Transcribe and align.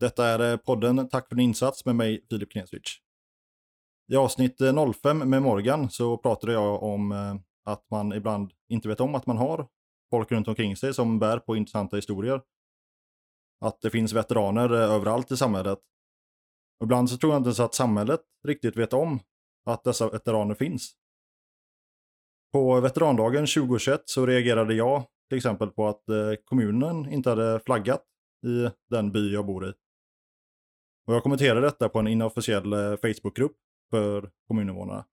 Detta 0.00 0.26
är 0.26 0.52
eh, 0.52 0.56
podden 0.56 1.08
Tack 1.08 1.28
för 1.28 1.36
din 1.36 1.44
insats 1.44 1.84
med 1.84 1.96
mig, 1.96 2.26
Filip 2.30 2.52
Knesvic. 2.52 2.98
I 4.12 4.16
avsnitt 4.16 4.60
eh, 4.60 4.92
05 4.92 5.18
med 5.18 5.42
Morgan 5.42 5.90
så 5.90 6.18
pratade 6.18 6.52
jag 6.52 6.82
om 6.82 7.12
eh, 7.12 7.34
att 7.64 7.90
man 7.90 8.12
ibland 8.12 8.52
inte 8.68 8.88
vet 8.88 9.00
om 9.00 9.14
att 9.14 9.26
man 9.26 9.36
har 9.36 9.68
folk 10.10 10.32
runt 10.32 10.48
omkring 10.48 10.76
sig 10.76 10.94
som 10.94 11.18
bär 11.18 11.38
på 11.38 11.56
intressanta 11.56 11.96
historier. 11.96 12.42
Att 13.60 13.80
det 13.80 13.90
finns 13.90 14.12
veteraner 14.12 14.70
överallt 14.70 15.32
i 15.32 15.36
samhället. 15.36 15.78
Och 16.80 16.84
ibland 16.84 17.10
så 17.10 17.16
tror 17.16 17.32
jag 17.32 17.40
inte 17.40 17.48
ens 17.48 17.60
att 17.60 17.74
samhället 17.74 18.20
riktigt 18.48 18.76
vet 18.76 18.92
om 18.92 19.20
att 19.66 19.84
dessa 19.84 20.10
veteraner 20.10 20.54
finns. 20.54 20.92
På 22.52 22.80
veterandagen 22.80 23.46
2021 23.46 24.02
så 24.04 24.26
reagerade 24.26 24.74
jag 24.74 25.04
till 25.28 25.36
exempel 25.36 25.70
på 25.70 25.88
att 25.88 26.04
kommunen 26.44 27.12
inte 27.12 27.30
hade 27.30 27.60
flaggat 27.60 28.04
i 28.46 28.70
den 28.90 29.12
by 29.12 29.32
jag 29.32 29.46
bor 29.46 29.68
i. 29.68 29.72
Och 31.06 31.14
jag 31.14 31.22
kommenterade 31.22 31.60
detta 31.60 31.88
på 31.88 31.98
en 31.98 32.06
inofficiell 32.06 32.72
eh, 32.72 32.96
Facebookgrupp 32.96 33.56
för 33.90 34.30
kommuninvånarna. 34.48 35.06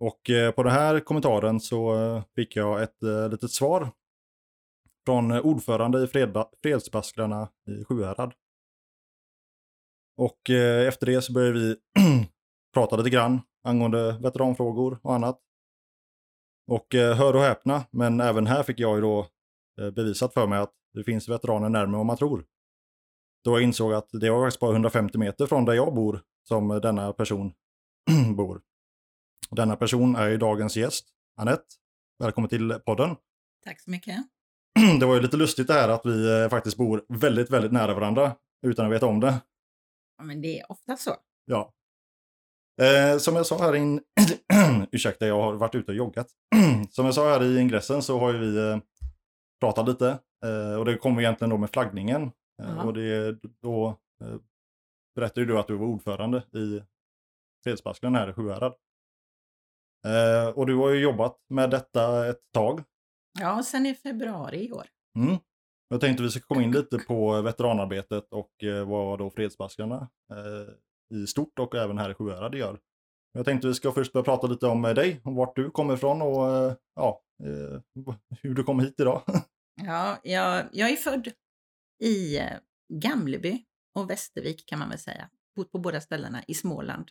Och 0.00 0.30
eh, 0.30 0.50
på 0.52 0.62
den 0.62 0.72
här 0.72 1.00
kommentaren 1.00 1.60
så 1.60 1.94
eh, 1.94 2.22
fick 2.34 2.56
jag 2.56 2.82
ett 2.82 2.96
litet 3.30 3.50
svar 3.50 3.90
från 5.06 5.32
ordförande 5.32 6.04
i 6.04 6.06
Fredsbaskrarna 6.62 7.48
i 7.70 7.84
Sjuhärad. 7.84 8.34
Och 10.16 10.50
efter 10.86 11.06
det 11.06 11.22
så 11.22 11.32
började 11.32 11.58
vi 11.58 11.76
prata 12.74 12.96
lite 12.96 13.10
grann 13.10 13.40
angående 13.64 14.18
veteranfrågor 14.22 14.98
och 15.02 15.14
annat. 15.14 15.40
Och 16.66 16.86
hör 16.94 17.36
och 17.36 17.42
häpna, 17.42 17.84
men 17.90 18.20
även 18.20 18.46
här 18.46 18.62
fick 18.62 18.78
jag 18.78 18.96
ju 18.96 19.00
då 19.00 19.26
bevisat 19.92 20.34
för 20.34 20.46
mig 20.46 20.58
att 20.58 20.72
det 20.94 21.04
finns 21.04 21.28
veteraner 21.28 21.68
närmare 21.68 22.00
än 22.00 22.06
man 22.06 22.16
tror. 22.16 22.44
Då 23.48 23.54
jag 23.54 23.62
insåg 23.62 23.92
att 23.92 24.08
det 24.12 24.30
var 24.30 24.46
faktiskt 24.46 24.60
bara 24.60 24.72
150 24.72 25.18
meter 25.18 25.46
från 25.46 25.64
där 25.64 25.72
jag 25.72 25.94
bor 25.94 26.22
som 26.48 26.68
denna 26.68 27.12
person 27.12 27.52
bor. 28.36 28.60
Denna 29.50 29.76
person 29.76 30.16
är 30.16 30.28
ju 30.28 30.36
dagens 30.36 30.76
gäst, 30.76 31.06
Anette. 31.36 31.64
Välkommen 32.18 32.48
till 32.48 32.72
podden. 32.72 33.16
Tack 33.64 33.80
så 33.80 33.90
mycket. 33.90 34.16
Det 35.00 35.06
var 35.06 35.14
ju 35.14 35.20
lite 35.20 35.36
lustigt 35.36 35.66
det 35.66 35.72
här 35.72 35.88
att 35.88 36.06
vi 36.06 36.42
eh, 36.42 36.48
faktiskt 36.48 36.76
bor 36.76 37.04
väldigt, 37.08 37.50
väldigt 37.50 37.72
nära 37.72 37.94
varandra 37.94 38.36
utan 38.66 38.86
att 38.86 38.92
veta 38.92 39.06
om 39.06 39.20
det. 39.20 39.40
Ja, 40.18 40.24
men 40.24 40.40
det 40.40 40.60
är 40.60 40.72
ofta 40.72 40.96
så. 40.96 41.16
Ja. 41.44 41.72
Eh, 42.82 43.18
som 43.18 43.36
jag 43.36 43.46
sa 43.46 43.58
här 43.58 43.74
in... 43.74 44.00
Ursäkta, 44.92 45.26
jag 45.26 45.42
har 45.42 45.54
varit 45.54 45.74
ute 45.74 45.90
och 45.92 45.96
joggat. 45.96 46.28
som 46.90 47.04
jag 47.04 47.14
sa 47.14 47.28
här 47.28 47.44
i 47.44 47.60
ingressen 47.60 48.02
så 48.02 48.18
har 48.18 48.32
ju 48.32 48.38
vi 48.38 48.70
eh, 48.70 48.78
pratat 49.60 49.88
lite. 49.88 50.18
Eh, 50.44 50.78
och 50.78 50.84
det 50.84 50.96
kommer 50.96 51.20
egentligen 51.22 51.50
då 51.50 51.56
med 51.56 51.70
flaggningen. 51.70 52.30
Eh, 52.62 52.74
Ja. 52.76 52.84
och 52.84 52.94
det, 52.94 53.38
då 53.62 53.98
eh, 54.20 54.36
berättade 55.14 55.46
du 55.46 55.58
att 55.58 55.68
du 55.68 55.76
var 55.76 55.86
ordförande 55.86 56.38
i 56.38 56.82
Fredsbaskrarna 57.64 58.18
här 58.18 58.30
i 58.30 58.32
Sjuhärad. 58.32 58.74
Eh, 60.06 60.48
och 60.48 60.66
du 60.66 60.76
har 60.76 60.90
ju 60.90 61.00
jobbat 61.00 61.36
med 61.48 61.70
detta 61.70 62.28
ett 62.28 62.40
tag. 62.52 62.82
Ja, 63.40 63.62
sen 63.62 63.86
i 63.86 63.94
februari 63.94 64.66
i 64.68 64.72
år. 64.72 64.86
Mm. 65.18 65.36
Jag 65.88 66.00
tänkte 66.00 66.22
vi 66.22 66.30
ska 66.30 66.40
komma 66.40 66.62
in 66.62 66.72
lite 66.72 66.98
på 66.98 67.42
veteranarbetet 67.42 68.32
och 68.32 68.64
eh, 68.64 68.88
vad 68.88 69.18
då 69.18 69.30
Fredsbaskrarna 69.30 70.08
eh, 70.32 70.74
i 71.18 71.26
stort 71.26 71.58
och 71.58 71.74
även 71.74 71.98
här 71.98 72.10
i 72.10 72.14
Sjuhärad 72.14 72.54
gör. 72.54 72.80
Jag 73.32 73.44
tänkte 73.44 73.68
vi 73.68 73.74
ska 73.74 73.92
först 73.92 74.12
börja 74.12 74.24
prata 74.24 74.46
lite 74.46 74.66
om 74.66 74.84
eh, 74.84 74.94
dig, 74.94 75.20
om 75.24 75.34
vart 75.34 75.56
du 75.56 75.70
kommer 75.70 75.94
ifrån 75.94 76.22
och 76.22 76.50
eh, 76.56 76.74
ja, 76.94 77.22
eh, 77.44 77.80
hur 78.42 78.54
du 78.54 78.64
kom 78.64 78.80
hit 78.80 79.00
idag. 79.00 79.22
Ja, 79.84 80.18
jag, 80.22 80.64
jag 80.72 80.90
är 80.90 80.96
född 80.96 81.28
i 81.98 82.38
eh, 82.38 82.58
Gamleby 82.88 83.64
och 83.94 84.10
Västervik 84.10 84.66
kan 84.66 84.78
man 84.78 84.88
väl 84.88 84.98
säga. 84.98 85.30
Bott 85.56 85.72
på 85.72 85.78
båda 85.78 86.00
ställena 86.00 86.44
i 86.48 86.54
Småland. 86.54 87.10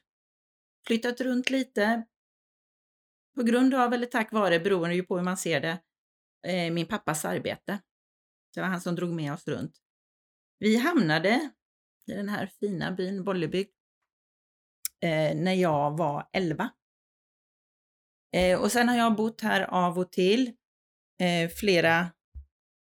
Flyttat 0.87 1.21
runt 1.21 1.49
lite 1.49 2.05
på 3.35 3.43
grund 3.43 3.73
av, 3.73 3.93
eller 3.93 4.05
tack 4.05 4.31
vare, 4.31 4.59
beroende 4.59 4.95
ju 4.95 5.03
på 5.03 5.17
hur 5.17 5.23
man 5.23 5.37
ser 5.37 5.61
det, 5.61 5.79
eh, 6.47 6.73
min 6.73 6.85
pappas 6.85 7.25
arbete. 7.25 7.79
Det 8.53 8.61
var 8.61 8.67
han 8.67 8.81
som 8.81 8.95
drog 8.95 9.09
med 9.09 9.33
oss 9.33 9.47
runt. 9.47 9.77
Vi 10.59 10.77
hamnade 10.77 11.51
i 12.07 12.13
den 12.13 12.29
här 12.29 12.47
fina 12.59 12.91
byn 12.91 13.23
Bollebygd 13.23 13.71
eh, 15.01 15.35
när 15.35 15.53
jag 15.53 15.97
var 15.97 16.29
11. 16.33 16.69
Eh, 18.35 18.61
och 18.61 18.71
sen 18.71 18.89
har 18.89 18.95
jag 18.97 19.15
bott 19.15 19.41
här 19.41 19.61
av 19.61 19.99
och 19.99 20.11
till 20.11 20.53
eh, 21.19 21.49
flera 21.49 22.11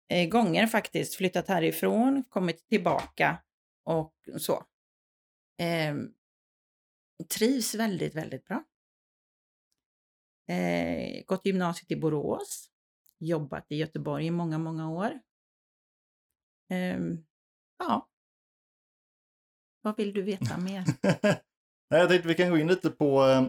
eh, 0.09 0.29
gånger 0.29 0.67
faktiskt, 0.67 1.15
flyttat 1.15 1.49
härifrån, 1.49 2.25
kommit 2.29 2.69
tillbaka 2.69 3.43
och 3.85 4.15
så. 4.39 4.65
Eh, 5.61 5.95
trivs 7.35 7.75
väldigt, 7.75 8.15
väldigt 8.15 8.45
bra. 8.45 8.65
Eh, 10.49 11.25
gått 11.27 11.47
gymnasiet 11.47 11.91
i 11.91 11.97
Borås, 11.97 12.71
jobbat 13.19 13.67
i 13.69 13.77
Göteborg 13.77 14.27
i 14.27 14.31
många, 14.31 14.59
många 14.59 14.91
år. 14.91 15.21
Ehm, 16.71 17.25
ja. 17.79 18.09
Vad 19.83 19.97
vill 19.97 20.13
du 20.13 20.23
veta 20.33 20.59
mer? 20.59 20.85
Nej, 21.91 22.01
jag 22.01 22.09
tänkte 22.09 22.29
vi 22.29 22.35
kan 22.35 22.51
gå 22.51 22.59
in 22.59 22.67
lite 22.67 22.91
på, 22.91 23.25
eh, 23.25 23.47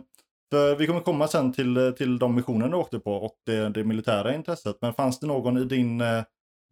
för 0.49 0.75
vi 0.75 0.87
kommer 0.87 0.99
komma 0.99 1.27
sen 1.27 1.53
till, 1.53 1.77
eh, 1.77 1.91
till 1.91 2.19
de 2.19 2.35
missioner 2.35 2.67
du 2.67 2.75
åkte 2.75 2.99
på 2.99 3.13
och 3.13 3.39
det, 3.45 3.69
det 3.69 3.83
militära 3.83 4.35
intresset. 4.35 4.77
Men 4.81 4.93
fanns 4.93 5.19
det 5.19 5.27
någon 5.27 5.57
i 5.57 5.65
din, 5.65 6.01
eh, 6.01 6.23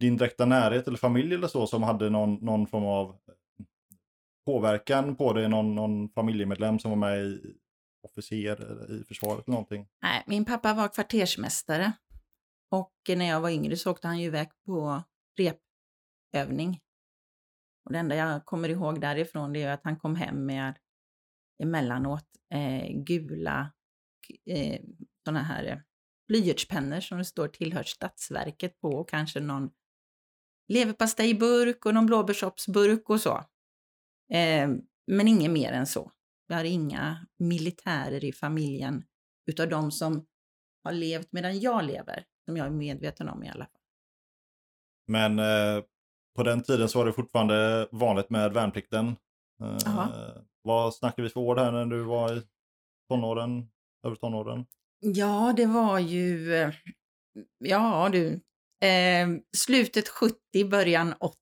din 0.01 0.17
direkta 0.17 0.45
närhet 0.45 0.87
eller 0.87 0.97
familj 0.97 1.33
eller 1.33 1.47
så 1.47 1.67
som 1.67 1.83
hade 1.83 2.09
någon, 2.09 2.33
någon 2.33 2.67
form 2.67 2.85
av 2.85 3.17
påverkan 4.45 5.15
på 5.15 5.33
dig? 5.33 5.49
Någon, 5.49 5.75
någon 5.75 6.09
familjemedlem 6.09 6.79
som 6.79 6.91
var 6.91 6.97
med 6.97 7.19
i 7.19 7.55
officer 8.03 8.91
i 8.91 9.03
försvaret 9.03 9.47
eller 9.47 9.51
någonting? 9.53 9.87
Nej, 10.01 10.23
min 10.27 10.45
pappa 10.45 10.73
var 10.73 10.87
kvartersmästare 10.87 11.93
och 12.71 12.93
när 13.07 13.25
jag 13.25 13.41
var 13.41 13.49
yngre 13.49 13.77
så 13.77 13.91
åkte 13.91 14.07
han 14.07 14.19
ju 14.19 14.25
iväg 14.25 14.49
på 14.65 15.03
repövning. 15.37 16.79
Och 17.85 17.91
det 17.91 17.99
enda 17.99 18.15
jag 18.15 18.45
kommer 18.45 18.69
ihåg 18.69 19.01
därifrån 19.01 19.53
det 19.53 19.63
är 19.63 19.73
att 19.73 19.83
han 19.83 19.99
kom 19.99 20.15
hem 20.15 20.45
med 20.45 20.77
emellanåt 21.63 22.27
eh, 22.53 23.03
gula 23.03 23.71
eh, 24.45 24.81
sådana 25.25 25.43
här 25.43 25.65
eh, 25.65 25.77
blyertspennor 26.27 26.99
som 26.99 27.17
det 27.17 27.25
står 27.25 27.47
tillhör 27.47 27.83
statsverket 27.83 28.79
på 28.79 28.89
och 28.89 29.09
kanske 29.09 29.39
någon 29.39 29.69
leverpastejburk 30.71 31.85
och 31.85 31.93
någon 31.93 32.05
blåbärssopsburk 32.05 33.09
och 33.09 33.21
så. 33.21 33.37
Eh, 34.33 34.69
men 35.07 35.27
inget 35.27 35.51
mer 35.51 35.71
än 35.71 35.87
så. 35.87 36.11
Vi 36.47 36.55
har 36.55 36.63
inga 36.63 37.27
militärer 37.39 38.23
i 38.23 38.33
familjen 38.33 39.03
utav 39.51 39.69
de 39.69 39.91
som 39.91 40.25
har 40.83 40.91
levt 40.91 41.27
medan 41.31 41.59
jag 41.59 41.83
lever, 41.85 42.25
som 42.45 42.57
jag 42.57 42.67
är 42.67 42.71
medveten 42.71 43.29
om 43.29 43.43
i 43.43 43.49
alla 43.49 43.65
fall. 43.65 43.81
Men 45.07 45.39
eh, 45.39 45.83
på 46.35 46.43
den 46.43 46.63
tiden 46.63 46.89
så 46.89 46.99
var 46.99 47.05
det 47.05 47.13
fortfarande 47.13 47.87
vanligt 47.91 48.29
med 48.29 48.53
värnplikten. 48.53 49.15
Eh, 49.61 50.07
vad 50.61 50.95
snackar 50.95 51.23
vi 51.23 51.29
för 51.29 51.39
år 51.39 51.55
här 51.55 51.71
när 51.71 51.85
du 51.85 52.03
var 52.03 52.37
i 52.37 52.41
tonåren, 53.09 53.69
över 54.05 54.15
tonåren? 54.15 54.65
Ja, 54.99 55.53
det 55.57 55.65
var 55.65 55.99
ju, 55.99 56.55
eh, 56.55 56.73
ja 57.57 58.09
du, 58.11 58.41
eh, 58.81 59.27
slutet 59.57 60.09
70, 60.09 60.35
början 60.69 61.13
80, 61.19 61.35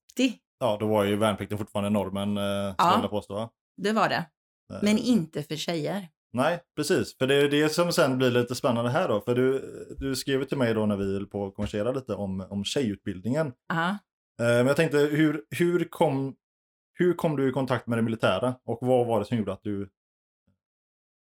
Ja, 0.62 0.76
då 0.80 0.86
var 0.86 1.04
ju 1.04 1.16
värnplikten 1.16 1.58
fortfarande 1.58 1.90
normen, 1.90 2.36
eh, 2.36 2.74
skulle 2.74 3.02
jag 3.02 3.10
påstå. 3.10 3.50
det 3.76 3.92
var 3.92 4.08
det. 4.08 4.24
Eh, 4.72 4.78
Men 4.82 4.98
inte 4.98 5.42
för 5.42 5.56
tjejer. 5.56 6.08
Nej, 6.32 6.60
precis. 6.76 7.18
För 7.18 7.26
det 7.26 7.34
är 7.34 7.48
det 7.48 7.68
som 7.68 7.92
sen 7.92 8.18
blir 8.18 8.30
lite 8.30 8.54
spännande 8.54 8.90
här 8.90 9.08
då. 9.08 9.20
För 9.20 9.34
du, 9.34 9.60
du 9.98 10.16
skrev 10.16 10.44
till 10.44 10.58
mig 10.58 10.74
då 10.74 10.86
när 10.86 10.96
vi 10.96 11.12
höll 11.14 11.26
på 11.26 11.46
att 11.46 11.54
konversera 11.54 11.92
lite 11.92 12.14
om, 12.14 12.40
om 12.50 12.64
tjejutbildningen. 12.64 13.52
Ja. 13.68 13.88
Eh, 13.90 13.96
men 14.38 14.66
jag 14.66 14.76
tänkte, 14.76 14.98
hur, 14.98 15.44
hur, 15.50 15.84
kom, 15.84 16.36
hur 16.92 17.14
kom 17.14 17.36
du 17.36 17.48
i 17.48 17.52
kontakt 17.52 17.86
med 17.86 17.98
det 17.98 18.02
militära? 18.02 18.54
Och 18.64 18.78
vad 18.80 19.06
var 19.06 19.18
det 19.20 19.24
som 19.26 19.36
gjorde 19.38 19.52
att 19.52 19.62
du 19.62 19.90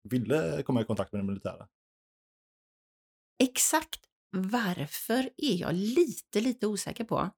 ville 0.03 0.63
komma 0.63 0.81
i 0.81 0.85
kontakt 0.85 1.13
med 1.13 1.21
det 1.23 1.27
militära? 1.27 1.69
Exakt 3.43 4.01
varför 4.37 5.31
är 5.37 5.61
jag 5.61 5.75
lite, 5.75 6.41
lite 6.41 6.67
osäker 6.67 7.05
på. 7.05 7.31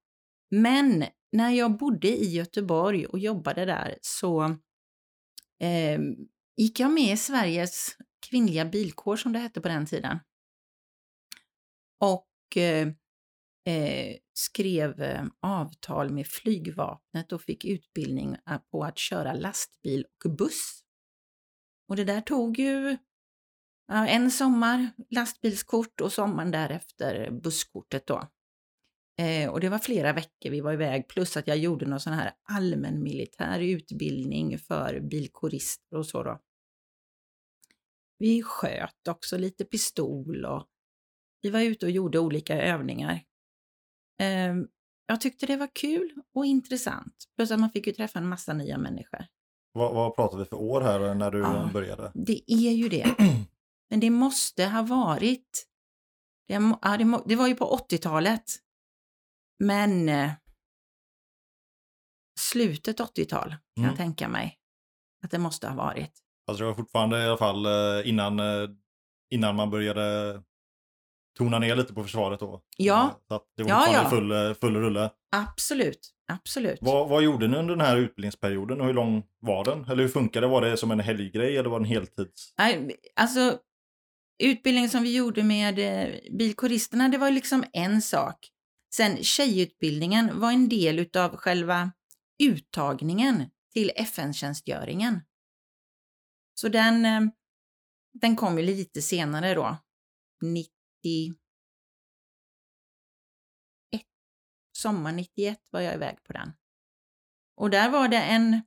Men 0.50 1.04
när 1.32 1.50
jag 1.50 1.76
bodde 1.76 2.08
i 2.08 2.28
Göteborg 2.28 3.06
och 3.06 3.18
jobbade 3.18 3.64
där 3.64 3.98
så 4.02 4.42
eh, 5.60 6.00
gick 6.56 6.80
jag 6.80 6.90
med 6.90 7.12
i 7.12 7.16
Sveriges 7.16 7.96
kvinnliga 8.30 8.64
bilkår 8.64 9.16
som 9.16 9.32
det 9.32 9.38
hette 9.38 9.60
på 9.60 9.68
den 9.68 9.86
tiden. 9.86 10.18
Och 12.00 12.56
eh, 12.56 12.88
eh, 13.66 14.16
skrev 14.32 15.02
eh, 15.02 15.24
avtal 15.40 16.10
med 16.10 16.26
flygvapnet 16.26 17.32
och 17.32 17.42
fick 17.42 17.64
utbildning 17.64 18.36
eh, 18.50 18.58
på 18.70 18.84
att 18.84 18.98
köra 18.98 19.32
lastbil 19.32 20.06
och 20.24 20.30
buss. 20.30 20.82
Och 21.88 21.96
det 21.96 22.04
där 22.04 22.20
tog 22.20 22.58
ju 22.58 22.96
en 23.88 24.30
sommar 24.30 24.90
lastbilskort 25.10 26.00
och 26.00 26.12
sommaren 26.12 26.50
därefter 26.50 27.30
busskortet 27.30 28.06
då. 28.06 28.28
Eh, 29.18 29.50
och 29.50 29.60
det 29.60 29.68
var 29.68 29.78
flera 29.78 30.12
veckor 30.12 30.50
vi 30.50 30.60
var 30.60 30.72
iväg 30.72 31.08
plus 31.08 31.36
att 31.36 31.46
jag 31.46 31.56
gjorde 31.58 31.86
någon 31.86 32.00
sån 32.00 32.12
här 32.12 32.32
allmän 32.42 33.02
militär 33.02 33.60
utbildning 33.60 34.58
för 34.58 35.00
bilkorister 35.00 35.96
och 35.96 36.06
så 36.06 36.22
då. 36.22 36.40
Vi 38.18 38.42
sköt 38.42 39.08
också 39.08 39.38
lite 39.38 39.64
pistol 39.64 40.44
och 40.44 40.66
vi 41.42 41.50
var 41.50 41.60
ute 41.60 41.86
och 41.86 41.92
gjorde 41.92 42.18
olika 42.18 42.62
övningar. 42.62 43.20
Eh, 44.20 44.54
jag 45.06 45.20
tyckte 45.20 45.46
det 45.46 45.56
var 45.56 45.68
kul 45.74 46.14
och 46.34 46.46
intressant. 46.46 47.14
Plus 47.36 47.50
att 47.50 47.60
man 47.60 47.70
fick 47.70 47.86
ju 47.86 47.92
träffa 47.92 48.18
en 48.18 48.28
massa 48.28 48.52
nya 48.52 48.78
människor. 48.78 49.26
Vad, 49.72 49.94
vad 49.94 50.16
pratar 50.16 50.38
vi 50.38 50.44
för 50.44 50.56
år 50.56 50.80
här 50.80 51.14
när 51.14 51.30
du 51.30 51.38
Ja. 51.38 51.70
började? 51.72 52.10
Det 52.14 52.52
är 52.52 52.72
ju 52.72 52.88
det. 52.88 53.06
Men 53.90 54.00
det 54.00 54.10
måste 54.10 54.64
ha 54.66 54.82
varit... 54.82 55.66
Det, 56.48 56.58
det, 57.26 57.36
var 57.36 57.48
ju 57.48 57.54
på 57.54 57.76
80-talet. 57.90 58.42
Men 59.64 60.08
eh, 60.08 60.30
slutet 62.40 63.00
80-tal 63.00 63.48
kan 63.50 63.58
Mm. 63.78 63.88
jag 63.88 63.96
tänka 63.96 64.28
mig 64.28 64.58
att 65.24 65.30
det 65.30 65.38
måste 65.38 65.68
ha 65.68 65.74
varit. 65.76 66.12
Alltså 66.46 66.62
det 66.64 66.68
var 66.68 66.74
fortfarande 66.74 67.22
i 67.22 67.26
alla 67.26 67.36
fall 67.38 67.66
eh, 67.66 68.08
innan, 68.08 68.40
eh, 68.40 68.68
innan 69.30 69.56
man 69.56 69.70
började 69.70 70.42
tona 71.38 71.58
ner 71.58 71.76
lite 71.76 71.94
på 71.94 72.02
försvaret 72.02 72.40
då. 72.40 72.62
Ja. 72.76 73.20
Så 73.28 73.34
att 73.34 73.44
det 73.56 73.62
var 73.62 73.70
Ja, 73.70 73.92
ja. 73.92 74.10
full, 74.10 74.54
full 74.54 74.76
rulle. 74.76 75.10
Absolut, 75.36 76.14
absolut. 76.32 76.78
Vad, 76.82 77.08
vad 77.08 77.22
gjorde 77.22 77.48
ni 77.48 77.56
under 77.56 77.76
den 77.76 77.86
här 77.86 77.96
utbildningsperioden 77.96 78.80
och 78.80 78.86
hur 78.86 78.94
lång 78.94 79.22
var 79.40 79.64
den? 79.64 79.84
Eller 79.84 80.02
hur 80.02 80.08
funkade 80.08 80.46
det? 80.46 80.50
Var 80.50 80.60
det 80.60 80.76
som 80.76 80.90
en 80.90 81.00
helggrej 81.00 81.56
eller 81.56 81.70
var 81.70 81.80
det 81.80 81.84
en 81.84 81.88
heltids? 81.90 82.54
Nej, 82.58 82.96
Alltså, 83.16 83.58
utbildningen 84.38 84.90
som 84.90 85.02
vi 85.02 85.16
gjorde 85.16 85.42
med 85.42 85.74
bilkåristerna 85.74 86.38
bilkoristerna, 86.38 87.08
det 87.08 87.18
var 87.18 87.30
liksom 87.30 87.64
en 87.72 88.02
sak. 88.02 88.50
Sen 88.94 89.24
tjejutbildningen 89.24 90.40
var 90.40 90.52
en 90.52 90.68
del 90.68 90.98
utav 90.98 91.36
själva 91.36 91.92
uttagningen 92.42 93.50
till 93.72 93.92
FN-tjänstgöringen. 93.96 95.20
Så 96.54 96.68
den, 96.68 97.04
eh, 97.04 97.20
den 98.12 98.36
kom 98.36 98.58
ju 98.58 98.64
lite 98.64 99.02
senare 99.02 99.54
då. 99.54 99.76
91. 100.42 101.36
Sommar 104.76 105.12
91 105.12 105.58
var 105.70 105.80
jag 105.80 105.94
iväg 105.94 106.22
på 106.24 106.32
den. 106.32 106.52
Och 107.56 107.70
där 107.70 107.90
var 107.90 108.08
det 108.08 108.22
en, 108.22 108.62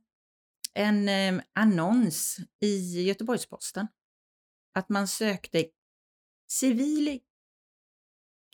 en 0.74 1.08
eh, 1.08 1.42
annons 1.52 2.38
i 2.60 3.02
Göteborgs-Posten 3.02 3.86
att 4.74 4.88
man 4.88 5.08
sökte 5.08 5.66
civil 6.48 7.20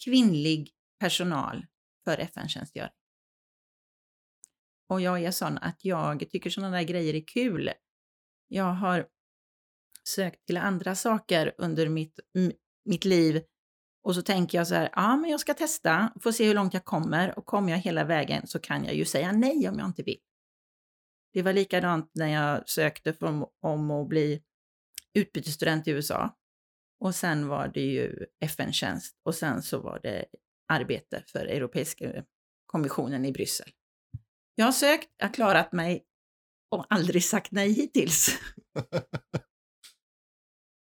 kvinnlig 0.05 0.71
personal 1.01 1.67
för 2.05 2.19
FN-tjänstgöring. 2.19 2.93
Och 4.89 5.01
jag 5.01 5.23
är 5.25 5.31
sån 5.31 5.59
att 5.59 5.85
jag 5.85 6.31
tycker 6.31 6.51
sådana 6.51 6.77
där 6.77 6.83
grejer 6.85 7.15
är 7.15 7.27
kul. 7.27 7.71
Jag 8.49 8.73
har 8.73 9.09
sökt 10.05 10.47
till 10.47 10.57
andra 10.57 10.95
saker 10.95 11.55
under 11.59 11.89
mitt, 11.89 12.21
mitt 12.85 13.05
liv 13.05 13.43
och 14.03 14.15
så 14.15 14.23
tänker 14.23 14.59
jag 14.59 14.67
så 14.67 14.75
här, 14.75 14.91
ja 14.93 15.17
men 15.17 15.31
jag 15.31 15.41
ska 15.41 15.55
testa, 15.55 16.13
får 16.21 16.33
se 16.33 16.47
hur 16.47 16.55
långt 16.55 16.75
jag 16.75 16.85
kommer 16.85 17.39
och 17.39 17.47
kommer 17.47 17.73
jag 17.73 17.79
hela 17.79 18.05
vägen 18.05 18.47
så 18.47 18.59
kan 18.59 18.85
jag 18.85 18.95
ju 18.95 19.05
säga 19.05 19.33
nej 19.33 19.69
om 19.69 19.79
jag 19.79 19.87
inte 19.89 20.03
vill. 20.03 20.21
Det 21.33 21.43
var 21.43 21.53
likadant 21.53 22.11
när 22.15 22.27
jag 22.29 22.69
sökte 22.69 23.13
för, 23.13 23.27
om- 23.27 23.51
om 23.61 23.91
att 23.91 24.09
bli 24.09 24.43
utbytesstudent 25.17 25.89
i 25.89 25.91
USA. 25.91 26.37
Och 27.01 27.15
sen 27.15 27.49
var 27.49 27.69
det 27.69 27.81
ju 27.81 28.27
FN-tjänst 28.45 29.17
och 29.25 29.35
sen 29.35 29.63
så 29.63 29.81
var 29.81 30.01
det 30.03 30.25
arbete 30.73 31.23
för 31.27 31.47
Europeiska 31.47 32.25
kommissionen 32.67 33.25
i 33.25 33.33
Bryssel. 33.33 33.69
Jag 34.55 34.65
har 34.65 34.73
sökt, 34.73 35.09
jag 35.17 35.27
har 35.27 35.33
klarat 35.33 35.73
mig 35.73 36.05
och 36.71 36.87
aldrig 36.89 37.25
sagt 37.25 37.53
nej 37.53 37.73
hittills. 37.73 38.39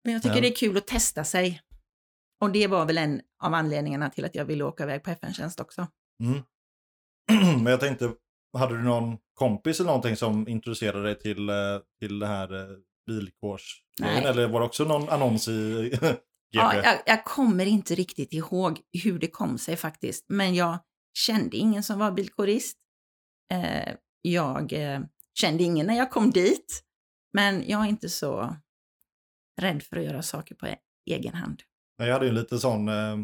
Men 0.03 0.13
jag 0.13 0.21
tycker 0.21 0.35
Ja. 0.35 0.41
det 0.41 0.47
är 0.47 0.55
kul 0.55 0.77
att 0.77 0.87
testa 0.87 1.23
sig. 1.23 1.61
Och 2.41 2.51
det 2.51 2.67
var 2.67 2.85
väl 2.85 2.97
en 2.97 3.21
av 3.43 3.53
anledningarna 3.53 4.09
till 4.09 4.25
att 4.25 4.35
jag 4.35 4.45
ville 4.45 4.63
åka 4.63 4.83
iväg 4.83 5.03
på 5.03 5.09
FN-tjänst 5.09 5.59
också. 5.59 5.87
Mm. 6.23 6.41
Men 7.63 7.71
jag 7.71 7.79
tänkte, 7.79 8.13
hade 8.57 8.77
du 8.77 8.83
någon 8.83 9.17
kompis 9.33 9.79
eller 9.79 9.87
någonting 9.87 10.15
som 10.15 10.47
introducerade 10.47 11.03
dig 11.03 11.19
till, 11.19 11.49
eh, 11.49 11.55
till 11.99 12.19
det 12.19 12.27
här 12.27 12.53
eh, 12.53 12.77
bilkårsgrejen? 13.05 14.25
Eller 14.25 14.47
var 14.47 14.59
det 14.59 14.65
också 14.65 14.83
någon 14.83 15.09
annons 15.09 15.47
i 15.47 15.89
GP? 15.91 16.05
Ja, 16.53 16.75
jag, 16.75 17.01
jag 17.05 17.25
kommer 17.25 17.65
inte 17.65 17.95
riktigt 17.95 18.33
ihåg 18.33 18.79
hur 19.03 19.19
det 19.19 19.27
kom 19.27 19.57
sig 19.57 19.77
faktiskt, 19.77 20.25
men 20.29 20.55
jag 20.55 20.79
kände 21.13 21.57
ingen 21.57 21.83
som 21.83 21.99
var 21.99 22.11
bilkorist. 22.11 22.77
Eh, 23.53 23.93
jag 24.21 24.73
eh, 24.73 24.99
kände 25.39 25.63
ingen 25.63 25.87
när 25.87 25.97
jag 25.97 26.11
kom 26.11 26.31
dit, 26.31 26.83
men 27.33 27.69
jag 27.69 27.81
är 27.81 27.89
inte 27.89 28.09
så 28.09 28.55
rädd 29.61 29.83
för 29.83 29.97
att 29.97 30.03
göra 30.03 30.21
saker 30.21 30.55
på 30.55 30.75
egen 31.09 31.33
hand. 31.33 31.61
Jag 31.97 32.13
hade 32.13 32.25
ju 32.25 32.29
en 32.29 32.35
lite 32.35 32.59
sån 32.59 32.87
eh, 32.87 33.17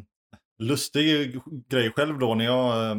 lustig 0.59 1.39
grej 1.69 1.91
själv 1.91 2.19
då 2.19 2.35
när 2.35 2.45
jag, 2.45 2.91
eh, 2.91 2.97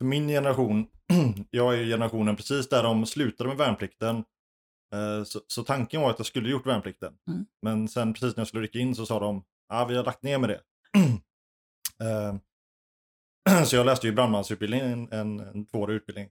min 0.00 0.28
generation, 0.28 0.86
jag 1.50 1.78
är 1.78 1.84
generationen 1.84 2.36
precis 2.36 2.68
där 2.68 2.82
de 2.82 3.06
slutade 3.06 3.48
med 3.48 3.58
värnplikten. 3.58 4.24
Eh, 4.94 5.24
så, 5.24 5.40
så 5.46 5.62
tanken 5.62 6.00
var 6.00 6.10
att 6.10 6.18
jag 6.18 6.26
skulle 6.26 6.50
gjort 6.50 6.66
värnplikten. 6.66 7.18
Mm. 7.28 7.46
Men 7.62 7.88
sen 7.88 8.12
precis 8.12 8.36
när 8.36 8.40
jag 8.40 8.48
skulle 8.48 8.62
rycka 8.62 8.78
in 8.78 8.94
så 8.94 9.06
sa 9.06 9.20
de, 9.20 9.44
ja 9.68 9.84
vi 9.84 9.96
har 9.96 10.04
lagt 10.04 10.22
ner 10.22 10.38
med 10.38 10.48
det. 10.50 10.60
Eh, 12.02 13.64
så 13.64 13.76
jag 13.76 13.86
läste 13.86 14.06
ju 14.06 14.12
brandmansutbildning, 14.12 14.80
en, 14.80 15.12
en, 15.12 15.40
en 15.40 15.66
tvåårig 15.66 15.94
utbildning. 15.94 16.30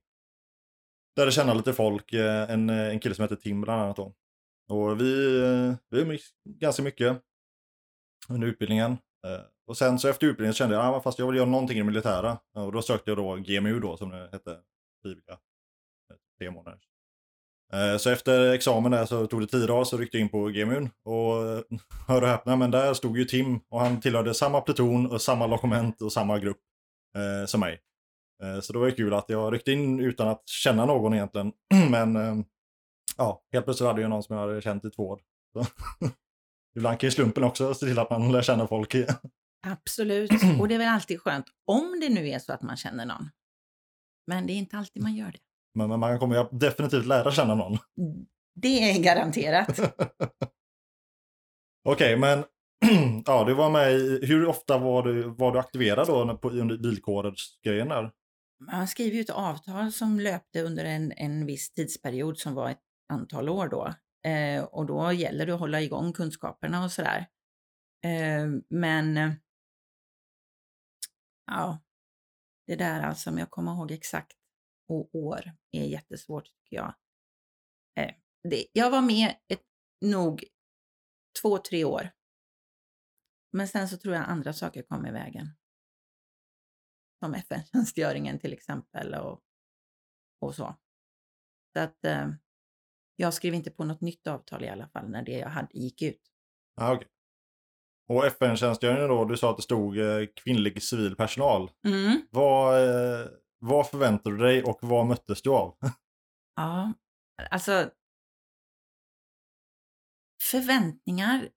Där 1.16 1.24
jag 1.24 1.34
kände 1.34 1.54
lite 1.54 1.74
folk, 1.74 2.14
eh, 2.14 2.52
en, 2.52 2.70
en 2.70 3.00
kille 3.00 3.16
som 3.16 3.24
heter 3.24 3.36
Tim 3.36 3.62
bland 3.62 3.82
annat 3.82 3.96
då. 3.96 4.14
Och 4.70 5.02
vi, 5.02 5.14
vi 5.90 6.02
umgicks 6.02 6.26
ganska 6.46 6.84
mycket 6.84 7.22
under 8.30 8.48
utbildningen. 8.48 8.98
Och 9.68 9.78
sen 9.78 10.00
så 10.00 10.08
efter 10.08 10.28
utbildningen 10.28 10.54
kände 10.54 10.76
jag, 10.76 10.86
ah, 10.86 11.02
fast 11.02 11.20
jag 11.20 11.28
vill 11.28 11.36
göra 11.36 11.50
någonting 11.50 11.78
i 11.78 11.80
det 11.80 11.86
militära. 11.86 12.40
Och 12.56 12.72
då 12.72 12.82
sökte 12.82 13.12
jag 13.12 13.18
då 13.18 13.36
GMU 13.36 13.80
då, 13.80 13.98
som 13.98 14.10
det 14.10 14.30
hette, 14.32 14.60
frivilliga. 15.02 15.40
Tre 16.38 16.52
månader. 16.52 16.80
Eh, 17.74 17.98
så 17.98 18.10
efter 18.10 18.54
examen 18.54 18.92
där 18.92 19.06
så 19.06 19.28
tog 19.28 19.42
det 19.42 19.48
tio 19.48 19.68
dagar 19.68 19.84
så 19.84 19.98
ryckte 19.98 20.18
jag 20.18 20.22
in 20.24 20.30
på 20.30 20.50
GMU'n 20.50 20.90
Och 21.06 21.48
eh, 21.48 21.62
hör 22.08 22.22
och 22.22 22.28
häpna, 22.28 22.56
men 22.56 22.72
där 22.72 22.94
stod 22.94 23.18
ju 23.18 23.26
Tim 23.26 23.60
och 23.70 23.80
han 23.80 24.02
tillhörde 24.02 24.34
samma 24.34 24.62
pluton 24.62 25.12
och 25.12 25.22
samma 25.22 25.48
lokament 25.48 26.02
och 26.02 26.14
samma 26.14 26.40
grupp 26.40 26.60
eh, 27.18 27.46
som 27.46 27.60
mig. 27.60 27.80
Eh, 28.44 28.62
Så 28.62 28.74
det 28.74 28.80
var 28.80 28.86
ju 28.86 28.96
kul 28.96 29.14
att 29.14 29.30
jag 29.30 29.54
ryckte 29.54 29.72
in 29.72 30.00
utan 30.00 30.28
att 30.28 30.50
känna 30.50 30.86
någon 30.86 31.14
egentligen. 31.14 31.52
Men 31.90 32.16
eh, 32.16 32.36
ja, 33.18 33.42
helt 33.54 33.66
plötsligt 33.66 33.88
hade 33.88 34.02
jag 34.02 34.10
någon 34.10 34.24
som 34.24 34.36
jag 34.36 34.48
hade 34.48 34.62
känt 34.62 34.86
i 34.86 34.90
två 34.90 35.08
år. 35.08 35.22
Ibland 36.76 37.00
kan 37.00 37.08
ju 37.08 37.12
slumpen 37.12 37.44
också 37.44 37.74
se 37.74 37.86
till 37.86 38.00
att 38.00 38.10
man 38.10 38.32
lär 38.32 38.42
känna 38.42 38.68
folk. 38.68 38.96
Absolut, 39.68 40.32
och 40.60 40.68
det 40.68 40.76
är 40.76 40.80
väl 40.80 40.88
alltid 40.88 41.22
skönt 41.22 41.46
om 41.66 42.00
det 42.02 42.10
nu 42.10 42.30
är 42.30 42.40
så 42.40 42.54
att 42.54 42.62
man 42.62 42.78
känner 42.78 43.06
någon. 43.06 43.30
Men 44.28 44.48
det 44.48 44.54
är 44.54 44.58
inte 44.58 44.78
alltid 44.78 45.04
man 45.04 45.16
gör 45.16 45.32
det. 45.32 45.40
Men, 45.74 45.90
men 45.90 46.00
man 46.00 46.20
kommer 46.20 46.60
definitivt 46.60 47.06
lära 47.06 47.32
känna 47.32 47.56
någon. 47.56 47.78
Det 48.56 48.92
är 48.92 49.04
garanterat. 49.04 49.80
Okej, 51.90 52.18
men 52.18 52.44
ja, 53.26 53.44
du 53.44 53.54
var 53.54 53.70
med 53.70 53.94
i, 53.94 54.26
hur 54.26 54.48
ofta 54.48 54.78
var 54.78 55.04
du, 55.04 55.24
var 55.24 55.52
du 55.52 55.60
aktiverad 55.60 56.08
då 56.08 56.38
på, 56.38 56.50
under 56.50 56.78
bilkårsgrejen 56.78 57.88
där? 57.88 58.12
Man 58.72 58.88
skriver 58.88 59.16
ju 59.16 59.22
ett 59.22 59.30
avtal 59.30 59.92
som 59.92 60.20
löpte 60.20 60.62
under 60.62 60.86
en, 60.86 61.12
en 61.12 61.46
viss 61.46 61.74
tidsperiod 61.74 62.38
som 62.38 62.54
var 62.54 62.70
ett 62.70 62.84
antal 63.10 63.50
år 63.50 63.68
då. 63.68 63.94
Eh, 64.30 64.64
och 64.64 64.86
då 64.86 65.12
gäller 65.12 65.46
det 65.46 65.54
att 65.54 65.60
hålla 65.60 65.82
igång 65.82 66.14
kunskaperna 66.14 66.84
och 66.84 66.92
sådär. 66.92 67.28
Eh, 68.04 68.48
men 68.70 69.18
eh, 69.18 69.32
ja, 71.46 71.80
det 72.68 72.76
där 72.76 73.02
alltså, 73.02 73.30
om 73.30 73.38
jag 73.38 73.50
kommer 73.50 73.72
ihåg 73.72 73.92
exakt 73.92 74.39
och 74.90 75.16
år 75.16 75.52
är 75.72 75.84
jättesvårt 75.84 76.46
tycker 76.46 76.76
jag. 76.76 76.94
Eh, 77.96 78.16
det, 78.50 78.66
jag 78.74 78.92
var 78.92 79.02
med 79.02 79.36
ett, 79.48 79.64
nog 80.02 80.44
två, 81.42 81.58
tre 81.58 81.86
år. 81.86 82.10
Men 83.52 83.68
sen 83.68 83.90
så 83.90 83.98
tror 83.98 84.16
jag 84.16 84.26
andra 84.26 84.54
saker 84.54 84.82
kom 84.82 85.06
i 85.06 85.12
vägen 85.12 85.48
som 87.20 87.34
FN-tjänstgöringen 87.34 88.40
till 88.40 88.54
exempel 88.54 89.14
och, 89.14 89.42
och 90.42 90.56
så. 90.56 90.76
Så 91.74 91.80
att 91.80 92.06
eh, 92.06 92.30
Jag 93.16 93.34
skrev 93.34 93.54
inte 93.54 93.72
på 93.72 93.84
något 93.84 94.02
nytt 94.02 94.28
avtal 94.28 94.64
i 94.64 94.70
alla 94.70 94.88
fall 94.88 95.10
när 95.10 95.24
det 95.24 95.38
jag 95.38 95.50
hade 95.50 95.78
gick 95.80 96.02
ut. 96.02 96.22
Ah, 96.76 96.96
okay. 96.96 97.08
Och 98.08 98.26
FN-tjänstgöringen 98.26 99.08
då, 99.08 99.26
du 99.26 99.38
sa 99.38 99.52
att 99.52 99.58
det 99.58 99.64
stod 99.64 99.98
eh, 99.98 100.28
kvinnlig 100.44 100.84
civil 100.84 101.16
personal. 101.16 101.72
Mm. 101.86 102.22
Vad, 102.32 102.84
eh, 102.84 103.28
vad 103.60 103.90
förväntade 103.90 104.38
du 104.38 104.44
dig 104.44 104.64
och 104.64 104.80
vad 104.82 105.06
möttes 105.06 105.42
du 105.42 105.50
av? 105.50 105.78
Ja, 106.56 106.94
alltså. 107.52 107.92
Förväntningar. 110.52 111.50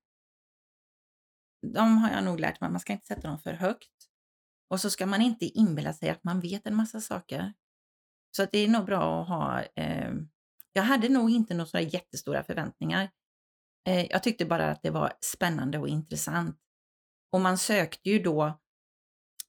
De 1.75 1.99
har 1.99 2.11
jag 2.11 2.25
nog 2.25 2.41
lärt 2.41 2.61
mig, 2.61 2.71
man 2.71 2.81
ska 2.81 2.93
inte 2.93 3.07
sätta 3.07 3.29
dem 3.29 3.39
för 3.39 3.53
högt. 3.53 4.09
Och 4.71 4.81
så 4.81 4.91
ska 4.91 5.07
man 5.07 5.23
inte 5.23 5.45
inbilla 5.45 5.93
sig 5.93 6.11
att 6.11 6.25
man 6.25 6.41
vet 6.41 6.67
en 6.67 6.75
massa 6.75 7.01
saker. 7.01 7.53
Så 8.37 8.43
att 8.43 8.53
det 8.53 8.59
är 8.59 8.69
nog 8.69 8.85
bra 8.85 9.23
att 9.23 9.29
ha, 9.29 9.63
eh, 9.63 10.13
jag 10.73 10.83
hade 10.83 11.09
nog 11.09 11.31
inte 11.31 11.55
några 11.55 11.67
sådana 11.67 11.89
jättestora 11.89 12.43
förväntningar. 12.43 13.11
Eh, 13.89 14.07
jag 14.11 14.23
tyckte 14.23 14.45
bara 14.45 14.71
att 14.71 14.83
det 14.83 14.91
var 14.91 15.13
spännande 15.21 15.79
och 15.79 15.89
intressant. 15.89 16.59
Och 17.33 17.41
man 17.41 17.59
sökte 17.59 18.11
ju 18.11 18.19
då 18.19 18.62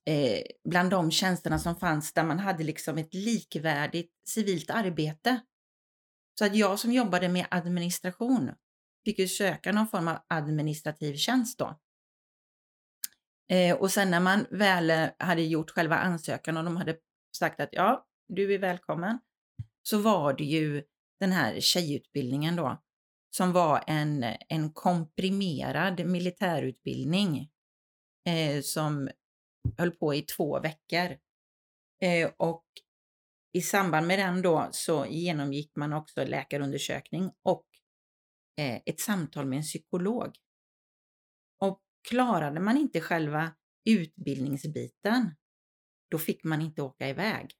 eh, 0.06 0.42
bland 0.68 0.90
de 0.90 1.10
tjänsterna 1.10 1.58
som 1.58 1.76
fanns 1.76 2.12
där 2.12 2.24
man 2.24 2.38
hade 2.38 2.64
liksom 2.64 2.98
ett 2.98 3.14
likvärdigt 3.14 4.12
civilt 4.28 4.70
arbete. 4.70 5.40
Så 6.38 6.44
att 6.44 6.56
jag 6.56 6.78
som 6.78 6.92
jobbade 6.92 7.28
med 7.28 7.46
administration 7.50 8.50
fick 9.04 9.18
ju 9.18 9.28
söka 9.28 9.72
någon 9.72 9.88
form 9.88 10.08
av 10.08 10.18
administrativ 10.28 11.16
tjänst 11.16 11.58
då. 11.58 11.80
Eh, 13.50 13.76
och 13.76 13.90
sen 13.90 14.10
när 14.10 14.20
man 14.20 14.46
väl 14.50 14.90
eh, 14.90 15.08
hade 15.18 15.42
gjort 15.42 15.70
själva 15.70 15.96
ansökan 15.96 16.56
och 16.56 16.64
de 16.64 16.76
hade 16.76 16.96
sagt 17.36 17.60
att 17.60 17.68
ja, 17.72 18.06
du 18.28 18.54
är 18.54 18.58
välkommen, 18.58 19.18
så 19.82 19.98
var 19.98 20.32
det 20.32 20.44
ju 20.44 20.82
den 21.20 21.32
här 21.32 21.60
tjejutbildningen 21.60 22.56
då, 22.56 22.82
som 23.36 23.52
var 23.52 23.84
en, 23.86 24.24
en 24.48 24.72
komprimerad 24.72 26.06
militärutbildning 26.06 27.50
eh, 28.28 28.60
som 28.62 29.08
höll 29.78 29.90
på 29.90 30.14
i 30.14 30.22
två 30.22 30.60
veckor. 30.60 31.16
Eh, 32.02 32.30
och 32.36 32.64
i 33.52 33.60
samband 33.62 34.06
med 34.06 34.18
den 34.18 34.42
då 34.42 34.68
så 34.72 35.06
genomgick 35.06 35.76
man 35.76 35.92
också 35.92 36.24
läkarundersökning 36.24 37.30
och 37.42 37.66
eh, 38.56 38.80
ett 38.86 39.00
samtal 39.00 39.46
med 39.46 39.56
en 39.56 39.62
psykolog. 39.62 40.36
Och 41.60 41.82
klarade 42.08 42.60
man 42.60 42.76
inte 42.76 43.00
själva 43.00 43.54
utbildningsbiten, 43.84 45.34
då 46.10 46.18
fick 46.18 46.44
man 46.44 46.60
inte 46.60 46.82
åka 46.82 47.08
iväg. 47.08 47.50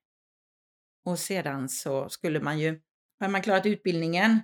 Och 1.04 1.18
sedan 1.18 1.68
så 1.68 2.08
skulle 2.08 2.40
man 2.40 2.58
ju, 2.58 2.82
har 3.20 3.28
man 3.28 3.42
klarat 3.42 3.66
utbildningen 3.66 4.40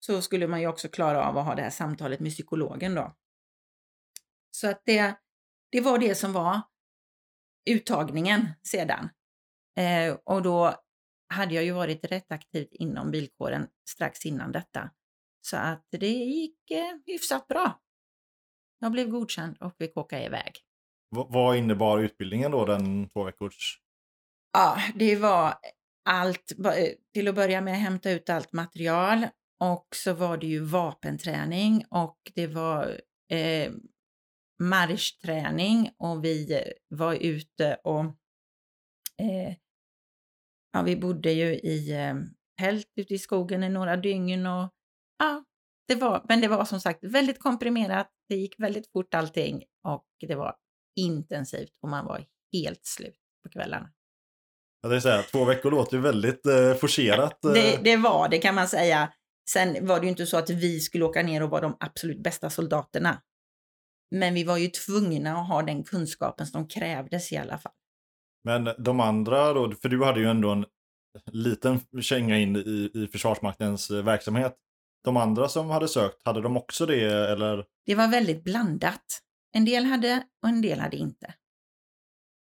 så 0.00 0.22
skulle 0.22 0.48
man 0.48 0.60
ju 0.60 0.66
också 0.66 0.88
klara 0.88 1.24
av 1.28 1.38
att 1.38 1.44
ha 1.44 1.54
det 1.54 1.62
här 1.62 1.70
samtalet 1.70 2.20
med 2.20 2.32
psykologen 2.32 2.94
då. 2.94 3.16
Så 4.50 4.70
att 4.70 4.82
det, 4.84 5.14
det 5.70 5.80
var 5.80 5.98
det 5.98 6.14
som 6.14 6.32
var 6.32 6.62
uttagningen 7.72 8.48
sedan. 8.62 9.08
Eh, 9.76 10.16
och 10.24 10.42
då 10.42 10.74
hade 11.34 11.54
jag 11.54 11.64
ju 11.64 11.72
varit 11.72 12.04
rätt 12.04 12.32
aktivt 12.32 12.68
inom 12.70 13.10
bilkåren 13.10 13.68
strax 13.88 14.26
innan 14.26 14.52
detta. 14.52 14.90
Så 15.40 15.56
att 15.56 15.86
det 15.90 16.08
gick 16.08 16.70
eh, 16.70 16.96
hyfsat 17.06 17.48
bra. 17.48 17.80
Jag 18.78 18.92
blev 18.92 19.08
godkänd 19.08 19.56
och 19.60 19.76
fick 19.78 19.96
åka 19.96 20.24
iväg. 20.24 20.52
V 21.16 21.24
vad 21.28 21.56
innebar 21.56 21.98
utbildningen 21.98 22.50
då, 22.50 22.64
den 22.64 23.08
två 23.08 23.24
veckors? 23.24 23.80
Ja, 24.52 24.78
det 24.94 25.16
var 25.16 25.54
allt, 26.04 26.52
till 27.14 27.28
att 27.28 27.34
börja 27.34 27.60
med 27.60 27.74
hämta 27.74 28.10
ut 28.10 28.30
allt 28.30 28.52
material 28.52 29.26
och 29.60 29.86
så 29.94 30.12
var 30.12 30.36
det 30.36 30.46
ju 30.46 30.60
vapenträning 30.60 31.84
och 31.90 32.18
det 32.34 32.46
var 32.46 33.00
eh, 33.30 33.72
marschträning 34.58 35.90
och 35.98 36.24
vi 36.24 36.64
var 36.88 37.14
ute 37.14 37.74
och 37.84 38.04
eh, 39.18 39.54
ja, 40.72 40.82
vi 40.82 40.96
bodde 40.96 41.32
ju 41.32 41.54
i 41.54 41.92
eh, 41.92 42.14
tält 42.60 42.92
ute 42.96 43.14
i 43.14 43.18
skogen 43.18 43.64
i 43.64 43.68
några 43.68 43.96
dygn 43.96 44.46
och 44.46 44.70
ja, 45.18 45.44
det 45.88 45.94
var, 45.94 46.24
men 46.28 46.40
det 46.40 46.48
var 46.48 46.64
som 46.64 46.80
sagt 46.80 47.04
väldigt 47.04 47.38
komprimerat. 47.38 48.10
Det 48.28 48.36
gick 48.36 48.60
väldigt 48.60 48.92
fort 48.92 49.14
allting 49.14 49.64
och 49.84 50.06
det 50.26 50.34
var 50.34 50.56
intensivt 50.96 51.78
och 51.82 51.88
man 51.88 52.04
var 52.04 52.24
helt 52.52 52.86
slut 52.86 53.18
på 53.42 53.50
kvällarna. 53.50 53.90
Jag 54.82 54.90
tänkte 54.90 55.08
säga, 55.08 55.22
två 55.22 55.44
veckor 55.44 55.70
låter 55.70 55.96
ju 55.96 56.02
väldigt 56.02 56.46
eh, 56.46 56.74
forcerat. 56.74 57.44
Eh. 57.44 57.52
Det, 57.52 57.80
det, 57.84 57.96
var 57.96 58.28
det 58.28 58.38
kan 58.38 58.54
man 58.54 58.68
säga. 58.68 59.12
Sen 59.50 59.86
var 59.86 60.00
det 60.00 60.04
ju 60.04 60.10
inte 60.10 60.26
så 60.26 60.36
att 60.36 60.50
vi 60.50 60.80
skulle 60.80 61.04
åka 61.04 61.22
ner 61.22 61.42
och 61.42 61.50
vara 61.50 61.60
de 61.60 61.76
absolut 61.80 62.22
bästa 62.22 62.50
soldaterna. 62.50 63.22
Men 64.10 64.34
vi 64.34 64.44
var 64.44 64.56
ju 64.56 64.68
tvungna 64.68 65.36
att 65.38 65.48
ha 65.48 65.62
den 65.62 65.84
kunskapen 65.84 66.46
som 66.46 66.68
krävdes 66.68 67.32
i 67.32 67.36
alla 67.36 67.58
fall. 67.58 67.72
Men 68.44 68.68
de 68.78 69.00
andra 69.00 69.52
då, 69.52 69.72
för 69.72 69.88
du 69.88 70.04
hade 70.04 70.20
ju 70.20 70.26
ändå 70.26 70.50
en 70.50 70.66
liten 71.32 71.80
känga 72.00 72.38
in 72.38 72.56
i, 72.56 72.90
i 72.94 73.08
Försvarsmaktens 73.12 73.90
eh, 73.90 74.04
verksamhet. 74.04 74.56
De 75.04 75.16
andra 75.16 75.48
som 75.48 75.70
hade 75.70 75.88
sökt, 75.88 76.22
hade 76.24 76.40
de 76.40 76.56
också 76.56 76.86
det 76.86 77.30
eller? 77.32 77.64
Det 77.86 77.94
var 77.94 78.08
väldigt 78.08 78.44
blandat. 78.44 79.22
En 79.52 79.64
del 79.64 79.84
hade 79.84 80.22
och 80.42 80.48
en 80.48 80.62
del 80.62 80.80
hade 80.80 80.96
inte. 80.96 81.26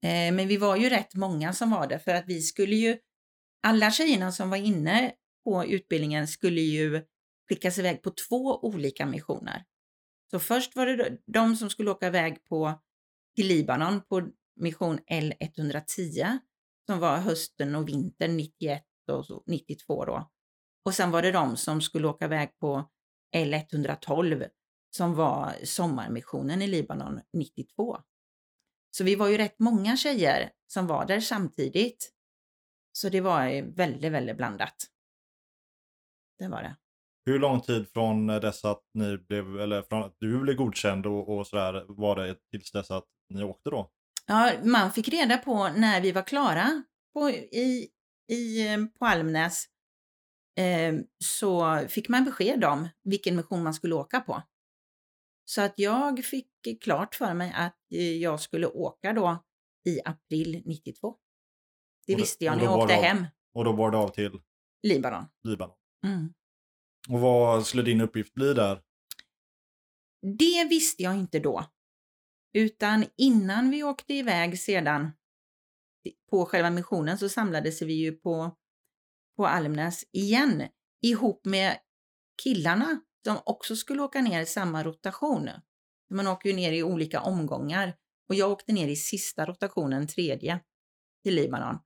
Eh, 0.04 0.32
men 0.34 0.48
vi 0.48 0.56
var 0.56 0.76
ju 0.76 0.88
rätt 0.88 1.14
många 1.14 1.52
som 1.52 1.70
var 1.70 1.86
det 1.86 1.98
för 1.98 2.14
att 2.14 2.25
vi 2.26 2.42
skulle 2.42 2.76
ju, 2.76 2.98
alla 3.66 3.90
tjejerna 3.90 4.32
som 4.32 4.50
var 4.50 4.56
inne 4.56 5.12
på 5.44 5.64
utbildningen 5.64 6.28
skulle 6.28 6.60
ju 6.60 7.02
skickas 7.48 7.78
iväg 7.78 8.02
på 8.02 8.10
två 8.10 8.64
olika 8.64 9.06
missioner. 9.06 9.64
Så 10.30 10.38
först 10.38 10.76
var 10.76 10.87
det 10.87 11.18
de 11.26 11.56
som 11.56 11.71
skulle 11.71 11.90
åka 11.90 12.06
iväg 12.06 12.45
på, 12.45 12.80
till 13.37 13.47
Libanon 13.47 14.00
på 14.00 14.28
mission 14.56 14.99
L110 14.99 16.38
som 16.87 16.99
var 16.99 17.16
hösten 17.16 17.75
och 17.75 17.88
vintern 17.88 18.37
91 18.37 18.83
och 19.12 19.42
92 19.47 20.04
då. 20.04 20.30
Och 20.85 20.95
sen 20.95 21.11
var 21.11 21.23
det 21.23 21.33
de 21.33 21.56
som 21.56 21.80
skulle 21.80 22.09
åka 22.09 22.25
iväg 22.25 22.59
på 22.59 22.90
L112 23.37 24.49
som 24.90 25.14
var 25.14 25.54
sommarmissionen 25.64 26.62
i 26.62 26.66
Libanon 26.66 27.21
92. 27.33 27.99
Så 28.90 29.04
vi 29.04 29.14
var 29.14 29.28
ju 29.28 29.37
rätt 29.37 29.59
många 29.59 29.97
tjejer 29.97 30.52
som 30.66 30.87
var 30.87 31.06
där 31.06 31.21
samtidigt. 31.21 32.12
Så 32.92 33.09
det 33.09 33.21
var 33.21 33.62
väldigt, 33.62 34.12
väldigt 34.12 34.37
blandat. 34.37 34.76
Det 36.38 36.49
var 36.49 36.62
det. 36.62 36.76
Hur 37.26 37.38
lång 37.38 37.61
tid 37.61 37.88
från 37.92 38.26
dess 38.26 38.64
att 38.64 38.83
ni 38.95 39.18
blev, 39.18 39.61
eller 39.61 39.83
från 39.83 40.02
att 40.02 40.16
du 40.18 40.40
blev 40.40 40.56
godkänd 40.56 41.06
och, 41.06 41.28
och 41.28 41.47
sådär 41.47 41.85
var 41.88 42.16
det 42.16 42.37
tills 42.50 42.73
dess 42.73 42.90
att 42.90 43.04
ni 43.35 43.42
åkte 43.42 43.71
då? 43.71 43.90
Ja, 44.26 44.52
man 44.64 44.92
fick 44.92 45.09
reda 45.09 45.38
på 45.38 45.68
när 45.68 46.00
vi 46.00 46.12
var 46.12 46.23
klara 46.23 46.83
på, 47.14 47.30
i, 47.30 47.88
i, 48.33 48.68
på 48.99 49.06
Almnäs 49.06 49.64
eh, 50.59 50.95
så 51.25 51.78
fick 51.88 52.09
man 52.09 52.25
besked 52.25 52.64
om 52.64 52.88
vilken 53.04 53.37
mission 53.37 53.62
man 53.62 53.75
skulle 53.75 53.95
åka 53.95 54.21
på. 54.21 54.42
Så 55.45 55.62
att 55.62 55.75
jag 55.76 56.25
fick 56.25 56.49
klart 56.80 57.14
för 57.14 57.35
mig 57.35 57.52
att 57.56 57.76
eh, 57.95 58.16
jag 58.16 58.40
skulle 58.40 58.66
åka 58.66 59.12
då 59.12 59.45
i 59.88 60.00
april 60.04 60.62
92. 60.64 61.16
Det 62.06 62.12
då, 62.12 62.18
visste 62.18 62.45
jag 62.45 62.56
när 62.56 62.64
jag 62.64 62.78
åkte 62.78 62.97
av, 62.97 63.02
hem. 63.02 63.26
Och 63.54 63.64
då 63.64 63.73
var 63.73 63.90
det 63.90 63.97
av 63.97 64.09
till? 64.09 64.40
Libanon. 64.83 65.25
Libanon. 65.45 65.76
Mm. 66.06 66.35
Och 67.08 67.20
vad 67.20 67.66
skulle 67.66 67.82
din 67.82 68.00
uppgift 68.00 68.34
bli 68.34 68.54
där? 68.54 68.82
Det 70.38 70.64
visste 70.64 71.02
jag 71.02 71.14
inte 71.16 71.38
då. 71.38 71.64
Utan 72.52 73.04
innan 73.16 73.70
vi 73.70 73.82
åkte 73.82 74.14
iväg 74.14 74.58
sedan 74.58 75.10
på 76.30 76.46
själva 76.46 76.70
missionen 76.70 77.18
så 77.18 77.28
samlades 77.28 77.82
vi 77.82 77.92
ju 77.92 78.12
på, 78.12 78.56
på 79.36 79.46
Almnäs 79.46 80.04
igen 80.12 80.68
ihop 81.02 81.44
med 81.44 81.78
killarna 82.42 83.00
som 83.25 83.36
också 83.44 83.76
skulle 83.76 84.02
åka 84.02 84.20
ner 84.20 84.40
i 84.40 84.46
samma 84.46 84.84
rotation. 84.84 85.50
Man 86.10 86.26
åker 86.26 86.48
ju 86.48 86.56
ner 86.56 86.72
i 86.72 86.82
olika 86.82 87.20
omgångar 87.20 87.96
och 88.28 88.34
jag 88.34 88.50
åkte 88.50 88.72
ner 88.72 88.88
i 88.88 88.96
sista 88.96 89.46
rotationen, 89.46 90.06
tredje, 90.06 90.60
till 91.25 91.34
Libanon. 91.34 91.78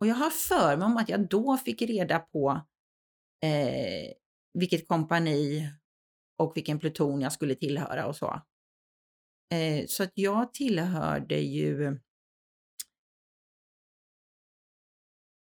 Och 0.00 0.06
jag 0.06 0.14
har 0.14 0.30
för 0.30 0.76
mig 0.76 0.86
om 0.86 0.96
att 0.96 1.08
jag 1.08 1.28
då 1.28 1.56
fick 1.56 1.82
reda 1.82 2.18
på 2.18 2.50
eh, 3.42 4.12
vilket 4.52 4.88
kompani 4.88 5.70
och 6.38 6.56
vilken 6.56 6.78
pluton 6.78 7.20
jag 7.20 7.32
skulle 7.32 7.54
tillhöra 7.54 8.06
och 8.06 8.16
så. 8.16 8.42
Eh, 9.52 9.86
så 9.86 10.02
att 10.02 10.12
jag 10.14 10.54
tillhörde 10.54 11.40
ju 11.40 12.00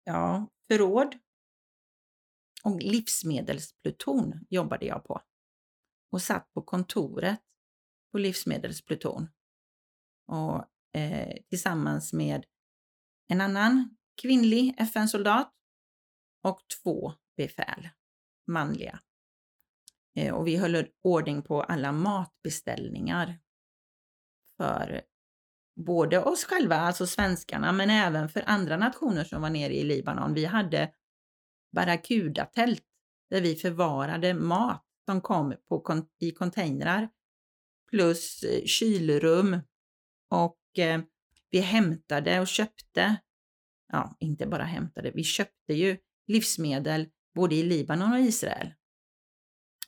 ja, 0.05 0.51
förråd 0.69 1.19
och 2.65 2.83
livsmedelspluton 2.83 4.47
jobbade 4.51 4.87
jag 4.87 5.05
på 5.05 5.23
och 6.11 6.23
satt 6.23 6.53
på 6.53 6.63
kontoret 6.63 7.41
på 8.13 8.19
livsmedelspluton 8.19 9.29
och 10.27 10.65
eh, 11.01 11.37
tillsammans 11.49 12.13
med 12.13 12.45
en 13.29 13.41
annan 13.41 13.97
kvinnlig 14.23 14.75
FN-soldat 14.79 15.53
och 16.43 16.61
två 16.83 17.13
befäl 17.37 17.89
manliga. 18.47 19.01
Eh, 20.17 20.35
och 20.35 20.47
vi 20.47 20.57
höll 20.57 20.87
ordning 21.03 21.43
på 21.43 21.63
alla 21.63 21.93
matbeställningar 21.93 23.39
för 24.57 25.03
både 25.77 26.23
oss 26.23 26.45
själva, 26.45 26.77
alltså 26.77 27.07
svenskarna, 27.07 27.73
men 27.73 27.91
även 27.91 28.29
för 28.29 28.43
andra 28.47 28.77
nationer 28.77 29.25
som 29.25 29.43
var 29.43 29.51
nere 29.51 29.75
i 29.75 29.85
Libanon. 29.85 30.35
Vi 30.35 30.45
hade 30.45 30.93
barracudatält 31.73 32.85
där 33.31 33.41
vi 33.41 33.57
förvarade 33.57 34.35
mat 34.35 34.85
som 35.05 35.21
kom 35.21 35.55
på, 35.69 36.07
i 36.21 36.31
containrar 36.31 37.09
plus 37.91 38.43
eh, 38.43 38.65
kylrum 38.65 39.61
och 40.31 40.79
eh, 40.79 41.01
vi 41.51 41.61
hämtade 41.61 42.41
och 42.41 42.49
köpte, 42.49 43.17
ja, 43.93 44.17
inte 44.21 44.47
bara 44.47 44.65
hämtade, 44.65 45.11
vi 45.11 45.25
köpte 45.25 45.75
ju 45.75 45.99
livsmedel 46.27 47.09
både 47.35 47.55
i 47.55 47.63
Libanon 47.63 48.13
och 48.13 48.21
Israel. 48.21 48.75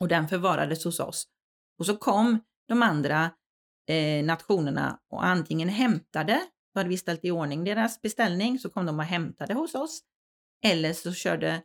Och 0.01 0.09
den 0.09 0.29
förvarades 0.29 0.85
hos 0.85 1.01
oss. 1.01 1.29
Och 1.79 1.87
så 1.87 1.97
kom 1.97 2.41
de 2.69 2.83
andra 2.83 3.31
eh, 3.89 4.25
nationerna 4.25 5.01
och 5.11 5.25
antingen 5.25 5.69
hämtade, 5.69 6.41
då 6.75 6.81
hade 6.81 6.89
vi 6.89 6.97
ställt 6.97 7.25
i 7.25 7.31
ordning 7.31 7.65
deras 7.65 8.03
beställning, 8.03 8.59
så 8.59 8.71
kom 8.71 8.87
de 8.87 8.99
och 8.99 9.05
hämtade 9.05 9.55
hos 9.55 9.75
oss. 9.75 10.01
Eller 10.65 10.93
så 10.93 11.13
körde 11.13 11.63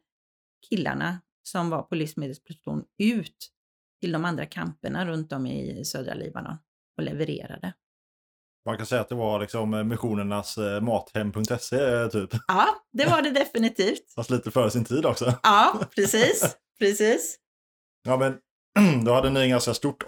killarna 0.70 1.22
som 1.44 1.70
var 1.70 1.84
på 1.84 1.96
livsmedelspluton 1.96 2.86
ut 2.98 3.52
till 4.02 4.12
de 4.12 4.26
andra 4.26 4.46
kamperna 4.46 5.06
runt 5.06 5.32
om 5.32 5.46
i 5.46 5.86
södra 5.86 6.14
Libanon 6.14 6.58
och 6.98 7.04
levererade. 7.04 7.74
Man 8.66 8.78
kan 8.78 8.86
säga 8.86 9.02
att 9.02 9.10
det 9.10 9.16
var 9.16 9.40
liksom 9.40 9.74
eh, 9.74 9.84
missionernas 9.84 10.58
eh, 10.58 10.82
mathem.se 10.82 12.02
eh, 12.02 12.08
typ. 12.08 12.30
Ja, 12.48 12.68
det 12.94 13.06
var 13.06 13.22
det 13.22 13.32
definitivt. 13.32 14.14
Fast 14.16 14.30
lite 14.30 14.52
före 14.52 14.72
sin 14.72 14.86
tid 14.86 15.06
också. 15.06 15.34
Ja, 15.44 15.80
precis. 15.96 16.56
precis. 16.80 17.38
Ja, 18.04 18.18
men 18.18 18.38
då 19.06 19.14
hade 19.14 19.30
ni 19.30 19.40
en 19.40 19.50
ganska 19.50 19.74
stort 19.74 20.04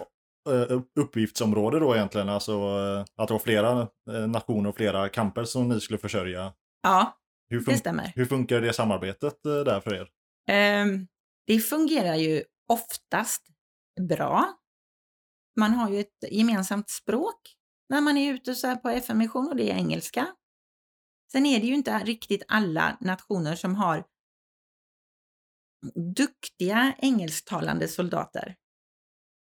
uppgiftsområde 1.00 1.80
då 1.80 1.94
egentligen. 1.94 2.28
Alltså 2.28 2.76
att 3.16 3.28
det 3.28 3.34
var 3.34 3.38
flera 3.38 3.88
nationer 4.28 4.68
och 4.68 4.76
flera 4.76 5.08
kamper 5.08 5.44
som 5.44 5.68
ni 5.68 5.80
skulle 5.80 5.98
försörja. 5.98 6.52
Ja, 6.82 7.18
det 7.66 7.76
stämmer. 7.76 8.12
Hur 8.14 8.24
funkar 8.24 8.60
det 8.60 8.72
samarbetet 8.72 9.42
där 9.42 9.80
för 9.80 9.94
er? 9.94 10.08
Um, 10.82 11.06
det 11.46 11.58
fungerar 11.58 12.14
ju 12.14 12.42
oftast 12.68 13.42
bra. 14.08 14.52
Man 15.56 15.74
har 15.74 15.90
ju 15.90 16.00
ett 16.00 16.24
gemensamt 16.30 16.90
språk 16.90 17.40
när 17.88 18.00
man 18.00 18.16
är 18.16 18.34
ute 18.34 18.54
så 18.54 18.66
här 18.66 18.76
på 18.76 18.88
FN-mission 18.88 19.48
och 19.48 19.56
det 19.56 19.70
är 19.70 19.74
engelska. 19.74 20.26
Sen 21.32 21.46
är 21.46 21.60
det 21.60 21.66
ju 21.66 21.74
inte 21.74 21.98
riktigt 21.98 22.42
alla 22.48 22.96
nationer 23.00 23.54
som 23.54 23.74
har 23.74 24.04
duktiga 26.16 26.94
engelsktalande 26.98 27.88
soldater. 27.88 28.56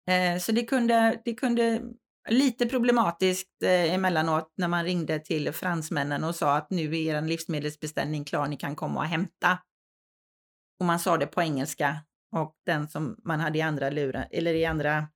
Eh, 0.09 0.39
så 0.39 0.51
det 0.51 0.63
kunde, 0.63 1.21
det 1.25 1.33
kunde 1.33 1.81
lite 2.29 2.65
problematiskt 2.65 3.63
eh, 3.63 3.93
emellanåt 3.93 4.53
när 4.57 4.67
man 4.67 4.83
ringde 4.83 5.19
till 5.19 5.53
fransmännen 5.53 6.23
och 6.23 6.35
sa 6.35 6.57
att 6.57 6.69
nu 6.69 6.83
är 6.83 7.15
er 7.15 7.21
livsmedelsbeställning 7.21 8.25
klar, 8.25 8.47
ni 8.47 8.57
kan 8.57 8.75
komma 8.75 8.99
och 8.99 9.05
hämta. 9.05 9.59
Och 10.79 10.85
man 10.85 10.99
sa 10.99 11.17
det 11.17 11.27
på 11.27 11.41
engelska 11.41 11.97
och 12.35 12.55
den 12.65 12.87
som 12.87 13.15
man 13.23 13.39
hade 13.39 13.57
i 13.57 13.61
andra 13.61 13.89
luren, 13.89 14.27
eller 14.31 14.53
i 14.53 14.65
andra 14.65 15.07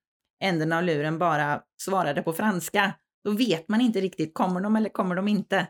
änden 0.43 0.73
av 0.73 0.83
luren 0.83 1.19
bara 1.19 1.61
svarade 1.81 2.21
på 2.21 2.33
franska. 2.33 2.93
Då 3.23 3.31
vet 3.31 3.69
man 3.69 3.81
inte 3.81 4.01
riktigt, 4.01 4.33
kommer 4.33 4.61
de 4.61 4.75
eller 4.75 4.89
kommer 4.89 5.15
de 5.15 5.27
inte? 5.27 5.67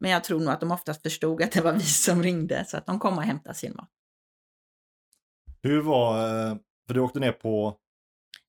Men 0.00 0.10
jag 0.10 0.24
tror 0.24 0.40
nog 0.40 0.48
att 0.48 0.60
de 0.60 0.70
oftast 0.70 1.02
förstod 1.02 1.42
att 1.42 1.52
det 1.52 1.60
var 1.60 1.72
vi 1.72 1.80
som 1.80 2.22
ringde, 2.22 2.64
så 2.64 2.76
att 2.76 2.86
de 2.86 2.98
kom 2.98 3.18
och 3.18 3.24
hämtade 3.24 3.54
sin 3.54 3.74
mat. 3.74 3.90
Hur 5.62 5.80
var, 5.80 6.18
eh, 6.18 6.56
för 6.86 6.94
du 6.94 7.00
åkte 7.00 7.20
ner 7.20 7.32
på 7.32 7.78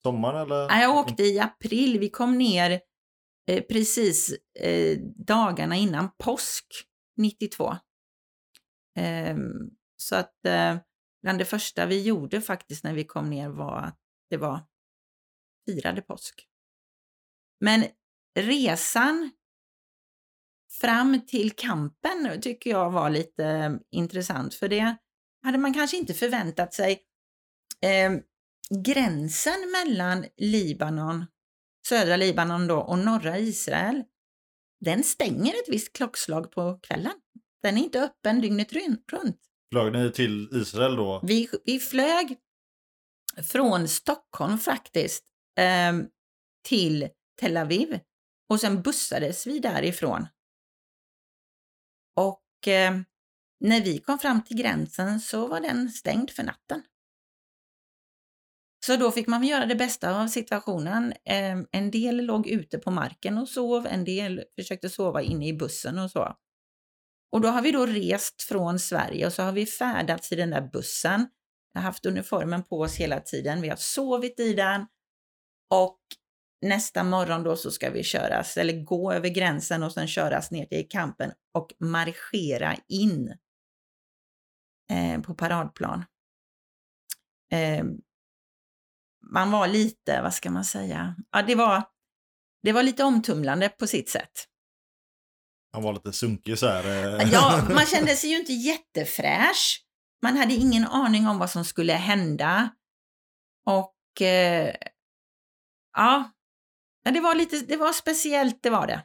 sommaren 0.03 0.42
eller? 0.42 0.81
Jag 0.81 0.96
åkte 0.96 1.24
i 1.24 1.40
april, 1.40 2.00
vi 2.00 2.09
kom 2.09 2.38
ner 2.38 2.81
eh, 3.48 3.64
precis 3.64 4.36
eh, 4.59 5.00
dagarna 5.16 5.75
innan 5.75 6.09
påsk 6.18 6.66
92. 7.18 7.75
Eh, 9.00 9.38
så 9.98 10.16
att 10.16 10.36
bland 11.22 11.40
det 11.40 11.46
första 11.46 11.86
vi 11.86 12.01
gjorde 12.01 12.42
faktiskt 12.42 12.83
när 12.83 12.94
vi 12.94 13.03
kom 13.03 13.29
ner 13.29 13.50
var 13.50 13.77
att 13.77 14.00
det 14.29 14.38
var 14.38 14.59
firade 15.66 16.01
påsk. 16.01 16.48
Men 17.59 17.86
resan 18.35 19.31
fram 20.81 21.25
till 21.27 21.51
kampen 21.51 22.41
tycker 22.41 22.69
jag 22.69 22.91
var 22.91 23.09
lite 23.09 23.79
intressant 23.91 24.53
för 24.53 24.67
det 24.67 24.96
hade 25.43 25.57
man 25.57 25.74
kanske 25.74 25.98
inte 25.98 26.13
förväntat 26.13 26.74
sig. 26.74 27.01
Eh, 27.81 28.11
gränsen 28.83 29.72
mellan 29.72 30.25
Libanon, 30.37 31.25
södra 31.87 32.15
Libanon 32.15 32.67
då 32.67 32.77
och 32.77 32.98
norra 32.98 33.39
Israel, 33.39 34.03
den 34.79 35.03
stänger 35.03 35.53
ett 35.53 35.69
visst 35.69 35.93
klockslag 35.93 36.51
på 36.51 36.79
kvällen. 36.83 37.13
Den 37.63 37.77
är 37.77 37.81
inte 37.81 38.01
öppen 38.01 38.41
dygnet 38.41 38.74
runt. 38.74 39.39
Flög 39.72 39.93
ni 39.93 40.11
till 40.11 40.50
Israel 40.51 40.96
då? 40.96 41.22
Vi, 41.24 41.50
vi 41.65 41.79
flög 41.79 42.37
från 43.51 43.87
Stockholm 43.87 44.57
faktiskt 44.57 45.24
eh, 45.59 45.93
till 46.63 47.09
Tel 47.41 47.57
Aviv 47.57 48.00
och 48.53 48.59
sen 48.59 48.81
bussades 48.81 49.48
vi 49.48 49.59
därifrån. 49.59 50.27
Och 52.16 52.68
eh, 52.68 52.94
när 53.59 53.81
vi 53.81 54.00
kom 54.00 54.20
fram 54.20 54.44
till 54.44 54.57
gränsen 54.57 55.20
så 55.20 55.48
var 55.48 55.59
den 55.59 55.89
stängd 55.89 56.31
för 56.31 56.44
natten. 56.44 56.83
Så 58.85 58.96
då 58.96 59.11
fick 59.11 59.27
man 59.27 59.44
göra 59.44 59.66
det 59.66 59.75
bästa 59.75 60.22
av 60.22 60.27
situationen. 60.27 61.13
Eh, 61.25 61.57
en 61.72 61.92
del 61.92 62.25
låg 62.25 62.48
ute 62.48 62.77
på 62.77 62.92
marken 62.92 63.37
och 63.37 63.50
sov, 63.50 63.87
en 63.87 64.05
del 64.05 64.44
försökte 64.55 64.89
sova 64.89 65.22
inne 65.22 65.48
i 65.48 65.53
bussen 65.53 66.00
och 66.00 66.11
så. 66.11 66.35
Och 67.31 67.42
då 67.42 67.48
har 67.48 67.61
vi 67.61 67.72
då 67.72 67.85
rest 67.85 68.42
från 68.42 68.79
Sverige 68.79 69.25
och 69.25 69.33
så 69.33 69.44
har 69.44 69.51
vi 69.51 69.66
färdats 69.66 70.31
i 70.31 70.35
den 70.35 70.50
där 70.50 70.70
bussen. 70.74 71.27
Vi 71.74 71.79
har 71.79 71.83
haft 71.83 72.05
uniformen 72.05 72.63
på 72.63 72.79
oss 72.79 72.96
hela 72.96 73.20
tiden. 73.20 73.61
Vi 73.61 73.70
har 73.70 73.75
sovit 73.75 74.39
i 74.39 74.53
den 74.53 74.85
och 75.70 76.00
nästa 76.63 77.03
morgon 77.03 77.43
då 77.43 77.55
så 77.55 77.71
ska 77.71 77.89
vi 77.89 78.03
köras 78.03 78.57
eller 78.57 78.83
gå 78.83 79.13
över 79.13 79.29
gränsen 79.29 79.83
och 79.83 79.91
sen 79.91 80.07
köras 80.07 80.51
ner 80.51 80.65
till 80.65 80.87
kampen 80.89 81.31
och 81.53 81.73
marschera 81.79 82.75
in 82.87 83.37
eh, 84.91 85.21
på 85.21 85.35
paradplan. 85.35 86.05
Eh, 87.51 87.85
man 89.31 89.51
var 89.51 89.67
lite, 89.67 90.21
vad 90.21 90.33
ska 90.33 90.51
man 90.51 90.65
säga, 90.65 91.15
ja 91.31 91.41
det 91.41 91.55
var, 91.55 91.83
det 92.63 92.71
var 92.71 92.83
lite 92.83 93.03
omtumlande 93.03 93.69
på 93.69 93.87
sitt 93.87 94.09
sätt. 94.09 94.47
Han 95.73 95.83
var 95.83 95.93
lite 95.93 96.13
sunkig 96.13 96.59
så 96.59 96.67
här. 96.67 96.85
Eh. 97.19 97.31
Ja, 97.31 97.67
man 97.73 97.85
kände 97.85 98.15
sig 98.15 98.29
ju 98.29 98.39
inte 98.39 98.53
jättefräsch. 98.53 99.85
Man 100.21 100.37
hade 100.37 100.53
ingen 100.53 100.85
aning 100.85 101.27
om 101.27 101.39
vad 101.39 101.49
som 101.49 101.65
skulle 101.65 101.93
hända. 101.93 102.69
Och 103.65 104.21
eh, 104.21 104.75
ja, 105.97 106.31
det 107.03 107.20
var 107.20 107.35
lite, 107.35 107.59
det 107.59 107.77
var 107.77 107.94
speciellt, 107.94 108.63
det 108.63 108.70
var 108.70 108.87
det. 108.87 109.03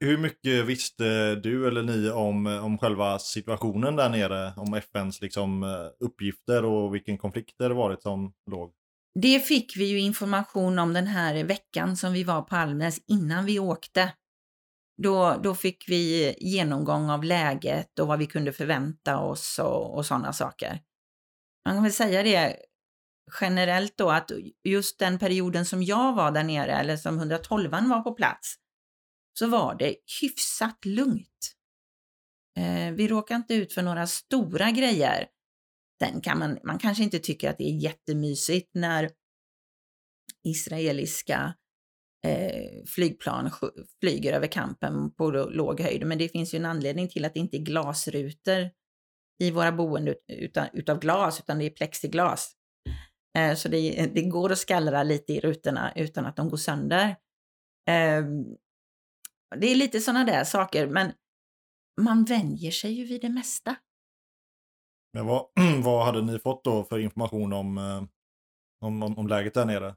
Hur 0.00 0.18
mycket 0.18 0.66
visste 0.66 1.34
du 1.34 1.68
eller 1.68 1.82
ni 1.82 2.10
om, 2.10 2.46
om 2.46 2.78
själva 2.78 3.18
situationen 3.18 3.96
där 3.96 4.08
nere? 4.08 4.52
Om 4.56 4.74
FNs 4.74 5.20
liksom, 5.20 5.62
uppgifter 6.00 6.64
och 6.64 6.94
vilken 6.94 7.18
konflikt 7.18 7.54
det 7.58 7.74
varit 7.74 8.02
som 8.02 8.32
låg? 8.50 8.72
Det 9.20 9.40
fick 9.40 9.76
vi 9.76 9.84
ju 9.84 10.00
information 10.00 10.78
om 10.78 10.92
den 10.92 11.06
här 11.06 11.44
veckan 11.44 11.96
som 11.96 12.12
vi 12.12 12.24
var 12.24 12.42
på 12.42 12.56
Almnäs 12.56 13.00
innan 13.06 13.44
vi 13.44 13.58
åkte. 13.58 14.12
Då, 15.02 15.40
då 15.42 15.54
fick 15.54 15.88
vi 15.88 16.34
genomgång 16.38 17.10
av 17.10 17.24
läget 17.24 17.98
och 17.98 18.06
vad 18.06 18.18
vi 18.18 18.26
kunde 18.26 18.52
förvänta 18.52 19.18
oss 19.18 19.58
och, 19.58 19.96
och 19.96 20.06
sådana 20.06 20.32
saker. 20.32 20.80
Man 21.66 21.76
kan 21.76 21.82
väl 21.82 21.92
säga 21.92 22.22
det 22.22 22.56
generellt 23.40 23.96
då 23.96 24.10
att 24.10 24.30
just 24.64 24.98
den 24.98 25.18
perioden 25.18 25.66
som 25.66 25.82
jag 25.82 26.14
var 26.14 26.30
där 26.30 26.44
nere, 26.44 26.72
eller 26.72 26.96
som 26.96 27.18
112 27.18 27.70
var 27.70 28.00
på 28.00 28.14
plats, 28.14 28.54
så 29.38 29.46
var 29.46 29.74
det 29.74 29.96
hyfsat 30.20 30.84
lugnt. 30.84 31.52
Eh, 32.58 32.92
vi 32.92 33.08
råkade 33.08 33.36
inte 33.36 33.54
ut 33.54 33.72
för 33.72 33.82
några 33.82 34.06
stora 34.06 34.70
grejer. 34.70 35.28
Sen 36.02 36.20
kan 36.20 36.38
man, 36.38 36.58
man 36.64 36.78
kanske 36.78 37.02
inte 37.02 37.18
tycker 37.18 37.50
att 37.50 37.58
det 37.58 37.64
är 37.64 37.82
jättemysigt 37.82 38.70
när 38.74 39.10
israeliska 40.44 41.54
eh, 42.26 42.84
flygplan 42.86 43.50
flyger 44.00 44.32
över 44.32 44.46
kampen 44.46 45.14
på 45.14 45.30
låg 45.30 45.80
höjd. 45.80 46.06
Men 46.06 46.18
det 46.18 46.28
finns 46.28 46.54
ju 46.54 46.56
en 46.56 46.66
anledning 46.66 47.08
till 47.08 47.24
att 47.24 47.34
det 47.34 47.40
inte 47.40 47.56
är 47.56 47.62
glasrutor 47.62 48.70
i 49.38 49.50
våra 49.50 49.72
boenden 49.72 50.14
utan, 50.28 50.66
utav 50.72 50.98
glas, 50.98 51.40
utan 51.40 51.58
det 51.58 51.64
är 51.64 51.70
plexiglas. 51.70 52.52
Eh, 53.36 53.54
så 53.54 53.68
det, 53.68 54.06
det, 54.14 54.22
går 54.22 54.52
att 54.52 54.58
skallra 54.58 55.02
lite 55.02 55.32
i 55.32 55.40
rutorna 55.40 55.92
utan 55.96 56.26
att 56.26 56.36
de 56.36 56.48
går 56.48 56.56
sönder. 56.56 57.08
Eh, 57.88 58.24
det 59.56 59.66
är 59.66 59.74
lite 59.74 60.00
sådana 60.00 60.24
där 60.24 60.44
saker, 60.44 60.86
men 60.86 61.12
man 62.00 62.24
vänjer 62.24 62.70
sig 62.70 62.92
ju 62.92 63.04
vid 63.04 63.20
det 63.20 63.28
mesta. 63.28 63.76
Men 65.12 65.26
vad, 65.26 65.46
vad 65.84 66.04
hade 66.04 66.22
ni 66.22 66.38
fått 66.38 66.64
då 66.64 66.84
för 66.84 66.98
information 66.98 67.52
om, 67.52 67.78
eh, 67.78 68.04
om, 68.80 69.02
om, 69.02 69.18
om 69.18 69.28
läget 69.28 69.54
där 69.54 69.64
nere? 69.64 69.96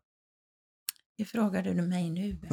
Det 1.17 1.25
frågade 1.25 1.73
du 1.73 1.81
mig 1.81 2.09
nu. 2.09 2.41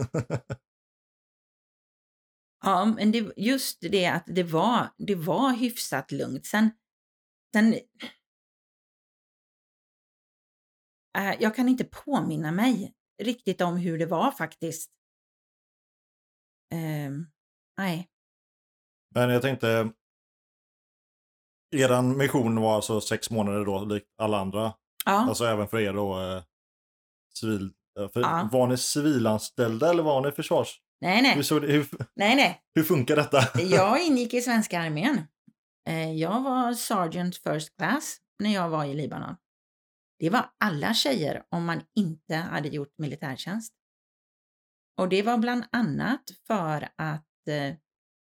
Ja, 2.65 2.85
men 2.85 3.13
det, 3.13 3.33
just 3.37 3.81
det 3.81 4.07
att 4.07 4.25
det 4.27 4.43
var, 4.43 4.89
det 4.99 5.15
var 5.15 5.53
hyfsat 5.53 6.13
lugnt. 6.13 6.47
Sen, 6.47 6.71
sen 7.55 7.75
jag 11.41 11.55
kan 11.55 11.69
inte 11.69 11.85
påminna 11.85 12.53
mig 12.53 12.93
riktigt 13.23 13.61
om 13.61 13.77
hur 13.77 13.99
det 13.99 14.07
var 14.07 14.31
faktiskt. 14.31 14.91
Ehm, 16.75 17.27
nej. 17.79 18.09
Men 19.15 19.31
jag 19.31 19.43
tänkte, 19.43 19.93
eran 21.77 22.17
mission 22.17 22.61
var 22.61 22.75
alltså 22.75 23.01
sex 23.01 23.31
månader 23.31 23.65
då, 23.65 23.85
likt 23.85 24.07
alla 24.19 24.39
andra. 24.41 24.73
Ja, 25.05 25.13
Alltså 25.13 25.45
även 25.45 25.69
för 25.69 25.79
er 25.81 25.93
då, 25.93 26.21
eh, 26.21 26.43
civil... 27.41 27.71
eh, 28.01 28.09
För, 28.09 28.21
Ja. 28.21 28.49
Var 28.53 28.67
ni 28.67 28.77
civilanställda 28.77 29.91
eller 29.91 30.03
var 30.03 30.21
ni 30.27 30.33
försvars... 30.33 30.81
nej, 31.01 31.17
Hur, 31.17 31.23
nej, 31.35 31.45
såg 31.45 31.63
det, 31.63 31.73
hur, 31.73 31.87
nej, 32.15 32.37
nej. 32.37 32.63
hur 32.75 32.83
funkar 32.83 33.17
detta? 33.17 33.61
Jag 33.61 34.03
ingick 34.07 34.35
i 34.35 34.41
svenska 34.41 34.81
armén. 34.81 35.23
Eh, 35.89 36.13
Jag 36.13 36.43
var 36.43 36.73
sergeant 36.75 37.37
first 37.37 37.77
class 37.77 38.17
när 38.43 38.55
jag 38.55 38.69
var 38.69 38.85
i 38.85 38.95
Libanon. 38.95 39.37
Det 40.19 40.31
var 40.31 40.51
alla 40.59 40.95
tjejer 40.95 41.47
om 41.49 41.65
man 41.65 41.83
inte 41.95 42.35
hade 42.35 42.69
gjort 42.69 42.99
militärtjänst. 42.99 43.75
Och 44.97 45.09
det 45.09 45.23
var 45.23 45.39
bland 45.39 45.65
annat 45.73 46.31
för 46.47 46.89
att 46.97 47.49
eh, 47.49 47.75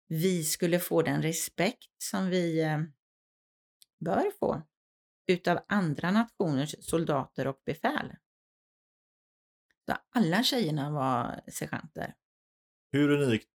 vi 0.08 0.44
skulle 0.44 0.80
få 0.80 1.02
den 1.02 1.22
respekt 1.22 2.04
som 2.04 2.30
vi 2.30 2.62
eh, 2.62 2.80
bör 4.06 4.32
få 4.40 4.62
utav 5.28 5.60
andra 5.68 6.12
nationers 6.12 6.76
soldater 6.80 7.48
och 7.48 7.62
befäl. 7.66 8.16
Så 9.90 9.96
alla 10.16 10.44
tjejerna 10.44 10.92
var 10.92 11.42
sergeanter. 11.52 12.16
Hur 12.92 13.10
unikt 13.10 13.50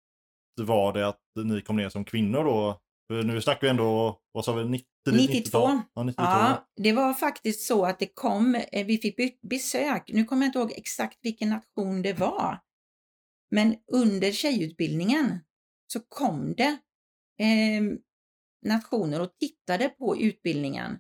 var 0.61 0.93
det 0.93 1.09
att 1.09 1.23
ni 1.45 1.63
kom 1.63 1.77
ner 1.77 1.89
som 1.89 2.05
kvinnor 2.05 2.45
då? 2.45 2.81
För 3.07 3.23
nu 3.23 3.41
snackar 3.41 3.61
vi 3.61 3.69
ändå, 3.69 4.21
vad 4.33 4.45
sa 4.45 4.53
vi, 4.53 4.65
92. 5.13 5.59
90-tal? 5.59 5.81
Ja, 5.95 6.03
92. 6.03 6.23
Ja, 6.23 6.69
det 6.77 6.93
var 6.93 7.15
faktiskt 7.15 7.67
så 7.67 7.85
att 7.85 7.99
det 7.99 8.07
kom, 8.15 8.55
eh, 8.55 8.87
vi 8.87 8.99
fick 8.99 9.17
be- 9.17 9.49
besök, 9.49 10.11
nu 10.13 10.25
kommer 10.25 10.43
jag 10.43 10.49
inte 10.49 10.59
ihåg 10.59 10.73
exakt 10.73 11.19
vilken 11.23 11.51
nation 11.51 12.03
det 12.03 12.13
var, 12.13 12.61
men 13.51 13.77
under 13.93 14.33
tjejutbildningen 14.33 15.39
så 15.87 16.01
kom 16.01 16.55
det 16.55 16.79
eh, 17.41 17.83
nationer 18.67 19.21
och 19.21 19.37
tittade 19.39 19.89
på 19.89 20.17
utbildningen, 20.17 20.99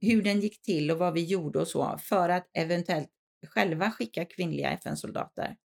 hur 0.00 0.22
den 0.22 0.40
gick 0.40 0.62
till 0.62 0.90
och 0.90 0.98
vad 0.98 1.14
vi 1.14 1.24
gjorde 1.24 1.58
och 1.58 1.68
så, 1.68 1.98
för 1.98 2.28
att 2.28 2.50
eventuellt 2.54 3.10
själva 3.46 3.90
skicka 3.90 4.24
kvinnliga 4.24 4.70
FN-soldater. 4.70 5.56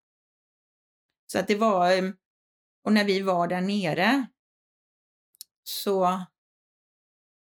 Så 1.31 1.39
att 1.39 1.47
det 1.47 1.55
var, 1.55 1.91
eh, 1.97 2.11
och 2.85 2.93
när 2.93 3.03
vi 3.05 3.21
var 3.21 3.47
där 3.47 3.61
nere 3.61 4.27
så 5.63 6.25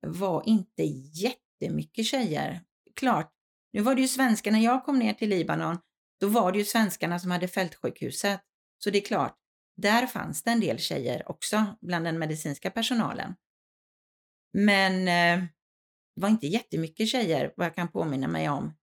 var 0.01 0.43
inte 0.45 0.83
jättemycket 1.13 2.05
tjejer. 2.05 2.61
Klart, 2.95 3.33
nu 3.73 3.81
var 3.81 3.95
det 3.95 4.01
ju 4.01 4.07
svenskar 4.07 4.51
när 4.51 4.59
jag 4.59 4.85
kom 4.85 4.99
ner 4.99 5.13
till 5.13 5.29
Libanon, 5.29 5.77
då 6.19 6.27
var 6.27 6.51
det 6.51 6.57
ju 6.57 6.65
svenskarna 6.65 7.19
som 7.19 7.31
hade 7.31 7.47
fältsjukhuset. 7.47 8.41
Så 8.77 8.89
det 8.89 8.97
är 8.97 9.05
klart, 9.05 9.37
där 9.77 10.07
fanns 10.07 10.43
det 10.43 10.51
en 10.51 10.59
del 10.59 10.77
tjejer 10.77 11.31
också 11.31 11.77
bland 11.81 12.05
den 12.05 12.19
medicinska 12.19 12.71
personalen. 12.71 13.35
Men 14.53 14.93
eh, 14.93 15.47
det 16.15 16.21
var 16.21 16.29
inte 16.29 16.47
jättemycket 16.47 17.07
tjejer, 17.07 17.53
vad 17.57 17.67
jag 17.67 17.75
kan 17.75 17.91
påminna 17.91 18.27
mig 18.27 18.49
om, 18.49 18.73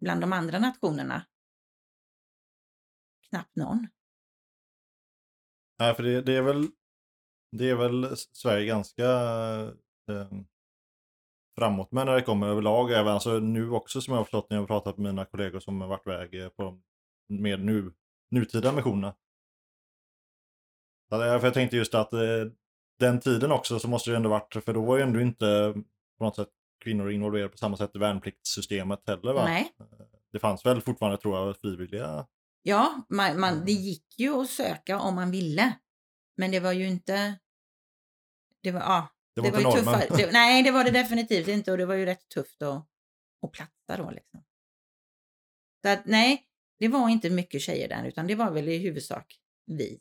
bland 0.00 0.20
de 0.20 0.32
andra 0.32 0.58
nationerna. 0.58 1.26
Knappt 3.28 3.56
någon. 3.56 3.88
Nej, 5.78 5.94
för 5.94 6.02
det, 6.02 6.22
det 6.22 6.36
är 6.36 6.42
väl, 6.42 6.68
det 7.52 7.70
är 7.70 7.74
väl 7.74 8.16
Sverige 8.16 8.66
ganska 8.66 9.04
framåt 11.58 11.92
med 11.92 12.06
när 12.06 12.14
det 12.14 12.22
kommer 12.22 12.46
överlag. 12.46 12.92
Även 12.92 13.12
alltså 13.12 13.38
nu 13.38 13.70
också 13.70 14.00
som 14.00 14.12
jag 14.12 14.18
har 14.18 14.24
förstått 14.24 14.50
när 14.50 14.56
jag 14.56 14.62
har 14.62 14.66
pratat 14.66 14.98
med 14.98 15.14
mina 15.14 15.24
kollegor 15.24 15.60
som 15.60 15.80
har 15.80 15.88
varit 15.88 16.06
iväg 16.06 16.42
eh, 16.42 16.48
på 16.48 16.80
med 17.28 17.64
nu, 17.64 17.92
nutida 18.30 18.72
missionerna. 18.72 19.14
För 21.08 21.24
jag 21.26 21.54
tänkte 21.54 21.76
just 21.76 21.94
att 21.94 22.12
eh, 22.12 22.20
den 22.98 23.20
tiden 23.20 23.52
också 23.52 23.78
så 23.78 23.88
måste 23.88 24.10
det 24.10 24.16
ändå 24.16 24.28
varit, 24.28 24.64
för 24.64 24.72
då 24.74 24.84
var 24.84 24.96
ju 24.96 25.02
ändå 25.02 25.20
inte 25.20 25.74
på 26.18 26.24
något 26.24 26.36
sätt 26.36 26.48
kvinnor 26.84 27.10
involverade 27.10 27.48
på 27.48 27.56
samma 27.58 27.76
sätt 27.76 27.96
i 27.96 27.98
värnpliktssystemet 27.98 29.02
heller 29.06 29.32
va? 29.32 29.44
Nej. 29.44 29.72
Det 30.32 30.38
fanns 30.38 30.66
väl 30.66 30.80
fortfarande 30.80 31.18
tror 31.18 31.36
jag 31.38 31.56
frivilliga 31.56 32.26
Ja, 32.62 33.04
man, 33.08 33.40
man, 33.40 33.54
det 33.54 33.72
Mm. 33.72 33.82
gick 33.82 34.18
ju 34.18 34.40
att 34.40 34.50
söka 34.50 35.00
om 35.00 35.14
man 35.14 35.30
ville. 35.30 35.78
Men 36.36 36.50
det 36.50 36.60
var 36.60 36.72
ju 36.72 36.86
inte... 36.86 37.38
Det 38.62 38.72
var, 38.72 38.80
ja, 38.80 39.08
Det 39.34 39.40
var 39.40 39.50
det 39.50 39.64
var 39.64 39.76
ju 39.76 39.78
tuffare. 39.78 40.06
Det, 40.16 40.32
nej, 40.32 40.62
det 40.62 40.70
var 40.70 40.84
det 40.84 40.90
definitivt 40.90 41.48
inte 41.48 41.72
och 41.72 41.78
det 41.78 41.86
var 41.86 41.94
ju 41.94 42.04
rätt 42.04 42.28
tufft 42.28 42.62
att, 42.62 42.86
att 43.46 43.52
platsa 43.52 43.96
då 44.02 44.10
liksom. 44.10 44.44
Så 45.84 45.88
att 45.88 46.06
nej, 46.06 46.42
det 46.78 46.88
var 46.88 47.08
inte 47.08 47.30
mycket 47.30 47.60
tjejer 47.60 47.88
där 47.88 48.04
utan 48.04 48.26
det 48.26 48.34
var 48.34 48.50
väl 48.50 48.68
i 48.68 48.78
huvudsak 48.78 49.38
vi 49.66 50.00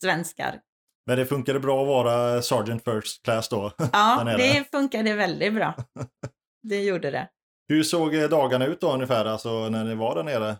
svenskar. 0.00 0.60
Men 1.06 1.18
det 1.18 1.26
funkade 1.26 1.60
bra 1.60 1.82
att 1.82 1.88
vara 1.88 2.42
Sergeant 2.42 2.84
First 2.84 3.22
Class 3.22 3.48
då. 3.48 3.72
Ja, 3.92 4.34
det 4.38 4.70
funkade 4.70 5.14
väldigt 5.14 5.54
bra. 5.54 5.74
Det 6.62 6.82
gjorde 6.82 7.10
det. 7.10 7.28
Hur 7.68 7.82
såg 7.82 8.14
eh, 8.14 8.28
dagarna 8.28 8.66
ut 8.66 8.80
då 8.80 8.92
ungefär, 8.92 9.24
alltså 9.24 9.68
när 9.68 9.84
ni 9.84 9.94
var 9.94 10.14
där 10.14 10.22
nere? 10.22 10.56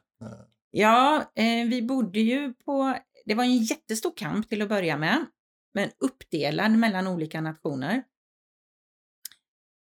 Ja, 0.71 1.33
eh, 1.35 1.69
vi 1.69 1.83
bodde 1.83 2.21
ju 2.21 2.55
på, 2.55 2.97
det 3.25 3.35
var 3.35 3.45
en 3.45 3.57
jättestor 3.57 4.13
kamp 4.17 4.49
till 4.49 4.63
att 4.63 4.69
börja 4.69 4.97
med, 4.97 5.27
men 5.75 5.91
uppdelad 5.99 6.73
mellan 6.73 7.07
olika 7.07 7.41
nationer. 7.41 8.05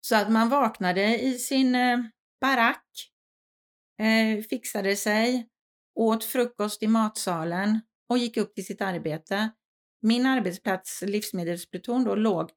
Så 0.01 0.15
att 0.15 0.31
man 0.31 0.49
vaknade 0.49 1.19
i 1.21 1.33
sin 1.33 1.75
eh, 1.75 1.99
barack, 2.41 3.11
eh, 4.01 4.43
fixade 4.43 4.95
sig, 4.95 5.49
åt 5.95 6.23
frukost 6.23 6.83
i 6.83 6.87
matsalen 6.87 7.79
och 8.09 8.17
gick 8.17 8.37
upp 8.37 8.55
till 8.55 8.65
sitt 8.65 8.81
arbete. 8.81 9.49
Min 10.01 10.25
arbetsplats, 10.25 11.01
livsmedelspluton, 11.01 12.03
då 12.03 12.15
låg 12.15 12.51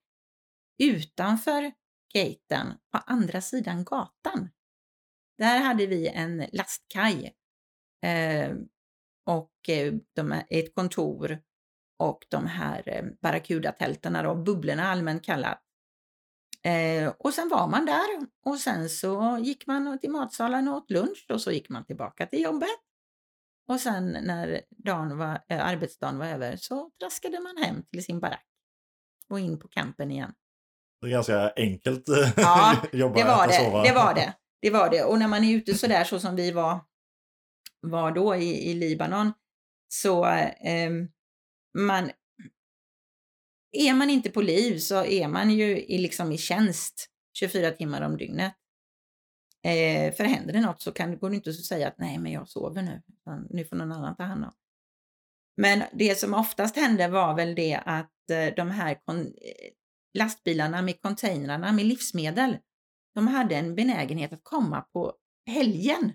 utanför 0.82 1.72
gaten 2.14 2.66
på 2.92 2.98
andra 2.98 3.40
sidan 3.40 3.84
gatan. 3.84 4.50
Där 5.38 5.60
hade 5.60 5.86
vi 5.86 6.08
en 6.08 6.46
lastkaj 6.52 7.34
eh, 8.06 8.56
och 9.26 9.68
eh, 9.68 9.94
de, 10.16 10.42
ett 10.50 10.74
kontor 10.74 11.42
och 12.00 12.26
de 12.28 12.46
här 12.46 12.82
eh, 12.86 13.04
barracudatälten, 13.22 14.12
då, 14.12 14.34
bubblorna 14.34 14.88
allmänt 14.88 15.24
kallat. 15.24 15.62
Eh, 16.62 17.12
och 17.18 17.34
sen 17.34 17.48
var 17.48 17.68
man 17.68 17.86
där 17.86 18.06
och 18.44 18.58
sen 18.58 18.88
så 18.88 19.38
gick 19.42 19.66
man 19.66 19.98
till 19.98 20.10
matsalen 20.10 20.68
och 20.68 20.76
åt 20.76 20.90
lunch 20.90 21.26
och 21.28 21.40
så 21.40 21.50
gick 21.50 21.68
man 21.68 21.84
tillbaka 21.84 22.26
till 22.26 22.42
jobbet. 22.42 22.68
Och 23.68 23.80
sen 23.80 24.18
när 24.22 24.60
dagen 24.70 25.18
var, 25.18 25.40
eh, 25.48 25.66
arbetsdagen 25.66 26.18
var 26.18 26.26
över 26.26 26.56
så 26.56 26.90
traskade 27.00 27.40
man 27.40 27.56
hem 27.56 27.82
till 27.82 28.04
sin 28.04 28.20
barack 28.20 28.46
och 29.28 29.40
in 29.40 29.58
på 29.58 29.68
campen 29.68 30.10
igen. 30.10 30.32
Det 31.00 31.06
är 31.06 31.10
ganska 31.10 31.52
enkelt 31.56 32.08
eh, 32.08 32.32
Ja, 32.36 32.76
jobba, 32.92 33.14
Det 33.14 33.24
var 33.24 33.46
det, 33.46 33.52
sova. 33.52 33.82
det 33.82 33.92
var 33.92 34.14
det. 34.14 34.34
Det 34.62 34.70
var 34.70 34.90
det. 34.90 35.04
Och 35.04 35.18
när 35.18 35.28
man 35.28 35.44
är 35.44 35.54
ute 35.56 35.74
så 35.74 35.86
där 35.86 36.04
så 36.04 36.20
som 36.20 36.36
vi 36.36 36.50
var, 36.52 36.80
var 37.80 38.12
då 38.12 38.36
i, 38.36 38.70
i 38.70 38.74
Libanon 38.74 39.32
så 39.88 40.26
eh, 40.26 40.90
man 41.78 42.10
är 43.72 43.94
man 43.94 44.10
inte 44.10 44.30
på 44.30 44.42
liv 44.42 44.78
så 44.78 45.04
är 45.04 45.28
man 45.28 45.50
ju 45.50 45.84
i, 45.84 45.98
liksom 45.98 46.32
i 46.32 46.38
tjänst 46.38 47.06
24 47.38 47.70
timmar 47.70 48.02
om 48.02 48.16
dygnet. 48.16 48.54
Eh, 49.62 50.14
för 50.14 50.24
händer 50.24 50.52
det 50.52 50.60
något 50.60 50.82
så 50.82 50.92
kan, 50.92 51.18
går 51.18 51.30
det 51.30 51.36
inte 51.36 51.50
att 51.50 51.64
säga 51.64 51.88
att 51.88 51.98
nej 51.98 52.18
men 52.18 52.32
jag 52.32 52.48
sover 52.48 52.82
nu, 52.82 53.02
utan 53.08 53.46
nu 53.50 53.64
får 53.64 53.76
någon 53.76 53.92
annan 53.92 54.16
ta 54.16 54.22
hand 54.22 54.44
om. 54.44 54.52
Men 55.56 55.82
det 55.92 56.18
som 56.18 56.34
oftast 56.34 56.76
hände 56.76 57.08
var 57.08 57.36
väl 57.36 57.54
det 57.54 57.82
att 57.86 58.30
eh, 58.30 58.54
de 58.56 58.70
här 58.70 58.94
kon- 59.04 59.26
eh, 59.26 59.70
lastbilarna 60.18 60.82
med 60.82 61.00
containrarna 61.00 61.72
med 61.72 61.86
livsmedel, 61.86 62.58
de 63.14 63.28
hade 63.28 63.56
en 63.56 63.74
benägenhet 63.74 64.32
att 64.32 64.44
komma 64.44 64.80
på 64.80 65.14
helgen. 65.46 66.12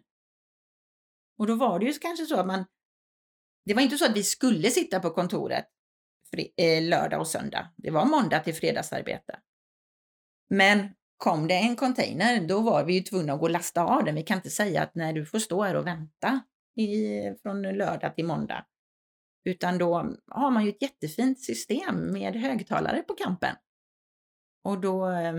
Och 1.38 1.48
då 1.48 1.56
var 1.56 1.80
det 1.80 1.86
ju 1.86 1.94
kanske 1.94 2.26
så 2.26 2.39
att 2.39 2.48
man, 2.48 2.65
det 3.65 3.73
var 3.73 3.82
inte 3.82 3.97
så 3.97 4.06
att 4.06 4.17
vi 4.17 4.23
skulle 4.23 4.69
sitta 4.69 4.99
på 4.99 5.10
kontoret 5.10 5.65
eh, 6.58 6.84
lördag 6.84 7.19
och 7.19 7.28
söndag. 7.28 7.73
Det 7.78 7.91
var 7.91 8.06
måndag 8.06 8.39
till 8.39 8.56
fredagsarbete. 8.56 9.39
Men 10.49 10.89
kom 11.17 11.47
det 11.47 11.54
en 11.54 11.75
container, 11.75 12.47
då 12.47 12.62
var 12.62 12.84
vi 12.84 12.93
ju 12.93 13.01
tvungna 13.01 13.34
att 13.34 13.39
gå 13.39 13.45
och 13.45 13.51
lasta 13.51 13.84
av 13.84 14.04
den. 14.04 14.15
Vi 14.15 14.23
kan 14.23 14.38
inte 14.38 14.49
säga 14.49 14.84
att 14.84 14.95
när 14.95 15.13
du 15.13 15.25
får 15.25 15.39
stå 15.39 15.63
här 15.63 15.75
och 15.75 15.88
vänta 15.88 16.43
i, 16.75 17.19
från 17.41 17.62
lördag 17.62 18.15
till 18.15 18.25
måndag. 18.25 18.65
Utan 19.45 19.78
då 19.78 20.15
har 20.28 20.51
man 20.51 20.65
ju 20.65 20.69
ett 20.69 20.82
jättefint 20.82 21.39
system 21.39 22.12
med 22.12 22.36
högtalare 22.36 23.01
på 23.01 23.13
kampen. 23.13 23.56
Och 24.63 24.82
då 24.82 25.10
eh, 25.10 25.34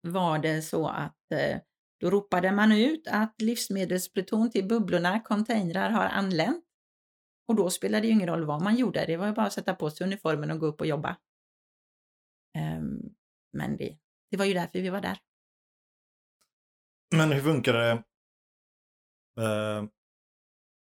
var 0.00 0.38
det 0.38 0.62
så 0.62 0.88
att 0.88 1.32
eh, 1.32 1.58
då 2.00 2.10
ropade 2.10 2.52
man 2.52 2.72
ut 2.72 3.08
att 3.10 3.40
livsmedelspluton 3.40 4.50
till 4.50 4.68
bubblorna, 4.68 5.20
containrar, 5.20 5.90
har 5.90 6.04
anlänt. 6.04 6.65
Och 7.48 7.54
då 7.54 7.70
spelade 7.70 8.00
det 8.00 8.06
ju 8.06 8.12
ingen 8.12 8.28
roll 8.28 8.44
vad 8.44 8.62
man 8.62 8.76
gjorde, 8.76 9.06
det 9.06 9.16
var 9.16 9.26
ju 9.26 9.32
bara 9.32 9.46
att 9.46 9.52
sätta 9.52 9.74
på 9.74 9.90
sig 9.90 10.06
uniformen 10.06 10.50
och 10.50 10.58
gå 10.58 10.66
upp 10.66 10.80
och 10.80 10.86
jobba. 10.86 11.16
Ehm, 12.54 13.00
men 13.52 13.76
det, 13.76 13.98
det 14.30 14.36
var 14.36 14.44
ju 14.44 14.54
därför 14.54 14.80
vi 14.80 14.88
var 14.88 15.00
där. 15.00 15.18
Men 17.16 17.32
hur 17.32 17.42
funkar 17.42 17.72
det? 17.72 17.90
Eh, 19.42 19.84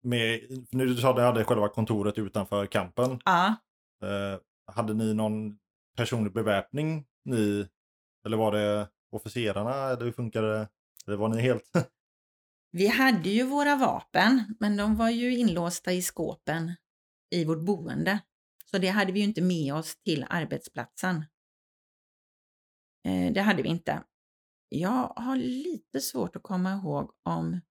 med, 0.03 0.41
nu 0.71 0.85
du 0.85 0.97
sa 0.97 1.09
att 1.09 1.15
ni 1.15 1.21
hade 1.21 1.45
själva 1.45 1.69
kontoret 1.69 2.17
utanför 2.17 2.65
campen. 2.65 3.21
Ja, 3.25 3.55
Eh, 4.03 4.39
hade 4.73 4.93
ni 4.93 5.13
någon 5.13 5.59
personlig 5.95 6.33
beväpning? 6.33 7.05
Ni, 7.25 7.67
eller 8.25 8.37
var 8.37 8.51
det 8.51 8.89
officerarna? 9.11 9.73
Eller 9.75 10.05
hur 10.05 10.11
funkar 10.11 10.41
det? 10.43 10.69
Eller 11.07 11.17
var 11.17 11.29
ni 11.29 11.41
helt... 11.41 11.71
vi 12.71 12.87
hade 12.87 13.29
ju 13.29 13.43
våra 13.43 13.75
vapen, 13.75 14.55
men 14.59 14.77
de 14.77 14.95
var 14.95 15.09
ju 15.09 15.37
inlåsta 15.37 15.93
i 15.93 16.01
skåpen 16.01 16.75
i 17.31 17.45
vårt 17.45 17.65
boende. 17.65 18.19
Så 18.65 18.77
det 18.77 18.87
hade 18.87 19.11
vi 19.11 19.19
ju 19.19 19.25
inte 19.25 19.41
med 19.41 19.73
oss 19.73 19.95
till 20.03 20.25
arbetsplatsen. 20.29 21.25
Eh, 23.07 23.33
det 23.33 23.41
hade 23.41 23.63
vi 23.63 23.69
inte. 23.69 24.03
Jag 24.69 25.13
har 25.15 25.35
lite 25.35 26.01
svårt 26.01 26.35
att 26.35 26.43
komma 26.43 26.73
ihåg 26.73 27.13
om 27.23 27.61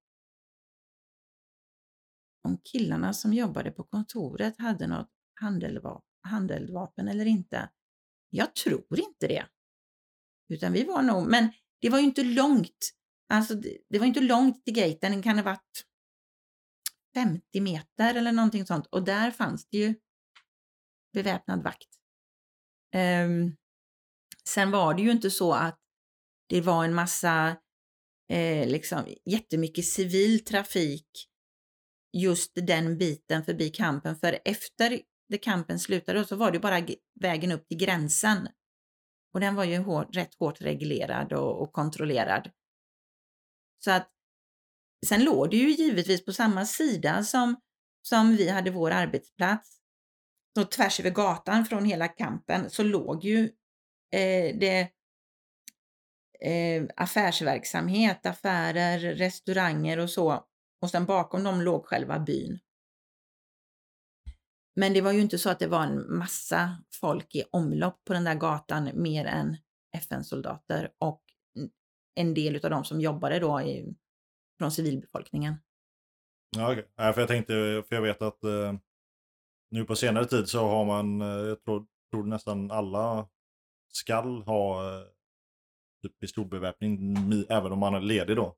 om 2.43 2.57
killarna 2.63 3.13
som 3.13 3.33
jobbade 3.33 3.71
på 3.71 3.83
kontoret 3.83 4.57
hade 4.57 4.87
något 4.87 5.09
handeldvapen 6.23 7.07
eller 7.07 7.25
inte. 7.25 7.69
Jag 8.29 8.55
tror 8.55 8.99
inte 8.99 9.27
det. 9.27 9.45
Utan 10.49 10.73
vi 10.73 10.83
var 10.83 11.01
nog, 11.01 11.27
men 11.27 11.51
det 11.79 11.89
var 11.89 11.99
ju 11.99 12.05
inte 12.05 12.23
långt. 12.23 12.93
Alltså 13.29 13.55
det, 13.55 13.77
det 13.89 13.99
var 13.99 14.05
inte 14.05 14.21
långt 14.21 14.65
till 14.65 14.73
gaten, 14.73 15.11
den 15.11 15.21
kan 15.21 15.37
ha 15.37 15.43
varit 15.43 15.85
50 17.13 17.61
meter 17.61 18.15
eller 18.15 18.31
någonting 18.31 18.65
sånt 18.65 18.87
och 18.87 19.03
där 19.03 19.31
fanns 19.31 19.67
det 19.69 19.77
ju 19.77 19.95
beväpnad 21.13 21.63
vakt. 21.63 21.89
Um, 22.95 23.55
sen 24.45 24.71
var 24.71 24.93
det 24.93 25.01
ju 25.01 25.11
inte 25.11 25.31
så 25.31 25.53
att 25.53 25.79
det 26.49 26.61
var 26.61 26.85
en 26.85 26.93
massa, 26.93 27.57
eh, 28.29 28.67
liksom 28.67 29.15
jättemycket 29.25 29.85
civil 29.85 30.45
trafik 30.45 31.29
just 32.17 32.51
den 32.55 32.97
biten 32.97 33.43
förbi 33.43 33.69
kampen, 33.69 34.15
för 34.15 34.39
efter 34.45 35.01
det 35.29 35.37
kampen 35.37 35.79
slutade 35.79 36.25
så 36.25 36.35
var 36.35 36.51
det 36.51 36.59
bara 36.59 36.87
vägen 37.19 37.51
upp 37.51 37.67
till 37.67 37.77
gränsen. 37.77 38.47
Och 39.33 39.39
den 39.39 39.55
var 39.55 39.63
ju 39.63 39.77
hårt, 39.77 40.15
rätt 40.15 40.35
hårt 40.39 40.61
reglerad 40.61 41.33
och, 41.33 41.61
och 41.61 41.73
kontrollerad. 41.73 42.51
Så 43.79 43.91
att 43.91 44.09
sen 45.07 45.23
låg 45.23 45.49
det 45.49 45.57
ju 45.57 45.69
givetvis 45.69 46.25
på 46.25 46.33
samma 46.33 46.65
sida 46.65 47.23
som, 47.23 47.55
som 48.01 48.35
vi 48.35 48.49
hade 48.49 48.71
vår 48.71 48.91
arbetsplats. 48.91 49.79
Så 50.57 50.65
tvärs 50.65 50.99
över 50.99 51.09
gatan 51.09 51.65
från 51.65 51.85
hela 51.85 52.07
kampen 52.07 52.69
så 52.69 52.83
låg 52.83 53.23
ju 53.23 53.43
eh, 54.11 54.57
det 54.59 54.91
eh, 56.41 56.83
affärsverksamhet, 56.95 58.25
affärer, 58.25 58.99
restauranger 58.99 59.97
och 59.97 60.09
så. 60.09 60.45
Och 60.81 60.89
sen 60.89 61.05
bakom 61.05 61.43
dem 61.43 61.61
låg 61.61 61.85
själva 61.85 62.19
byn. 62.19 62.59
Men 64.75 64.93
det 64.93 65.01
var 65.01 65.11
ju 65.11 65.21
inte 65.21 65.37
så 65.37 65.49
att 65.49 65.59
det 65.59 65.67
var 65.67 65.83
en 65.83 66.17
massa 66.17 66.83
folk 67.01 67.35
i 67.35 67.43
omlopp 67.51 68.03
på 68.05 68.13
den 68.13 68.23
där 68.23 68.35
gatan 68.35 68.91
mer 68.93 69.25
än 69.25 69.57
FN-soldater 69.97 70.91
och 70.97 71.21
en 72.15 72.33
del 72.33 72.65
av 72.65 72.71
de 72.71 72.85
som 72.85 73.01
jobbade 73.01 73.39
då 73.39 73.61
i, 73.61 73.95
från 74.57 74.71
civilbefolkningen. 74.71 75.55
Ja. 76.57 76.75
Nej, 76.97 77.13
för 77.13 77.21
jag 77.21 77.27
tänkte, 77.27 77.83
för 77.87 77.95
jag 77.95 78.01
vet 78.01 78.21
att 78.21 78.43
eh, 78.43 78.73
nu 79.71 79.85
på 79.85 79.95
senare 79.95 80.25
tid 80.25 80.49
så 80.49 80.67
har 80.67 80.85
man, 80.85 81.21
eh, 81.21 81.27
jag 81.27 81.63
tror, 81.63 81.85
tror 82.11 82.23
nästan 82.23 82.71
alla 82.71 83.27
skall 83.91 84.43
ha 84.43 84.93
eh, 84.95 85.03
typ 86.01 86.19
pistolbeväpning, 86.19 87.15
även 87.49 87.71
om 87.71 87.79
man 87.79 87.93
är 87.93 88.01
ledig 88.01 88.35
då. 88.35 88.55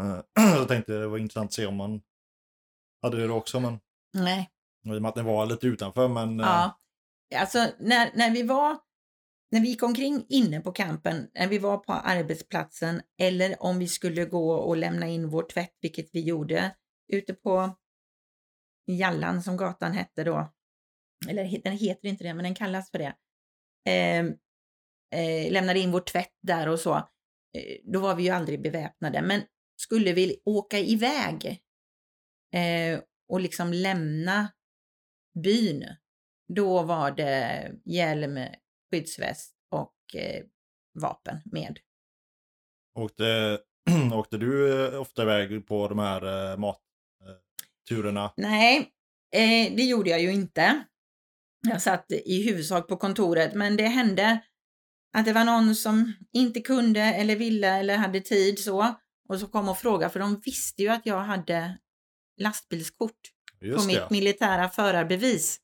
Eh, 0.00 0.20
jag 0.56 0.68
tänkte 0.68 0.92
det 0.92 1.06
var 1.06 1.18
intressant 1.18 1.48
att 1.48 1.52
se 1.52 1.66
om 1.66 1.76
man 1.76 2.02
hade 3.02 3.16
det 3.16 3.26
då 3.26 3.34
också, 3.34 3.60
men 3.60 3.80
Nej, 4.12 4.50
i 4.86 4.90
och 4.90 5.02
med 5.02 5.08
att 5.08 5.14
den 5.14 5.24
var 5.24 5.46
lite 5.46 5.66
utanför, 5.66 6.08
men 6.08 6.38
Ja, 6.38 6.80
alltså 7.34 7.58
när, 7.78 8.16
när 8.16 8.30
vi 8.30 8.42
var, 8.42 8.78
när 9.54 9.60
vi 9.60 9.68
gick 9.68 9.82
omkring 9.82 10.26
inne 10.28 10.60
på 10.60 10.72
campen, 10.72 11.30
när 11.34 11.48
vi 11.48 11.58
var 11.58 11.78
på 11.78 11.92
arbetsplatsen 11.92 13.02
eller 13.20 13.62
om 13.62 13.78
vi 13.78 13.88
skulle 13.88 14.24
gå 14.24 14.52
och 14.52 14.76
lämna 14.76 15.06
in 15.06 15.28
vår 15.28 15.42
tvätt, 15.42 15.78
vilket 15.80 16.08
vi 16.12 16.20
gjorde 16.20 16.74
ute 17.12 17.34
på 17.34 17.76
Jallan 18.86 19.42
som 19.42 19.56
gatan 19.56 19.92
hette 19.92 20.24
då. 20.24 20.52
Eller 21.28 21.58
den 21.64 21.72
heter 21.72 22.08
inte 22.08 22.24
det, 22.24 22.34
men 22.34 22.44
den 22.44 22.54
kallas 22.54 22.90
för 22.90 22.98
det. 22.98 23.14
Eh, 23.90 24.24
eh, 25.20 25.52
lämnade 25.52 25.78
in 25.78 25.92
vår 25.92 26.00
tvätt 26.00 26.34
där 26.42 26.68
och 26.68 26.80
så. 26.80 26.94
Eh, 27.56 27.76
då 27.92 28.00
var 28.00 28.14
vi 28.14 28.22
ju 28.22 28.30
aldrig 28.30 28.62
beväpnade, 28.62 29.22
men 29.22 29.42
skulle 29.76 30.12
vi 30.12 30.42
åka 30.44 30.78
iväg 30.78 31.62
eh, 32.54 33.00
och 33.28 33.40
liksom 33.40 33.72
lämna 33.72 34.52
byn, 35.42 35.84
då 36.54 36.82
var 36.82 37.10
det 37.10 37.72
hjälm, 37.84 38.38
skyddsväst 38.90 39.54
och 39.70 39.94
eh, 40.14 40.44
vapen 41.00 41.40
med. 41.44 41.78
åkte, 42.98 43.58
åkte 44.12 44.36
du 44.38 44.84
eh, 44.86 45.00
ofta 45.00 45.22
iväg 45.22 45.66
på 45.66 45.88
de 45.88 45.98
här 45.98 46.52
eh, 46.52 46.58
matturerna? 46.58 48.32
Nej, 48.36 48.78
eh, 49.34 49.76
det 49.76 49.82
gjorde 49.84 50.10
jag 50.10 50.20
ju 50.22 50.32
inte. 50.32 50.84
Jag 51.66 51.82
satt 51.82 52.12
i 52.12 52.42
huvudsak 52.42 52.88
på 52.88 52.96
kontoret, 52.96 53.54
men 53.54 53.76
det 53.76 53.86
hände 53.86 54.40
att 55.16 55.24
det 55.24 55.32
var 55.32 55.44
någon 55.44 55.74
som 55.74 56.12
inte 56.32 56.60
kunde 56.60 57.00
eller 57.00 57.36
ville 57.36 57.68
eller 57.68 57.96
hade 57.96 58.20
tid 58.20 58.58
så 58.58 58.94
och 59.28 59.40
så 59.40 59.46
kom 59.46 59.68
och 59.68 59.78
frågade 59.78 60.12
för 60.12 60.20
de 60.20 60.40
visste 60.44 60.82
ju 60.82 60.88
att 60.88 61.06
jag 61.06 61.20
hade 61.20 61.78
lastbilskort 62.40 63.20
på 63.60 63.66
Just 63.66 63.86
mitt 63.86 63.96
det. 63.96 64.10
militära 64.10 64.68
förarbevis. 64.68 65.60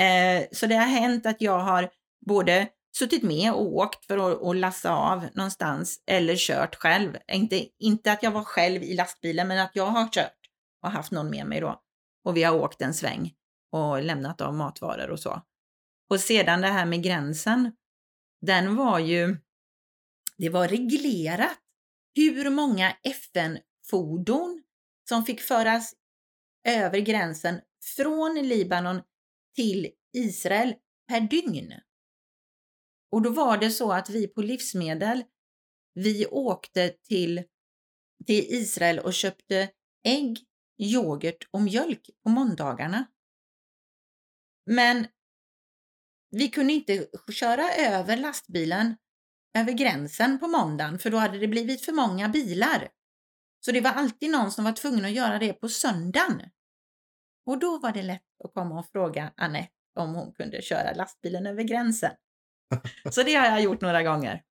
Eh, 0.00 0.44
så 0.52 0.66
det 0.66 0.74
har 0.74 0.86
hänt 0.86 1.26
att 1.26 1.40
jag 1.40 1.58
har 1.58 1.90
både 2.26 2.68
suttit 2.98 3.22
med 3.22 3.52
och 3.52 3.74
åkt 3.74 4.04
för 4.04 4.32
att, 4.32 4.42
att 4.42 4.56
lassa 4.56 4.92
av 4.92 5.28
någonstans 5.34 6.02
eller 6.06 6.36
kört 6.36 6.74
själv. 6.74 7.16
Inte, 7.32 7.68
inte 7.78 8.12
att 8.12 8.22
jag 8.22 8.30
var 8.30 8.44
själv 8.44 8.82
i 8.82 8.94
lastbilen, 8.94 9.48
men 9.48 9.58
att 9.58 9.76
jag 9.76 9.86
har 9.86 10.08
kört 10.08 10.38
och 10.82 10.90
haft 10.90 11.12
någon 11.12 11.30
med 11.30 11.46
mig 11.46 11.60
då. 11.60 11.82
Och 12.24 12.36
vi 12.36 12.42
har 12.42 12.54
åkt 12.54 12.82
en 12.82 12.94
sväng 12.94 13.34
och 13.72 14.02
lämnat 14.02 14.40
av 14.40 14.54
matvaror 14.54 15.10
och 15.10 15.20
så. 15.20 15.42
Och 16.10 16.20
sedan 16.20 16.60
det 16.60 16.68
här 16.68 16.86
med 16.86 17.02
gränsen, 17.02 17.72
den 18.40 18.76
var 18.76 18.98
ju, 18.98 19.36
det 20.38 20.48
var 20.48 20.68
reglerat 20.68 21.58
hur 22.14 22.50
många 22.50 22.96
FN-fordon 23.02 24.62
som 25.08 25.24
fick 25.24 25.40
föras 25.40 25.94
över 26.68 26.98
gränsen 26.98 27.60
från 27.96 28.34
Libanon 28.34 29.00
till 29.56 29.90
Israel 30.12 30.74
per 31.08 31.20
dygn. 31.20 31.74
Och 33.12 33.22
då 33.22 33.30
var 33.30 33.58
det 33.58 33.70
så 33.70 33.92
att 33.92 34.10
vi 34.10 34.28
på 34.28 34.42
livsmedel, 34.42 35.24
vi 35.94 36.26
åkte 36.26 36.88
till, 36.88 37.44
till 38.26 38.44
Israel 38.48 38.98
och 38.98 39.14
köpte 39.14 39.70
ägg, 40.04 40.38
yoghurt 40.78 41.48
och 41.50 41.62
mjölk 41.62 42.10
på 42.22 42.28
måndagarna. 42.28 43.06
Men 44.66 45.06
vi 46.30 46.48
kunde 46.48 46.72
inte 46.72 47.06
köra 47.32 47.72
över 47.72 48.16
lastbilen 48.16 48.96
över 49.58 49.72
gränsen 49.72 50.38
på 50.38 50.48
måndagen 50.48 50.98
för 50.98 51.10
då 51.10 51.16
hade 51.16 51.38
det 51.38 51.48
blivit 51.48 51.84
för 51.84 51.92
många 51.92 52.28
bilar. 52.28 52.88
Så 53.60 53.72
det 53.72 53.80
var 53.80 53.90
alltid 53.90 54.30
någon 54.30 54.52
som 54.52 54.64
var 54.64 54.72
tvungen 54.72 55.04
att 55.04 55.12
göra 55.12 55.38
det 55.38 55.52
på 55.52 55.68
söndagen. 55.68 56.42
Och 57.46 57.58
då 57.58 57.78
var 57.78 57.92
det 57.92 58.02
lätt 58.02 58.40
att 58.44 58.54
komma 58.54 58.78
och 58.78 58.88
fråga 58.88 59.32
Annette 59.36 59.72
om 59.94 60.14
hon 60.14 60.32
kunde 60.32 60.62
köra 60.62 60.94
lastbilen 60.94 61.46
över 61.46 61.62
gränsen. 61.62 62.12
Så 63.10 63.22
det 63.22 63.34
har 63.34 63.46
jag 63.46 63.62
gjort 63.62 63.80
några 63.80 64.02
gånger. 64.02 64.42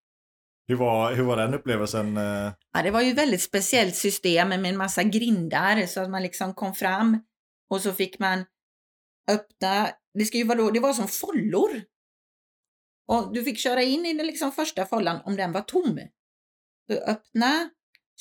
Hur 0.67 0.75
var, 0.75 1.13
hur 1.13 1.23
var 1.23 1.37
den 1.37 1.53
upplevelsen? 1.53 2.17
eh? 2.17 2.51
Ja, 2.73 2.81
det 2.83 2.91
var 2.91 3.01
ju 3.01 3.11
ett 3.11 3.17
väldigt 3.17 3.41
speciellt 3.41 3.95
system 3.95 4.49
med 4.49 4.65
en 4.65 4.77
massa 4.77 5.03
grindar 5.03 5.85
så 5.85 6.01
att 6.01 6.09
man 6.09 6.23
liksom 6.23 6.53
kom 6.53 6.75
fram 6.75 7.23
och 7.69 7.81
så 7.81 7.93
fick 7.93 8.19
man 8.19 8.45
öppna, 9.31 9.89
det, 10.13 10.25
ska 10.25 10.37
ju 10.37 10.43
vara 10.43 10.57
då, 10.57 10.71
det 10.71 10.79
var 10.79 10.93
som 10.93 11.07
follor. 11.07 11.81
Och 13.07 13.33
du 13.33 13.43
fick 13.43 13.59
köra 13.59 13.81
in 13.81 14.05
i 14.05 14.13
den 14.13 14.25
liksom 14.25 14.51
första 14.51 14.85
follan 14.85 15.21
om 15.25 15.35
den 15.35 15.51
var 15.51 15.61
tom. 15.61 15.99
Du 16.87 16.97
öppna, 16.97 17.69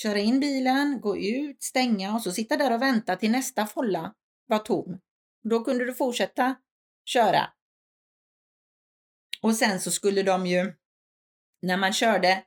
köra 0.03 0.19
in 0.19 0.41
bilen, 0.41 1.01
gå 1.01 1.17
ut, 1.17 1.63
stänga 1.63 2.15
och 2.15 2.23
så 2.23 2.33
sitta 2.33 2.57
där 2.57 2.75
och 2.75 2.83
vänta 2.83 3.17
till 3.17 3.31
nästa 3.31 3.67
folla 3.67 4.15
var 4.47 4.59
tom. 4.59 4.99
Då 5.51 5.65
kunde 5.65 5.85
du 5.85 5.95
fortsätta 5.95 6.55
köra. 7.05 7.51
Och 9.43 9.55
sen 9.55 9.81
så 9.81 9.91
skulle 9.91 10.23
de 10.23 10.47
ju, 10.47 10.73
när 11.63 11.77
man 11.77 11.93
körde 11.93 12.45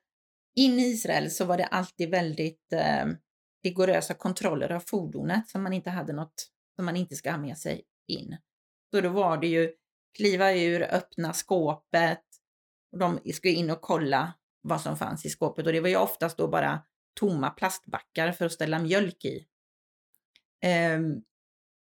in 0.56 0.80
i 0.80 0.84
Israel 0.84 1.32
så 1.32 1.46
var 1.46 1.58
det 1.58 1.66
alltid 1.66 2.10
väldigt 2.10 2.74
eh, 2.74 3.06
rigorösa 3.64 4.14
kontroller 4.14 4.72
av 4.72 4.80
fordonet 4.80 5.50
som 5.50 5.64
man 5.64 5.74
inte 5.74 5.90
hade 5.90 6.14
något 6.14 6.50
som 6.76 6.86
man 6.86 6.96
inte 6.96 7.16
ska 7.16 7.32
ha 7.32 7.38
med 7.38 7.58
sig 7.58 7.84
in. 8.08 8.38
Så 8.92 9.02
då 9.02 9.10
var 9.10 9.38
det 9.38 9.48
ju 9.48 9.74
kliva 10.18 10.54
ur, 10.54 10.82
öppna 10.82 11.34
skåpet 11.34 12.24
och 12.92 13.00
de 13.00 13.20
skulle 13.34 13.54
in 13.54 13.70
och 13.70 13.82
kolla 13.82 14.34
vad 14.62 14.82
som 14.82 14.98
fanns 14.98 15.26
i 15.26 15.30
skåpet 15.30 15.66
och 15.66 15.74
det 15.74 15.80
var 15.80 15.90
ju 15.90 15.96
oftast 15.96 16.38
då 16.38 16.48
bara 16.48 16.84
tomma 17.20 17.50
plastbackar 17.50 18.32
för 18.32 18.46
att 18.46 18.52
ställa 18.52 18.80
mjölk 18.80 19.26
i. 19.26 19.48
Ehm, 20.62 21.22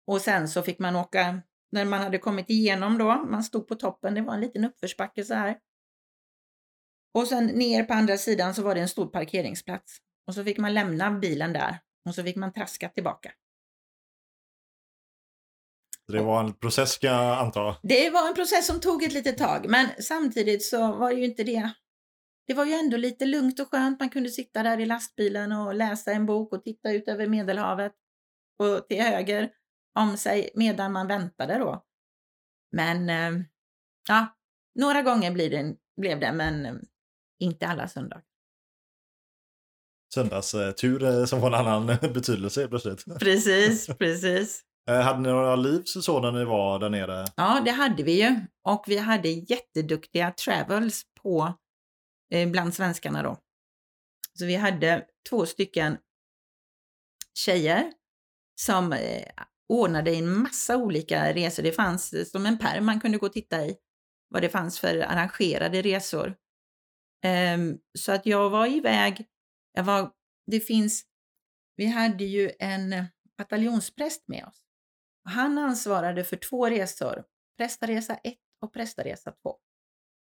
och 0.06 0.20
sen 0.20 0.48
så 0.48 0.62
fick 0.62 0.78
man 0.78 0.96
åka, 0.96 1.42
när 1.72 1.84
man 1.84 2.00
hade 2.00 2.18
kommit 2.18 2.50
igenom 2.50 2.98
då, 2.98 3.14
man 3.14 3.44
stod 3.44 3.68
på 3.68 3.74
toppen, 3.74 4.14
det 4.14 4.22
var 4.22 4.34
en 4.34 4.40
liten 4.40 4.64
uppförsbacke 4.64 5.24
så 5.24 5.34
här. 5.34 5.58
Och 7.14 7.26
sen 7.26 7.46
ner 7.46 7.84
på 7.84 7.94
andra 7.94 8.16
sidan 8.16 8.54
så 8.54 8.62
var 8.62 8.74
det 8.74 8.80
en 8.80 8.88
stor 8.88 9.06
parkeringsplats. 9.06 9.98
Och 10.26 10.34
så 10.34 10.44
fick 10.44 10.58
man 10.58 10.74
lämna 10.74 11.10
bilen 11.10 11.52
där 11.52 11.78
och 12.08 12.14
så 12.14 12.22
fick 12.22 12.36
man 12.36 12.52
traska 12.52 12.88
tillbaka. 12.88 13.32
Det 16.12 16.22
var 16.22 16.44
en 16.44 16.54
process 16.54 16.90
ska 16.90 17.06
jag 17.06 17.38
anta. 17.38 17.76
Det 17.82 18.10
var 18.10 18.28
en 18.28 18.34
process 18.34 18.66
som 18.66 18.80
tog 18.80 19.02
ett 19.02 19.12
litet 19.12 19.38
tag, 19.38 19.68
men 19.68 19.88
samtidigt 19.98 20.64
så 20.64 20.92
var 20.92 21.10
det 21.10 21.16
ju 21.16 21.24
inte 21.24 21.44
det. 21.44 21.70
Det 22.46 22.54
var 22.54 22.64
ju 22.64 22.72
ändå 22.72 22.96
lite 22.96 23.24
lugnt 23.24 23.60
och 23.60 23.68
skönt. 23.70 24.00
Man 24.00 24.08
kunde 24.08 24.30
sitta 24.30 24.62
där 24.62 24.80
i 24.80 24.86
lastbilen 24.86 25.52
och 25.52 25.74
läsa 25.74 26.12
en 26.12 26.26
bok 26.26 26.52
och 26.52 26.64
titta 26.64 26.92
ut 26.92 27.08
över 27.08 27.26
Medelhavet 27.26 27.92
och 28.58 28.88
till 28.88 29.02
höger 29.02 29.50
om 29.98 30.16
sig 30.16 30.50
medan 30.54 30.92
man 30.92 31.06
väntade 31.06 31.58
då. 31.58 31.84
Men 32.72 33.10
eh, 33.10 33.42
ja, 34.08 34.36
några 34.74 35.02
gånger 35.02 35.30
blir 35.30 35.50
det, 35.50 35.76
blev 35.96 36.20
det, 36.20 36.32
men 36.32 36.66
eh, 36.66 36.74
inte 37.38 37.68
alla 37.68 37.88
söndagar. 37.88 38.24
Söndagstur 40.14 41.02
eh, 41.02 41.24
som 41.24 41.40
får 41.40 41.46
en 41.46 41.54
annan 41.54 41.86
betydelse 42.00 42.68
plötsligt. 42.68 43.04
Precis, 43.18 43.86
precis. 43.98 44.64
Hade 44.86 45.20
ni 45.20 45.28
några 45.28 45.56
livs 45.56 46.04
så 46.04 46.20
när 46.20 46.32
ni 46.32 46.44
var 46.44 46.78
där 46.78 46.90
nere? 46.90 47.24
Ja, 47.36 47.62
det 47.64 47.70
hade 47.70 48.02
vi 48.02 48.22
ju. 48.22 48.36
Och 48.62 48.84
vi 48.86 48.96
hade 48.96 49.28
jätteduktiga 49.28 50.30
travels 50.30 51.02
på 51.22 51.54
bland 52.50 52.74
svenskarna 52.74 53.22
då. 53.22 53.38
Så 54.38 54.46
vi 54.46 54.56
hade 54.56 55.06
två 55.30 55.46
stycken 55.46 55.98
tjejer 57.34 57.92
som 58.60 58.94
ordnade 59.70 60.10
en 60.10 60.42
massa 60.42 60.76
olika 60.76 61.32
resor. 61.32 61.62
Det 61.62 61.72
fanns 61.72 62.12
eh, 62.12 62.24
som 62.24 62.46
en 62.46 62.58
pärm 62.58 62.86
man 62.86 63.00
kunde 63.00 63.18
gå 63.18 63.26
och 63.26 63.32
titta 63.32 63.66
i 63.66 63.76
vad 64.28 64.42
det 64.42 64.48
fanns 64.48 64.78
för 64.78 64.98
arrangerade 64.98 65.82
resor. 65.82 66.36
Um, 67.54 67.78
så 67.98 68.12
att 68.12 68.26
jag 68.26 68.50
var 68.50 68.66
iväg, 68.66 69.26
jag 69.72 69.84
var, 69.84 70.10
det 70.46 70.60
finns, 70.60 71.04
vi 71.76 71.86
hade 71.86 72.24
ju 72.24 72.50
en 72.58 73.04
bataljonspräst 73.38 74.28
med 74.28 74.44
oss. 74.44 74.62
Han 75.24 75.58
ansvarade 75.58 76.24
för 76.24 76.36
två 76.36 76.68
resor, 76.68 77.24
prästaresa 77.58 78.14
1 78.14 78.34
och 78.62 78.72
prästaresa 78.72 79.32
2. 79.32 79.56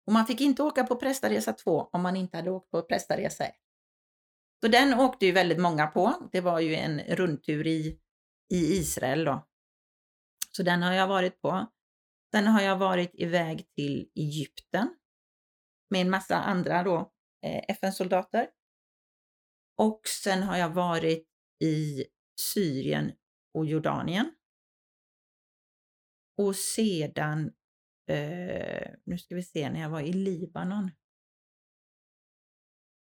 Och 0.05 0.13
man 0.13 0.25
fick 0.25 0.41
inte 0.41 0.63
åka 0.63 0.83
på 0.83 0.95
prästaresa 0.95 1.53
2 1.53 1.89
om 1.91 2.01
man 2.01 2.15
inte 2.15 2.37
hade 2.37 2.51
åkt 2.51 2.71
på 2.71 2.81
prästaresa 2.81 3.45
1. 3.45 3.55
Så 4.61 4.67
den 4.67 4.93
åkte 4.93 5.25
ju 5.25 5.31
väldigt 5.31 5.59
många 5.59 5.87
på. 5.87 6.29
Det 6.31 6.41
var 6.41 6.59
ju 6.59 6.75
en 6.75 6.99
rundtur 6.99 7.67
i, 7.67 7.99
i 8.51 8.77
Israel 8.77 9.25
då. 9.25 9.47
Så 10.51 10.63
den 10.63 10.83
har 10.83 10.93
jag 10.93 11.07
varit 11.07 11.41
på. 11.41 11.67
Sen 12.31 12.47
har 12.47 12.61
jag 12.61 12.77
varit 12.77 13.11
iväg 13.13 13.73
till 13.75 14.11
Egypten 14.15 14.95
med 15.89 16.01
en 16.01 16.09
massa 16.09 16.35
andra 16.35 16.83
då 16.83 17.13
eh, 17.45 17.63
FN-soldater. 17.67 18.49
Och 19.77 20.01
sen 20.07 20.43
har 20.43 20.57
jag 20.57 20.69
varit 20.69 21.27
i 21.63 22.05
Syrien 22.53 23.11
och 23.53 23.65
Jordanien. 23.65 24.35
Och 26.37 26.55
sedan, 26.55 27.53
eh, 28.09 28.91
nu 29.05 29.17
ska 29.17 29.35
vi 29.35 29.43
se, 29.43 29.69
när 29.69 29.81
jag 29.81 29.89
var 29.89 30.01
i 30.01 30.13
Libanon. 30.13 30.91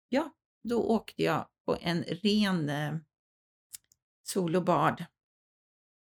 Ja, 0.09 0.35
då 0.63 0.83
åkte 0.83 1.23
jag 1.23 1.47
på 1.65 1.77
en 1.81 2.03
ren 2.03 2.69
eh, 2.69 2.95
sol 4.23 4.55
och 4.55 4.65
bad 4.65 5.05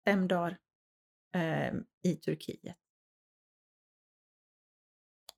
fem 0.06 0.28
dagar 0.28 0.58
eh, 1.34 1.72
i 2.02 2.16
Turkiet. 2.16 2.76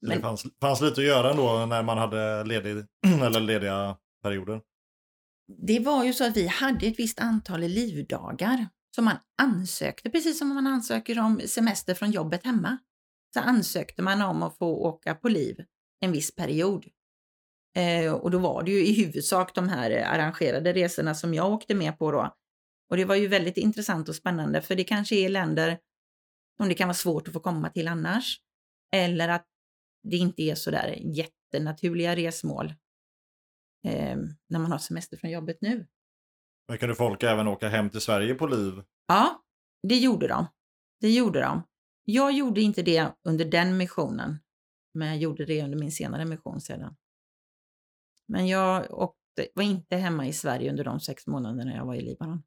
Men... 0.01 0.17
Det 0.17 0.23
fanns, 0.23 0.47
fanns 0.61 0.81
lite 0.81 1.01
att 1.01 1.07
göra 1.07 1.31
ändå 1.31 1.67
när 1.67 1.83
man 1.83 1.99
hade 1.99 2.45
ledig, 2.45 2.87
eller 3.23 3.41
lediga 3.41 3.97
perioder? 4.23 4.61
Det 5.67 5.79
var 5.79 6.05
ju 6.05 6.13
så 6.13 6.25
att 6.27 6.37
vi 6.37 6.47
hade 6.47 6.87
ett 6.87 6.99
visst 6.99 7.21
antal 7.21 7.61
livdagar 7.61 8.69
som 8.95 9.05
man 9.05 9.17
ansökte, 9.43 10.11
precis 10.11 10.39
som 10.39 10.49
man 10.49 10.67
ansöker 10.67 11.19
om 11.19 11.41
semester 11.47 11.95
från 11.95 12.11
jobbet 12.11 12.45
hemma. 12.45 12.79
Så 13.35 13.41
ansökte 13.41 14.03
man 14.03 14.23
om 14.23 14.43
att 14.43 14.59
få 14.59 14.67
åka 14.67 15.15
på 15.15 15.29
liv 15.29 15.57
en 16.01 16.13
viss 16.13 16.35
period. 16.35 16.87
Eh, 17.77 18.13
och 18.13 18.31
då 18.31 18.39
var 18.39 18.63
det 18.63 18.71
ju 18.71 18.87
i 18.87 19.05
huvudsak 19.05 19.55
de 19.55 19.69
här 19.69 19.91
arrangerade 19.91 20.73
resorna 20.73 21.15
som 21.15 21.35
jag 21.35 21.53
åkte 21.53 21.75
med 21.75 21.99
på 21.99 22.13
då. 22.13 22.37
Och 22.91 22.97
det 22.97 23.05
var 23.05 23.15
ju 23.15 23.27
väldigt 23.27 23.57
intressant 23.57 24.09
och 24.09 24.17
spännande 24.17 24.63
för 24.63 24.75
det 24.75 24.85
kanske 24.85 25.17
är 25.17 25.29
länder 25.29 25.79
som 26.57 26.69
det 26.69 26.75
kan 26.75 26.89
vara 26.89 26.95
svårt 26.95 27.29
att 27.29 27.35
få 27.35 27.41
komma 27.41 27.71
till 27.71 27.89
annars. 27.89 28.41
Eller 28.97 29.29
att 29.29 29.47
det 30.03 30.17
inte 30.17 30.43
är 30.43 30.55
så 30.55 30.71
där 30.71 30.99
jättenaturliga 31.01 32.17
resmål 32.17 32.67
eh, 33.87 34.17
när 34.49 34.59
man 34.59 34.73
har 34.73 34.79
semester 34.79 35.17
från 35.17 35.31
jobbet 35.31 35.59
nu. 35.61 35.87
Men 36.69 36.79
kunde 36.79 36.95
folk 36.95 37.23
även 37.23 37.49
åka 37.49 37.69
hem 37.69 37.91
till 37.91 38.01
Sverige 38.01 38.35
på 38.35 38.47
liv? 38.47 38.83
Ja, 39.07 39.43
det 39.83 39.97
gjorde 39.97 40.29
de. 40.29 40.47
Det 41.01 41.11
gjorde 41.11 41.41
de. 41.41 41.63
Jag 42.05 42.33
gjorde 42.33 42.61
inte 42.61 42.83
det 42.83 43.13
under 43.25 43.45
den 43.45 43.77
missionen, 43.77 44.39
men 44.95 45.09
jag 45.09 45.17
gjorde 45.17 45.45
det 45.45 45.63
under 45.63 45.79
min 45.79 45.93
senare 45.93 46.25
mission 46.25 46.61
sedan. 46.61 46.97
Men 48.29 48.47
jag 48.47 48.91
åkte, 48.91 49.49
var 49.55 49.63
inte 49.63 49.97
hemma 49.97 50.27
i 50.27 50.33
Sverige 50.33 50.71
under 50.71 50.85
de 50.85 51.01
sex 51.01 51.27
månaderna 51.27 51.75
jag 51.75 51.87
var 51.87 51.95
i 51.95 52.01
Libanon. 52.01 52.43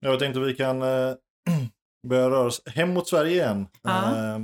Jag 0.00 0.18
tänkte 0.18 0.40
vi 0.40 0.54
kan 0.54 0.82
äh, 0.82 1.14
börja 2.08 2.30
röra 2.30 2.46
oss 2.46 2.62
hem 2.66 2.94
mot 2.94 3.08
Sverige 3.08 3.32
igen. 3.32 3.66
Ja. 3.82 4.34
Äh, 4.34 4.38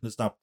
lite 0.00 0.14
snabbt. 0.14 0.38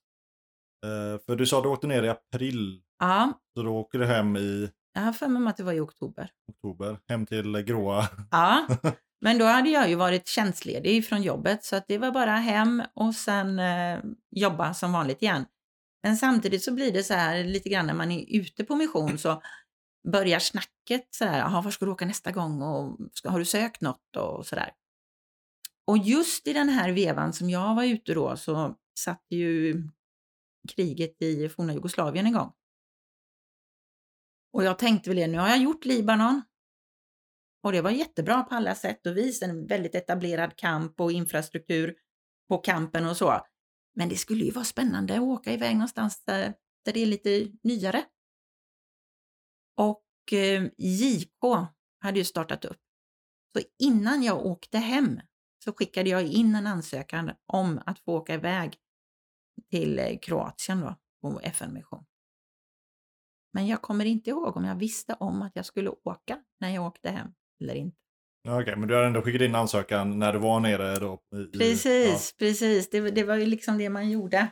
Uh, 0.86 1.20
för 1.26 1.36
du 1.36 1.46
sa 1.46 1.58
att 1.58 1.64
du 1.64 1.70
åkte 1.70 1.88
ner 1.88 2.04
i 2.04 2.10
april. 2.10 2.82
Ja. 3.00 3.42
Så 3.54 3.64
då 3.64 3.78
åker 3.78 4.00
du 4.00 4.06
hem 4.06 4.38
i... 4.38 4.72
Jag 4.94 5.02
har 5.02 5.14
för 5.14 5.28
mig 5.28 5.50
att 5.50 5.58
det 5.58 5.64
var 5.64 5.74
i 5.74 5.80
oktober. 5.80 6.30
Oktober. 6.52 7.00
Hem 7.08 7.26
till 7.26 7.62
gråa. 7.62 8.08
Ja. 8.32 8.68
Men 9.22 9.38
då 9.38 9.46
hade 9.46 9.70
jag 9.70 9.90
ju 9.90 9.96
varit 9.96 10.28
tjänstledig 10.28 11.08
från 11.08 11.22
jobbet 11.22 11.64
så 11.64 11.76
att 11.76 11.88
det 11.88 11.98
var 11.98 12.12
bara 12.12 12.32
hem 12.32 12.84
och 12.94 13.16
sen 13.16 13.60
eh, 13.60 14.00
jobba 14.32 14.74
som 14.74 14.94
vanligt 14.94 15.22
igen. 15.22 15.46
Men 16.04 16.18
samtidigt 16.18 16.64
så 16.64 16.74
blir 16.74 16.92
det 16.92 17.04
så 17.04 17.14
här 17.14 17.44
lite 17.44 17.70
grann 17.70 17.88
när 17.88 17.94
man 17.94 18.12
är 18.12 18.26
ute 18.40 18.64
på 18.64 18.76
mission 18.76 19.18
så 19.18 19.42
börjar 20.12 20.40
snacket 20.40 21.08
så 21.12 21.26
här, 21.26 21.40
jaha, 21.40 21.62
var 21.62 21.72
ska 21.72 21.86
du 21.86 21.92
åka 21.92 22.06
nästa 22.06 22.32
gång 22.32 22.62
och 22.62 22.98
ska, 23.14 23.30
har 23.30 23.40
du 23.40 23.46
sökt 23.46 23.82
något 23.82 24.16
och 24.16 24.46
så 24.46 24.56
där. 24.56 24.72
Och 25.88 25.98
just 25.98 26.48
i 26.48 26.54
den 26.54 26.70
här 26.70 26.92
vevan 26.92 27.34
som 27.34 27.50
jag 27.50 27.76
var 27.76 27.84
ute 27.84 28.14
då 28.14 28.38
så 28.38 28.76
satt 29.00 29.26
ju 29.30 29.84
kriget 30.76 31.22
i 31.22 31.50
forna 31.50 31.74
Jugoslavien 31.74 32.28
igång. 32.28 32.52
Och 34.54 34.64
jag 34.64 34.80
tänkte 34.80 35.10
väl 35.10 35.18
det, 35.18 35.28
nu 35.28 35.38
har 35.38 35.50
jag 35.50 35.62
gjort 35.62 35.86
Libanon. 35.86 36.42
Och 37.64 37.72
det 37.72 37.82
var 37.82 37.92
jättebra 37.92 38.44
på 38.44 38.56
alla 38.56 38.76
sätt 38.76 39.06
och 39.06 39.18
vis, 39.18 39.42
en 39.42 39.68
väldigt 39.68 39.96
etablerad 39.96 40.56
kamp 40.56 41.00
och 41.00 41.12
infrastruktur 41.12 41.96
på 42.50 42.58
kampen 42.58 43.06
och 43.06 43.18
så. 43.18 43.42
Men 43.96 44.10
det 44.10 44.18
skulle 44.18 44.46
ju 44.46 44.52
vara 44.52 44.66
spännande 44.66 45.14
att 45.14 45.22
åka 45.22 45.54
iväg 45.54 45.76
någonstans 45.76 46.24
där, 46.26 46.54
där 46.86 46.94
det 46.94 47.00
är 47.00 47.06
lite 47.06 47.52
nyare. 47.64 48.06
Och 49.78 50.34
eh, 50.34 50.64
JK 50.78 51.68
hade 52.00 52.20
ju 52.20 52.26
startat 52.26 52.66
upp. 52.66 52.82
Så 53.58 53.62
innan 53.80 54.24
jag 54.24 54.46
åkte 54.46 54.78
hem 54.78 55.20
så 55.64 55.74
skickade 55.74 56.10
jag 56.10 56.24
in 56.24 56.56
en 56.56 56.68
ansökan 56.68 57.32
om 57.46 57.82
att 57.86 58.00
få 58.00 58.14
åka 58.18 58.34
iväg 58.34 58.78
till 59.70 60.00
eh, 60.00 60.18
Kroatien 60.22 60.82
då, 60.82 60.96
på 61.22 61.40
FN-mission. 61.44 62.06
Men 63.54 63.68
jag 63.68 63.82
kommer 63.82 64.06
inte 64.06 64.30
ihåg 64.30 64.58
om 64.58 64.66
jag 64.66 64.76
visste 64.76 65.14
om 65.14 65.42
att 65.42 65.56
jag 65.56 65.66
skulle 65.66 65.90
åka 65.90 66.40
när 66.60 66.70
jag 66.70 66.86
åkte 66.86 67.10
hem 67.10 67.28
eller 67.62 67.76
inte. 67.76 67.98
Okej, 68.48 68.62
okay, 68.62 68.76
men 68.76 68.88
du 68.88 68.96
har 68.96 69.04
ändå 69.04 69.22
skickat 69.22 69.42
in 69.42 69.56
ansökan 69.56 70.20
när 70.20 70.34
du 70.34 70.40
var 70.40 70.60
nere 70.60 71.00
då? 71.00 71.22
I, 71.36 71.58
precis, 71.58 72.34
ja. 72.38 72.46
precis. 72.46 72.90
Det, 72.90 73.12
det, 73.12 73.24
var 73.24 73.36
ju 73.36 73.46
liksom 73.46 73.78
det 73.78 73.90
man 73.90 74.10
gjorde. 74.10 74.52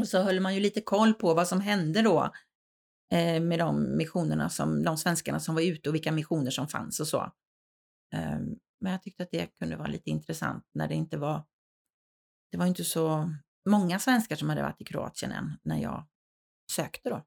Och 0.00 0.08
så 0.08 0.22
höll 0.22 0.40
man 0.40 0.54
ju 0.54 0.60
lite 0.60 0.80
koll 0.80 1.14
på 1.14 1.34
vad 1.34 1.48
som 1.48 1.60
hände 1.60 2.02
då 2.02 2.32
eh, 3.12 3.42
med 3.42 3.58
de 3.58 3.96
missionerna 3.96 4.48
som, 4.48 4.82
de 4.82 4.96
svenskarna 4.96 5.40
som 5.40 5.54
var 5.54 5.62
ute 5.62 5.88
och 5.88 5.94
vilka 5.94 6.12
missioner 6.12 6.50
som 6.50 6.68
fanns 6.68 7.00
och 7.00 7.08
så. 7.08 7.32
Eh, 8.14 8.38
men 8.80 8.92
jag 8.92 9.02
tyckte 9.02 9.22
att 9.22 9.30
det 9.30 9.46
kunde 9.58 9.76
vara 9.76 9.88
lite 9.88 10.10
intressant 10.10 10.64
när 10.74 10.88
det 10.88 10.94
inte 10.94 11.16
var, 11.16 11.44
det 12.52 12.58
var 12.58 12.66
inte 12.66 12.84
så 12.84 13.30
många 13.68 13.98
svenskar 13.98 14.36
som 14.36 14.48
hade 14.48 14.62
varit 14.62 14.80
i 14.80 14.84
Kroatien 14.84 15.32
än 15.32 15.58
när 15.62 15.78
jag 15.78 16.06
sökte 16.72 17.10
då. 17.10 17.22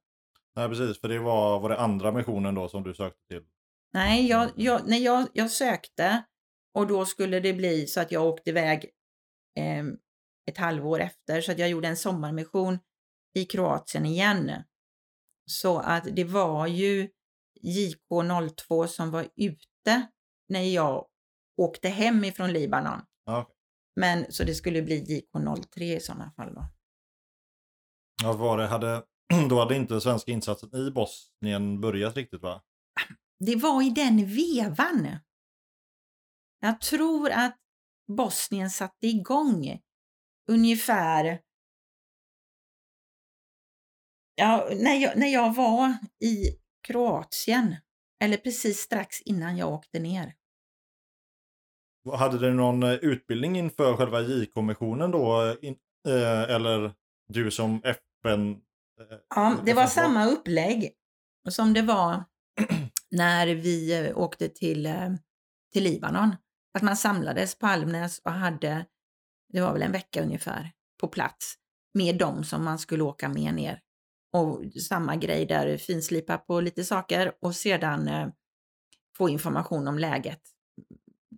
Nej, 0.55 0.69
precis. 0.69 1.01
För 1.01 1.07
det 1.07 1.19
var, 1.19 1.59
var 1.59 1.69
det 1.69 1.79
andra 1.79 2.11
missionen 2.11 2.55
då 2.55 2.69
som 2.69 2.83
du 2.83 2.93
sökte 2.93 3.27
till? 3.27 3.43
Nej, 3.93 4.27
jag, 4.27 4.51
jag, 4.55 4.87
när 4.87 4.97
jag, 4.97 5.27
jag 5.33 5.51
sökte 5.51 6.23
och 6.73 6.87
då 6.87 7.05
skulle 7.05 7.39
det 7.39 7.53
bli 7.53 7.87
så 7.87 8.01
att 8.01 8.11
jag 8.11 8.25
åkte 8.25 8.49
iväg 8.49 8.89
eh, 9.59 9.85
ett 10.49 10.57
halvår 10.57 10.99
efter 10.99 11.41
så 11.41 11.51
att 11.51 11.59
jag 11.59 11.69
gjorde 11.69 11.87
en 11.87 11.97
sommarmission 11.97 12.79
i 13.33 13.45
Kroatien 13.45 14.05
igen. 14.05 14.51
Så 15.49 15.79
att 15.79 16.15
det 16.15 16.23
var 16.23 16.67
ju 16.67 17.09
JK02 17.63 18.87
som 18.87 19.11
var 19.11 19.27
ute 19.35 20.07
när 20.49 20.61
jag 20.61 21.05
åkte 21.57 21.89
hem 21.89 22.23
ifrån 22.23 22.53
Libanon. 22.53 23.01
Okej. 23.25 23.55
Men 23.95 24.31
så 24.31 24.43
det 24.43 24.55
skulle 24.55 24.81
bli 24.81 25.23
JK03 25.33 25.81
i 25.81 25.99
sådana 25.99 26.31
fall 26.31 26.53
då. 26.53 26.65
Ja, 28.23 28.33
var 28.33 28.57
det, 28.57 28.67
hade, 28.67 29.03
då 29.49 29.59
hade 29.59 29.75
inte 29.75 30.01
svenska 30.01 30.31
insatsen 30.31 30.75
i 30.75 30.91
Bosnien 30.91 31.81
börjat 31.81 32.15
riktigt 32.15 32.41
va? 32.41 32.63
Det 33.39 33.55
var 33.55 33.81
i 33.81 33.89
den 33.89 34.25
vevan. 34.25 35.19
Jag 36.59 36.81
tror 36.81 37.29
att 37.29 37.57
Bosnien 38.17 38.69
satte 38.69 39.07
igång 39.07 39.79
ungefär 40.49 41.41
ja, 44.39 44.69
när, 44.75 44.95
jag, 44.95 45.17
när 45.17 45.27
jag 45.27 45.55
var 45.55 45.97
i 46.23 46.57
Kroatien, 46.87 47.75
eller 48.23 48.37
precis 48.37 48.79
strax 48.79 49.21
innan 49.21 49.57
jag 49.57 49.69
åkte 49.73 49.99
ner. 49.99 50.33
Hade 52.17 52.39
du 52.39 52.53
någon 52.53 52.83
eh, 52.83 52.93
utbildning 52.93 53.57
inför 53.57 53.97
själva 53.97 54.21
JK-missionen 54.21 55.11
då? 55.11 55.43
eh, 55.45 55.55
In, 55.67 55.75
eh, 56.07 56.55
eller 56.55 56.93
du 57.27 57.51
som 57.51 57.81
FN? 57.83 58.51
eh, 58.51 59.17
Ja, 59.35 59.57
det 59.65 59.73
var 59.73 59.87
samma 59.87 60.25
upplägg 60.25 60.93
som 61.49 61.73
det 61.73 61.81
var 61.81 62.23
när 63.11 63.47
vi 63.47 64.05
eh, 64.07 64.17
åkte 64.17 64.49
till, 64.49 64.89
till 65.73 65.83
Libanon. 65.83 66.35
Att 66.73 66.81
man 66.83 66.97
samlades 66.97 67.57
på 67.59 67.67
Almnäs 67.67 68.19
och 68.19 68.31
hade, 68.31 68.85
det 69.53 69.61
var 69.61 69.73
väl 69.73 69.81
en 69.81 69.91
vecka 69.91 70.23
ungefär, 70.23 70.71
på 70.99 71.07
plats 71.07 71.55
med 71.93 72.17
dem 72.17 72.43
som 72.43 72.63
man 72.63 72.79
skulle 72.79 73.03
åka 73.03 73.29
med 73.29 73.53
ner. 73.53 73.81
Och 74.31 74.63
samma 74.89 75.15
grej 75.15 75.45
där, 75.45 75.77
finslipa 75.77 76.37
på 76.37 76.61
lite 76.61 76.83
saker 76.83 77.33
och 77.41 77.55
sedan 77.55 78.07
eh, 78.07 78.29
få 79.17 79.29
information 79.29 79.87
om 79.87 79.99
läget. 79.99 80.41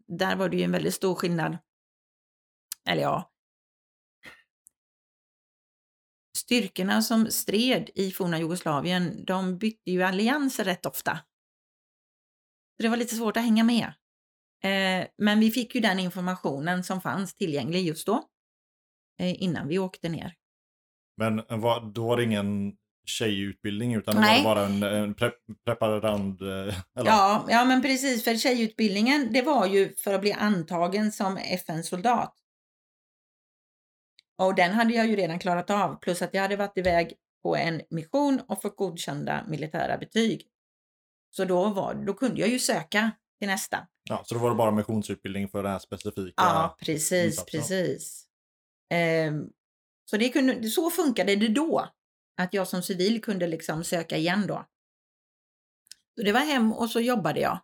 Där 0.08 0.36
var 0.36 0.50
det 0.50 0.58
ju 0.58 0.64
en 0.64 0.72
väldigt 0.72 0.94
stor 0.94 1.16
skillnad. 1.16 1.58
Eller 2.90 3.02
ja, 3.02 3.32
styrkorna 6.38 7.02
som 7.02 7.32
stred 7.32 7.90
i 7.96 8.12
forna 8.12 8.40
Jugoslavien, 8.40 9.26
de 9.26 9.58
bytte 9.58 9.92
ju 9.92 10.04
allianser 10.04 10.64
rätt 10.64 10.86
ofta. 10.86 11.20
Så 12.78 12.84
det 12.84 12.90
var 12.90 12.98
lite 12.98 13.16
svårt 13.16 13.38
att 13.38 13.44
hänga 13.44 13.64
med. 13.64 13.94
Eh, 14.64 15.08
men 15.18 15.40
vi 15.40 15.52
fick 15.52 15.76
ju 15.76 15.82
den 15.82 16.00
informationen 16.00 16.84
som 16.84 17.02
fanns 17.02 17.36
tillgänglig 17.36 17.88
just 17.88 18.06
då, 18.06 18.24
eh, 19.20 19.44
innan 19.44 19.68
vi 19.68 19.80
åkte 19.80 20.10
ner. 20.10 20.36
Men 21.22 21.40
eh, 21.40 21.58
var, 21.58 21.92
då 21.94 22.08
var 22.08 22.18
det 22.18 22.24
ingen 22.24 22.74
tjejutbildning 23.06 23.96
utan 23.96 24.16
Nej. 24.16 24.40
det 24.40 24.48
var 24.48 24.56
bara 24.56 24.66
en, 24.66 24.84
en 24.84 25.14
pre, 25.14 25.32
preparand? 25.66 26.42
eh, 26.42 26.48
Eller? 26.48 26.76
Ja, 26.96 27.46
ja, 27.50 27.66
men 27.66 27.82
precis, 27.82 28.24
för 28.24 28.36
tjejutbildningen, 28.36 29.34
det 29.34 29.42
var 29.42 29.68
ju 29.68 29.96
för 29.96 30.14
att 30.14 30.22
bli 30.22 30.32
antagen 30.34 31.12
som 31.12 31.38
FN-soldat. 31.38 32.36
Och 34.38 34.56
den 34.56 34.72
hade 34.72 34.94
jag 34.94 35.08
ju 35.08 35.16
redan 35.16 35.40
klarat 35.40 35.70
av, 35.70 35.96
plus 35.96 36.22
att 36.22 36.34
jag 36.34 36.42
hade 36.42 36.56
varit 36.56 36.78
iväg 36.78 37.14
på 37.44 37.56
en 37.56 37.82
mission 37.90 38.42
och 38.48 38.62
fått 38.62 38.76
godkända 38.76 39.46
militära 39.48 39.98
betyg. 39.98 40.48
Så 41.30 41.46
då, 41.46 41.70
var, 41.70 41.94
då 41.94 42.14
kunde 42.14 42.42
jag 42.42 42.50
ju 42.50 42.60
söka 42.60 43.12
till 43.40 43.48
nästa. 43.48 43.88
Ja, 44.10 44.22
så 44.26 44.36
då 44.36 44.40
var 44.42 44.50
det 44.50 44.56
bara 44.56 44.72
missionsutbildning 44.72 45.48
för 45.50 45.64
den 45.64 45.72
här 45.72 45.80
specifika? 45.80 46.34
Ja, 46.36 46.78
precis, 46.80 47.26
insatsen. 47.26 47.60
precis. 47.60 48.26
Ehm, 48.90 49.50
så 50.12 50.18
det 50.18 50.30
kunde, 50.30 50.70
så 50.70 50.90
funkade 50.90 51.36
det 51.36 51.48
då. 51.48 51.90
Att 52.42 52.54
jag 52.54 52.68
som 52.68 52.84
civil 52.84 53.22
kunde 53.22 53.48
liksom 53.48 53.84
söka 53.84 54.18
igen 54.18 54.48
då. 54.48 54.66
Så 56.16 56.26
det 56.26 56.32
var 56.32 56.40
hem 56.40 56.74
och 56.74 56.90
så 56.90 57.00
jobbade 57.00 57.40
jag. 57.40 57.60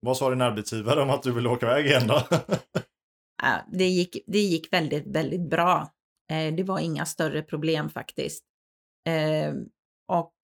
Vad 0.00 0.16
sa 0.16 0.30
din 0.30 0.40
arbetsgivare 0.40 1.02
om 1.02 1.10
att 1.10 1.22
du 1.22 1.32
ville 1.32 1.48
åka 1.48 1.66
iväg 1.66 1.86
igen 1.86 2.06
då? 2.06 2.22
Ja, 3.42 3.66
det, 3.72 3.84
gick, 3.84 4.16
det 4.26 4.38
gick 4.38 4.72
väldigt, 4.72 5.06
väldigt 5.06 5.50
bra. 5.50 5.92
Eh, 6.30 6.54
det 6.54 6.62
var 6.62 6.78
inga 6.78 7.06
större 7.06 7.42
problem 7.42 7.90
faktiskt. 7.90 8.44
Eh, 9.08 9.54
och 10.08 10.34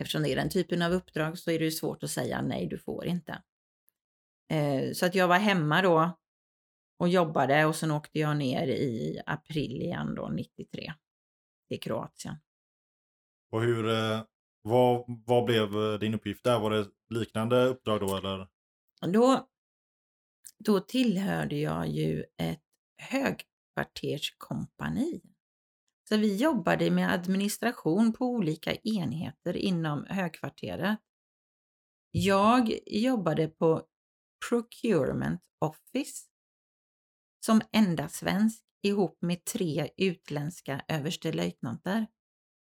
eftersom 0.00 0.22
det 0.22 0.32
är 0.32 0.36
den 0.36 0.50
typen 0.50 0.82
av 0.82 0.92
uppdrag 0.92 1.38
så 1.38 1.50
är 1.50 1.58
det 1.58 1.70
svårt 1.70 2.02
att 2.02 2.10
säga 2.10 2.42
nej, 2.42 2.66
du 2.66 2.78
får 2.78 3.06
inte. 3.06 3.42
Eh, 4.52 4.92
så 4.92 5.06
att 5.06 5.14
jag 5.14 5.28
var 5.28 5.38
hemma 5.38 5.82
då 5.82 6.18
och 6.96 7.08
jobbade 7.08 7.64
och 7.64 7.76
sen 7.76 7.90
åkte 7.90 8.18
jag 8.18 8.36
ner 8.36 8.66
i 8.66 9.20
april 9.26 9.82
igen 9.82 10.14
då, 10.14 10.28
93, 10.28 10.92
till 11.68 11.80
Kroatien. 11.80 12.36
Och 13.50 13.62
hur, 13.62 13.88
eh, 13.88 14.22
vad, 14.62 15.04
vad 15.26 15.44
blev 15.44 15.76
eh, 15.76 15.98
din 15.98 16.14
uppgift 16.14 16.44
där? 16.44 16.60
Var 16.60 16.70
det 16.70 16.86
liknande 17.10 17.64
uppdrag 17.64 18.00
då 18.00 18.16
eller? 18.16 18.48
Då, 19.12 19.48
då 20.58 20.80
tillhörde 20.80 21.56
jag 21.56 21.88
ju 21.88 22.24
ett 22.36 22.62
högkvarterskompani. 22.96 25.20
Så 26.08 26.16
vi 26.16 26.36
jobbade 26.36 26.90
med 26.90 27.12
administration 27.12 28.12
på 28.12 28.26
olika 28.26 28.74
enheter 28.74 29.56
inom 29.56 30.06
högkvarteret. 30.08 30.98
Jag 32.10 32.78
jobbade 32.86 33.48
på 33.48 33.82
Procurement 34.48 35.40
Office 35.58 36.28
som 37.46 37.60
enda 37.72 38.08
svensk 38.08 38.62
ihop 38.82 39.18
med 39.22 39.44
tre 39.44 39.90
utländska 39.96 40.84
överstelöjtnanter. 40.88 42.06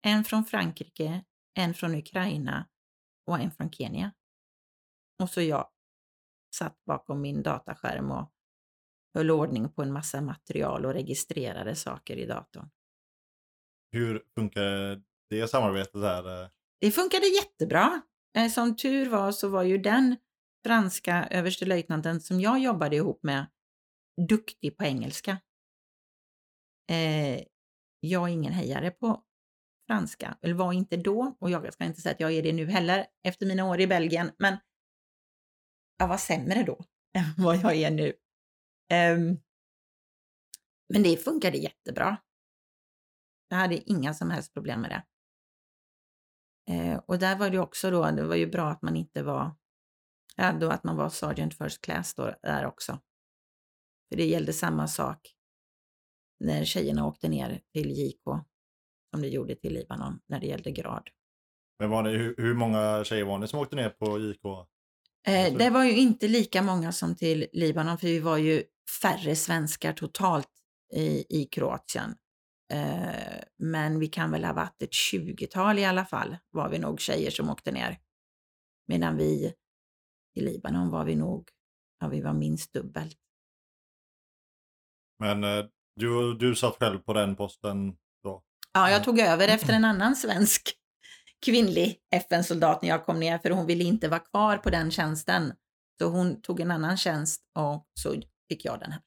En 0.05 0.23
från 0.23 0.45
Frankrike, 0.45 1.23
en 1.57 1.73
från 1.73 1.95
Ukraina 1.95 2.67
och 3.27 3.39
en 3.39 3.51
från 3.51 3.71
Kenya. 3.71 4.11
Och 5.23 5.29
så 5.29 5.41
jag 5.41 5.69
satt 6.55 6.85
bakom 6.85 7.21
min 7.21 7.43
dataskärm 7.43 8.11
och 8.11 8.31
höll 9.13 9.31
ordning 9.31 9.69
på 9.69 9.81
en 9.81 9.93
massa 9.93 10.21
material 10.21 10.85
och 10.85 10.93
registrerade 10.93 11.75
saker 11.75 12.17
i 12.17 12.25
datorn. 12.25 12.69
Hur 13.91 14.23
funkar 14.35 15.01
det 15.29 15.47
samarbetet 15.47 16.01
där? 16.01 16.43
eh? 16.43 16.49
Det 16.81 16.91
funkade 16.91 17.27
jättebra. 17.27 18.01
Eh, 18.37 18.49
Som 18.49 18.75
tur 18.75 19.09
var 19.09 19.31
så 19.31 19.49
var 19.49 19.63
ju 19.63 19.77
den 19.77 20.15
franska 20.65 21.27
överstelöjtnanten 21.31 22.21
som 22.21 22.39
jag 22.39 22.59
jobbade 22.59 22.95
ihop 22.95 23.23
med 23.23 23.45
duktig 24.29 24.77
på 24.77 24.83
engelska. 24.83 25.37
Eh, 26.91 27.43
jag 27.99 28.29
är 28.29 28.33
ingen 28.33 28.53
hejare 28.53 28.91
på 28.91 29.23
franska, 29.87 30.37
eller 30.41 30.53
var 30.53 30.73
inte 30.73 30.97
då 30.97 31.37
och 31.39 31.49
jag 31.49 31.73
ska 31.73 31.85
inte 31.85 32.01
säga 32.01 32.13
att 32.13 32.19
jag 32.19 32.31
är 32.31 32.43
det 32.43 32.53
nu 32.53 32.65
heller 32.65 33.07
efter 33.23 33.45
mina 33.45 33.65
år 33.65 33.81
i 33.81 33.87
Belgien, 33.87 34.31
men 34.37 34.57
jag 35.97 36.07
var 36.07 36.17
sämre 36.17 36.63
då 36.63 36.85
än 37.17 37.43
vad 37.43 37.57
jag 37.57 37.75
är 37.75 37.91
nu. 37.91 38.13
Ehm, 38.89 39.37
men 40.93 41.03
det 41.03 41.17
funkade 41.17 41.57
jättebra. 41.57 42.17
Jag 43.47 43.57
hade 43.57 43.89
inga 43.89 44.13
som 44.13 44.29
helst 44.29 44.53
problem 44.53 44.81
med 44.81 44.89
det. 44.89 45.03
Eh, 46.73 46.97
och 46.97 47.19
där 47.19 47.37
var 47.37 47.49
det 47.49 47.59
också 47.59 47.91
då, 47.91 48.11
det 48.11 48.23
var 48.23 48.35
ju 48.35 48.47
bra 48.47 48.69
att 48.69 48.81
man 48.81 48.95
inte 48.95 49.23
var, 49.23 49.55
ja, 50.35 50.53
då 50.53 50.69
att 50.69 50.83
man 50.83 50.95
var 50.97 51.09
Sergeant 51.09 51.57
First 51.57 51.81
Class 51.81 52.13
då, 52.13 52.35
där 52.41 52.65
också. 52.65 52.99
För 54.09 54.17
det 54.17 54.25
gällde 54.25 54.53
samma 54.53 54.87
sak 54.87 55.35
när 56.39 56.65
tjejerna 56.65 57.07
åkte 57.07 57.29
ner 57.29 57.61
till 57.73 57.91
JK 57.91 58.23
som 59.11 59.21
det 59.21 59.27
gjorde 59.27 59.55
till 59.55 59.73
Libanon 59.73 60.19
när 60.27 60.39
det 60.39 60.47
gällde 60.47 60.71
grad. 60.71 61.09
Men 61.79 61.89
var 61.89 62.03
det, 62.03 62.09
hur, 62.37 62.53
många 62.53 63.03
tjejer 63.03 63.25
var 63.25 63.37
ni 63.37 63.47
som 63.47 63.59
åkte 63.59 63.75
ner 63.75 63.89
på 63.89 64.19
JK? 64.19 64.45
Eh, 65.27 65.45
Alltså- 65.45 65.57
det 65.57 65.69
var 65.69 65.83
ju 65.83 65.97
inte 65.97 66.27
lika 66.27 66.61
många 66.61 66.91
som 66.91 67.15
till 67.15 67.47
Libanon 67.53 67.97
för 67.97 68.07
vi 68.07 68.19
var 68.19 68.37
ju 68.37 68.63
färre 69.01 69.35
svenskar 69.35 69.93
totalt 69.93 70.49
i, 70.93 71.41
i 71.41 71.45
Kroatien. 71.51 72.15
Eh, 72.73 73.43
men 73.57 73.99
vi 73.99 74.07
kan 74.07 74.31
väl 74.31 74.45
ha 74.45 74.53
varit 74.53 74.81
ett 74.81 74.91
20-tal 74.91 75.79
i 75.79 75.85
alla 75.85 76.05
fall 76.05 76.37
var 76.51 76.69
vi 76.69 76.79
nog 76.79 76.99
tjejer 76.99 77.31
som 77.31 77.49
åkte 77.49 77.71
ner. 77.71 77.99
Medan 78.87 79.17
vi 79.17 79.53
i 80.35 80.41
Libanon 80.41 80.89
var 80.89 81.05
vi 81.05 81.15
nog, 81.15 81.49
ja 81.99 82.07
vi 82.07 82.21
var 82.21 82.33
minst 82.33 82.73
dubbelt. 82.73 83.17
Men 85.19 85.43
eh, 85.43 85.65
du, 85.95 86.33
du 86.33 86.55
satt 86.55 86.75
själv 86.79 86.99
på 86.99 87.13
den 87.13 87.35
posten 87.35 87.89
då? 88.23 88.43
Ja, 88.73 88.89
jag 88.89 88.99
Ja. 88.99 89.03
tog 89.03 89.19
över 89.19 89.47
efter 89.47 89.73
en 89.73 89.85
annan 89.91 90.15
svensk 90.15 90.73
kvinnlig 91.45 91.97
FN-soldat 92.15 92.81
när 92.81 92.89
jag 92.89 93.05
kom 93.05 93.19
ner 93.19 93.37
för 93.37 93.49
hon 93.49 93.65
ville 93.65 93.83
inte 93.83 94.07
vara 94.07 94.19
kvar 94.19 94.57
på 94.57 94.69
den 94.69 94.91
tjänsten. 94.91 95.53
Så 96.01 96.05
hon 96.09 96.41
tog 96.41 96.59
en 96.59 96.71
annan 96.71 96.97
tjänst 96.97 97.41
och 97.59 97.85
så 97.99 98.13
fick 98.49 98.65
jag 98.65 98.79
den 98.79 98.91
här. 98.91 99.01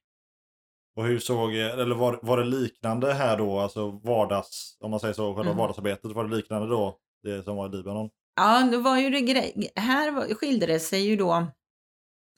Och 0.96 1.04
hur 1.04 1.18
såg, 1.18 1.54
eller 1.54 1.94
var, 1.94 2.18
var 2.22 2.36
det 2.38 2.44
liknande 2.44 3.14
här 3.14 3.36
då, 3.38 3.58
alltså 3.58 3.90
vardags, 3.90 4.76
om 4.80 4.90
man 4.90 5.00
säger 5.00 5.14
så, 5.14 5.34
själva 5.34 5.50
Mm. 5.50 5.56
vardagsarbetet, 5.56 6.12
var 6.12 6.24
det 6.28 6.36
liknande 6.36 6.68
då 6.68 6.98
det 7.22 7.42
som 7.42 7.56
var 7.56 7.68
i 7.68 7.76
Libanon. 7.76 8.10
Ja, 8.36 8.68
då 8.72 8.80
var 8.80 8.98
ju 8.98 9.10
det 9.10 9.20
grej. 9.20 9.70
Här 9.76 10.34
skilde 10.34 10.66
det 10.66 10.80
sig 10.80 11.00
ju 11.06 11.16
då. 11.16 11.46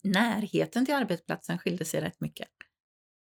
Närheten 0.03 0.85
till 0.85 0.95
arbetsplatsen 0.95 1.57
skilde 1.59 1.85
sig 1.85 2.01
rätt 2.01 2.19
mycket. 2.21 2.47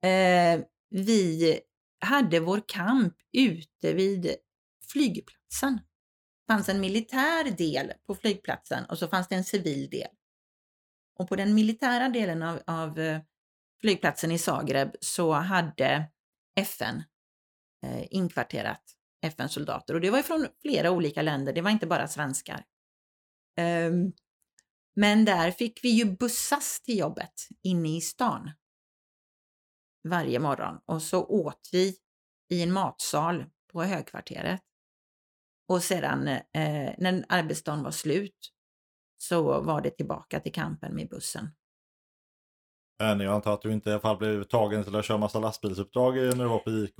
Eh, 0.01 0.61
vi 0.89 1.59
hade 2.01 2.39
vår 2.39 2.61
kamp 2.67 3.13
ute 3.31 3.93
vid 3.93 4.35
flygplatsen. 4.91 5.73
Det 5.73 6.53
fanns 6.53 6.69
en 6.69 6.81
militär 6.81 7.51
del 7.51 7.93
på 8.07 8.15
flygplatsen 8.15 8.85
och 8.85 8.97
så 8.97 9.07
fanns 9.07 9.27
det 9.27 9.35
en 9.35 9.43
civil 9.43 9.89
del. 9.89 10.07
Och 11.19 11.29
på 11.29 11.35
den 11.35 11.53
militära 11.53 12.09
delen 12.09 12.43
av, 12.43 12.61
av 12.67 12.99
eh, 12.99 13.21
flygplatsen 13.81 14.31
i 14.31 14.37
Zagreb 14.37 14.95
så 15.01 15.33
hade 15.33 16.09
FN 16.55 17.03
eh, 17.85 18.05
inkvarterat 18.09 18.83
FN-soldater 19.21 19.93
och 19.93 20.01
det 20.01 20.09
var 20.09 20.21
från 20.21 20.47
flera 20.61 20.91
olika 20.91 21.21
länder, 21.21 21.53
det 21.53 21.61
var 21.61 21.71
inte 21.71 21.87
bara 21.87 22.07
svenskar. 22.07 22.65
Ehm, 23.57 24.11
men 24.95 25.25
där 25.25 25.51
fick 25.51 25.83
vi 25.83 25.89
ju 25.89 26.05
bussas 26.05 26.81
till 26.81 26.97
jobbet 26.97 27.47
inne 27.63 27.97
i 27.97 28.01
stan 28.01 28.51
varje 30.09 30.39
morgon 30.39 30.79
och 30.85 31.01
så 31.01 31.25
åt 31.25 31.69
vi 31.71 31.95
i 32.49 32.61
en 32.63 32.71
matsal 32.71 33.45
på 33.73 33.83
högkvarteret. 33.83 34.61
Och 35.67 35.83
sedan 35.83 36.27
eh, 36.27 36.41
när 36.97 37.25
arbetsdagen 37.29 37.83
var 37.83 37.91
slut 37.91 38.51
så 39.17 39.61
var 39.61 39.81
det 39.81 39.89
tillbaka 39.89 40.39
till 40.39 40.53
kampen 40.53 40.95
med 40.95 41.09
bussen. 41.09 41.47
Men 42.99 43.19
jag 43.19 43.33
antar 43.33 43.53
att 43.53 43.61
du 43.61 43.71
inte 43.73 43.89
i 43.89 43.93
alla 43.93 44.01
fall 44.01 44.17
blev 44.17 44.43
tagen 44.43 44.83
till 44.83 44.95
att 44.95 45.05
köra 45.05 45.17
massa 45.17 45.39
lastbilsuppdrag 45.39 46.15
när 46.15 46.35
du 46.43 46.45
var 46.49 46.59
på 46.59 46.69
IK? 46.71 46.95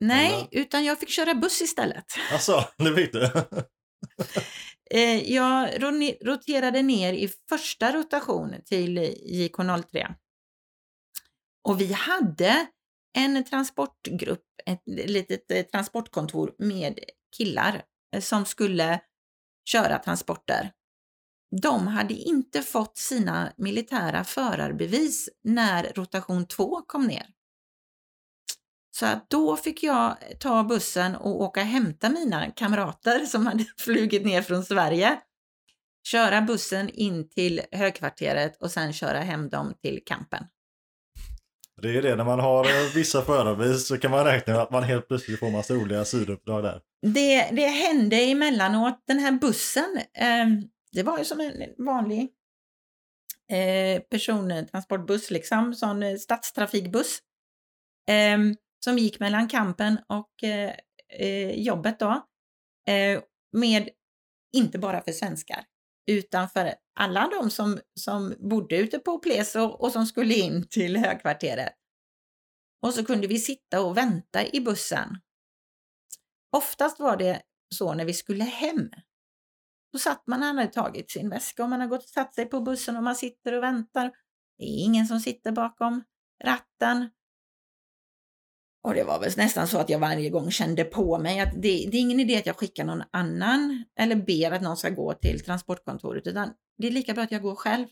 Nej, 0.00 0.32
Eller? 0.34 0.48
utan 0.50 0.84
jag 0.84 1.00
fick 1.00 1.08
köra 1.10 1.34
buss 1.34 1.60
istället. 1.62 2.04
Alltså, 2.32 2.64
det 2.78 2.94
fick 2.94 3.12
du? 3.12 3.30
Eh, 4.94 5.32
jag 5.32 5.82
ro- 5.82 6.12
roterade 6.24 6.82
ner 6.82 7.12
i 7.12 7.28
första 7.48 7.92
rotation 7.92 8.54
till 8.64 8.98
JK03. 8.98 10.14
Och 11.62 11.80
vi 11.80 11.92
hade 11.92 12.66
en 13.18 13.44
transportgrupp, 13.44 14.44
ett 14.66 14.82
litet 14.86 15.50
eh, 15.50 15.62
transportkontor 15.62 16.54
med 16.58 16.98
killar 17.36 17.82
eh, 18.14 18.20
som 18.20 18.44
skulle 18.44 19.00
köra 19.64 19.98
transporter. 19.98 20.72
De 21.60 21.86
hade 21.86 22.14
inte 22.14 22.62
fått 22.62 22.96
sina 22.96 23.52
militära 23.56 24.24
förarbevis 24.24 25.28
när 25.44 25.92
rotation 25.94 26.46
2 26.46 26.82
kom 26.86 27.06
ner. 27.06 27.26
Så 28.90 29.06
att 29.06 29.30
då 29.30 29.56
fick 29.56 29.82
jag 29.82 30.16
ta 30.40 30.64
bussen 30.64 31.16
och 31.16 31.40
åka 31.40 31.60
och 31.60 31.66
hämta 31.66 32.08
mina 32.08 32.50
kamrater 32.50 33.18
som 33.26 33.46
hade 33.46 33.64
flugit 33.78 34.24
ner 34.24 34.42
från 34.42 34.64
Sverige. 34.64 35.20
Köra 36.06 36.42
bussen 36.42 36.88
in 36.88 37.28
till 37.28 37.60
högkvarteret 37.72 38.56
och 38.62 38.70
sen 38.70 38.92
köra 38.92 39.20
hem 39.20 39.48
dem 39.48 39.74
till 39.82 40.02
campen. 40.06 40.44
Det 41.82 41.96
är 41.96 42.02
det, 42.02 42.16
när 42.16 42.24
man 42.24 42.40
har 42.40 42.64
eh, 42.64 42.94
vissa 42.94 43.22
förarbevis 43.22 43.86
så 43.86 43.98
kan 43.98 44.10
man 44.10 44.24
räkna 44.24 44.52
med 44.52 44.62
att 44.62 44.70
man 44.70 44.82
helt 44.82 45.08
plötsligt 45.08 45.38
får 45.38 45.50
massa 45.50 45.74
roliga 45.74 46.04
sidouppdrag 46.04 46.62
där. 46.62 46.80
Det, 47.06 47.48
det 47.52 47.66
hände 47.66 48.16
emellanåt, 48.16 49.02
den 49.06 49.18
här 49.18 49.32
bussen, 49.32 49.98
eh, 50.18 50.46
det 50.92 51.02
var 51.02 51.18
ju 51.18 51.24
som 51.24 51.40
en 51.40 51.84
vanlig 51.84 52.28
eh, 53.50 54.02
persontransportbuss, 54.02 55.30
liksom, 55.30 55.74
sån 55.74 56.02
eh, 56.02 56.16
stadstrafikbuss, 56.16 57.18
eh, 58.08 58.38
som 58.84 58.98
gick 58.98 59.20
mellan 59.20 59.48
kampen 59.48 59.98
och 60.08 60.44
eh, 60.44 60.72
eh, 61.18 61.50
jobbet 61.50 61.98
då, 61.98 62.22
eh, 62.92 63.20
med 63.52 63.88
inte 64.56 64.78
bara 64.78 65.00
för 65.00 65.12
svenskar, 65.12 65.64
utan 66.06 66.48
för 66.48 66.74
alla 66.94 67.28
de 67.28 67.50
som, 67.50 67.80
som 68.00 68.34
bodde 68.38 68.76
ute 68.76 68.98
på 68.98 69.18
Pleso 69.18 69.60
och 69.60 69.92
som 69.92 70.06
skulle 70.06 70.34
in 70.34 70.68
till 70.68 70.96
högkvarteret. 70.96 71.72
Och 72.82 72.94
så 72.94 73.04
kunde 73.04 73.26
vi 73.26 73.38
sitta 73.38 73.80
och 73.80 73.96
vänta 73.96 74.46
i 74.46 74.60
bussen. 74.60 75.08
Oftast 76.56 77.00
var 77.00 77.16
det 77.16 77.42
så 77.74 77.94
när 77.94 78.04
vi 78.04 78.14
skulle 78.14 78.44
hem. 78.44 78.90
Då 79.92 79.98
satt 79.98 80.26
man, 80.26 80.42
han 80.42 80.58
hade 80.58 80.72
tagit 80.72 81.10
sin 81.10 81.30
väska 81.30 81.62
och 81.62 81.70
man 81.70 81.80
har 81.80 81.88
gått 81.88 82.02
och 82.04 82.08
satt 82.08 82.34
sig 82.34 82.46
på 82.46 82.60
bussen 82.60 82.96
och 82.96 83.02
man 83.02 83.16
sitter 83.16 83.52
och 83.52 83.62
väntar. 83.62 84.12
Det 84.58 84.64
är 84.64 84.84
ingen 84.84 85.06
som 85.06 85.20
sitter 85.20 85.52
bakom 85.52 86.04
ratten. 86.44 87.10
Och 88.84 88.94
det 88.94 89.04
var 89.04 89.20
väl 89.20 89.30
nästan 89.36 89.68
så 89.68 89.78
att 89.78 89.90
jag 89.90 89.98
varje 89.98 90.30
gång 90.30 90.50
kände 90.50 90.84
på 90.84 91.18
mig 91.18 91.40
att 91.40 91.52
det, 91.52 91.88
det 91.90 91.96
är 91.96 92.00
ingen 92.00 92.20
idé 92.20 92.36
att 92.36 92.46
jag 92.46 92.56
skickar 92.56 92.84
någon 92.84 93.02
annan 93.10 93.84
eller 93.98 94.16
ber 94.16 94.50
att 94.50 94.62
någon 94.62 94.76
ska 94.76 94.90
gå 94.90 95.14
till 95.14 95.44
transportkontoret, 95.44 96.26
utan 96.26 96.50
det 96.78 96.86
är 96.86 96.90
lika 96.90 97.14
bra 97.14 97.22
att 97.22 97.32
jag 97.32 97.42
går 97.42 97.54
själv. 97.54 97.86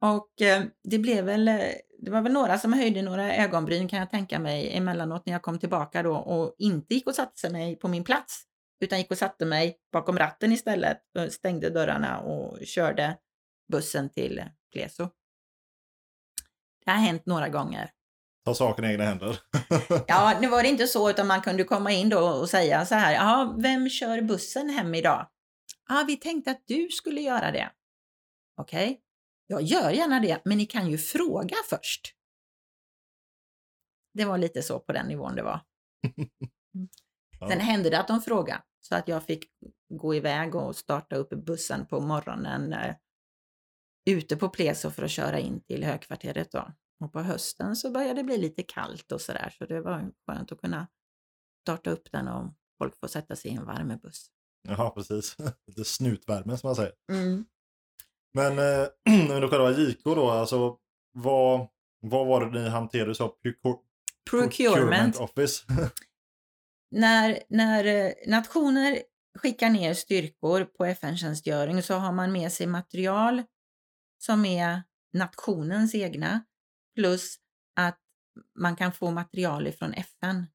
Och 0.00 0.42
eh, 0.42 0.62
det 0.84 0.98
blev 0.98 1.24
väl, 1.24 1.48
eh, 1.48 1.60
det 1.98 2.10
var 2.10 2.22
väl 2.22 2.32
några 2.32 2.58
som 2.58 2.72
höjde 2.72 3.02
några 3.02 3.36
ögonbryn 3.36 3.88
kan 3.88 3.98
jag 3.98 4.10
tänka 4.10 4.38
mig 4.38 4.76
emellanåt 4.76 5.26
när 5.26 5.32
jag 5.32 5.42
kom 5.42 5.58
tillbaka 5.58 6.02
då 6.02 6.16
och 6.16 6.54
inte 6.58 6.94
gick 6.94 7.06
och 7.06 7.14
satte 7.14 7.50
mig 7.50 7.76
på 7.76 7.88
min 7.88 8.04
plats 8.04 8.44
utan 8.80 8.98
gick 8.98 9.10
och 9.10 9.18
satte 9.18 9.44
mig 9.44 9.78
bakom 9.92 10.18
ratten 10.18 10.52
istället, 10.52 10.98
och 11.18 11.32
stängde 11.32 11.70
dörrarna 11.70 12.20
och 12.20 12.58
körde 12.66 13.18
bussen 13.72 14.08
till 14.08 14.44
Pleso. 14.72 15.08
Det 16.84 16.90
har 16.90 16.98
hänt 16.98 17.26
några 17.26 17.48
gånger. 17.48 17.90
Ta 18.44 18.54
saken 18.54 18.84
i 18.84 18.88
egna 18.88 19.04
händer. 19.04 19.40
Ja, 20.06 20.38
nu 20.40 20.48
var 20.48 20.62
det 20.62 20.68
inte 20.68 20.86
så, 20.86 21.10
utan 21.10 21.26
man 21.26 21.40
kunde 21.40 21.64
komma 21.64 21.92
in 21.92 22.08
då 22.08 22.28
och 22.28 22.50
säga 22.50 22.86
så 22.86 22.94
här, 22.94 23.12
ja, 23.12 23.56
vem 23.58 23.90
kör 23.90 24.22
bussen 24.22 24.70
hem 24.70 24.94
idag? 24.94 25.28
Ja, 25.88 26.04
vi 26.06 26.16
tänkte 26.16 26.50
att 26.50 26.62
du 26.66 26.88
skulle 26.88 27.20
göra 27.20 27.50
det. 27.50 27.72
Okej, 28.56 29.00
jag 29.46 29.62
gör 29.62 29.90
gärna 29.90 30.20
det, 30.20 30.40
men 30.44 30.58
ni 30.58 30.66
kan 30.66 30.90
ju 30.90 30.98
fråga 30.98 31.56
först. 31.70 32.14
Det 34.14 34.24
var 34.24 34.38
lite 34.38 34.62
så 34.62 34.80
på 34.80 34.92
den 34.92 35.06
nivån 35.06 35.34
det 35.36 35.42
var. 35.42 35.60
Ja. 37.40 37.48
Sen 37.48 37.60
hände 37.60 37.90
det 37.90 38.00
att 38.00 38.08
de 38.08 38.22
frågade, 38.22 38.62
så 38.80 38.94
att 38.94 39.08
jag 39.08 39.24
fick 39.24 39.44
gå 39.88 40.14
iväg 40.14 40.54
och 40.54 40.76
starta 40.76 41.16
upp 41.16 41.30
bussen 41.30 41.86
på 41.86 42.00
morgonen 42.00 42.72
eh, 42.72 42.94
ute 44.10 44.36
på 44.36 44.48
Pleso 44.48 44.90
för 44.90 45.02
att 45.02 45.10
köra 45.10 45.38
in 45.38 45.60
till 45.60 45.84
högkvarteret 45.84 46.52
då. 46.52 46.72
Och 47.00 47.12
på 47.12 47.20
hösten 47.20 47.76
så 47.76 47.90
började 47.90 48.14
det 48.14 48.24
bli 48.24 48.38
lite 48.38 48.62
kallt 48.62 49.12
och 49.12 49.20
sådär, 49.20 49.54
så 49.58 49.66
det 49.66 49.80
var 49.80 50.10
skönt 50.26 50.52
att 50.52 50.60
kunna 50.60 50.86
starta 51.62 51.90
upp 51.90 52.12
den 52.12 52.28
och 52.28 52.54
folk 52.78 52.96
får 53.00 53.08
sätta 53.08 53.36
sig 53.36 53.50
i 53.50 53.54
en 53.54 53.66
värmebuss. 53.66 54.26
Ja, 54.68 54.90
precis. 54.96 55.36
Lite 55.66 55.84
snutvärme 55.84 56.58
som 56.58 56.68
man 56.68 56.76
säger. 56.76 56.92
Men 58.34 58.58
eh, 58.58 58.88
under 59.36 59.48
själva 59.48 59.70
JK 59.70 60.04
då, 60.04 60.30
alltså 60.30 60.78
vad, 61.12 61.68
vad 62.00 62.26
var 62.26 62.46
det 62.46 62.60
ni 62.62 62.68
hanterade? 62.68 63.10
Du 63.10 63.14
sa 63.14 63.36
procure- 63.44 63.78
Procurement. 64.30 65.16
Office. 65.16 65.66
När, 66.90 67.38
när 67.48 67.84
eh, 67.84 68.12
nationer 68.26 69.02
skickar 69.38 69.70
ner 69.70 69.94
styrkor 69.94 70.64
på 70.64 70.84
FN-tjänstgöring 70.84 71.82
så 71.82 71.94
har 71.94 72.12
man 72.12 72.32
med 72.32 72.52
sig 72.52 72.66
material 72.66 73.42
som 74.18 74.44
är 74.44 74.82
nationens 75.12 75.94
egna 75.94 76.44
plus 76.94 77.36
att 77.76 77.98
man 78.58 78.76
kan 78.76 78.92
få 78.92 79.10
material 79.10 79.66
ifrån 79.66 79.94
FN. 79.94 80.46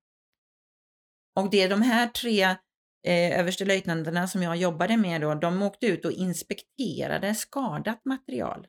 Och 1.35 1.49
det 1.49 1.61
är 1.61 1.69
de 1.69 1.81
här 1.81 2.07
tre 2.07 2.43
eh, 3.07 3.39
överstelöjtnanterna 3.39 4.27
som 4.27 4.43
jag 4.43 4.57
jobbade 4.57 4.97
med 4.97 5.21
då, 5.21 5.35
de 5.35 5.63
åkte 5.63 5.85
ut 5.87 6.05
och 6.05 6.11
inspekterade 6.11 7.35
skadat 7.35 8.05
material. 8.05 8.67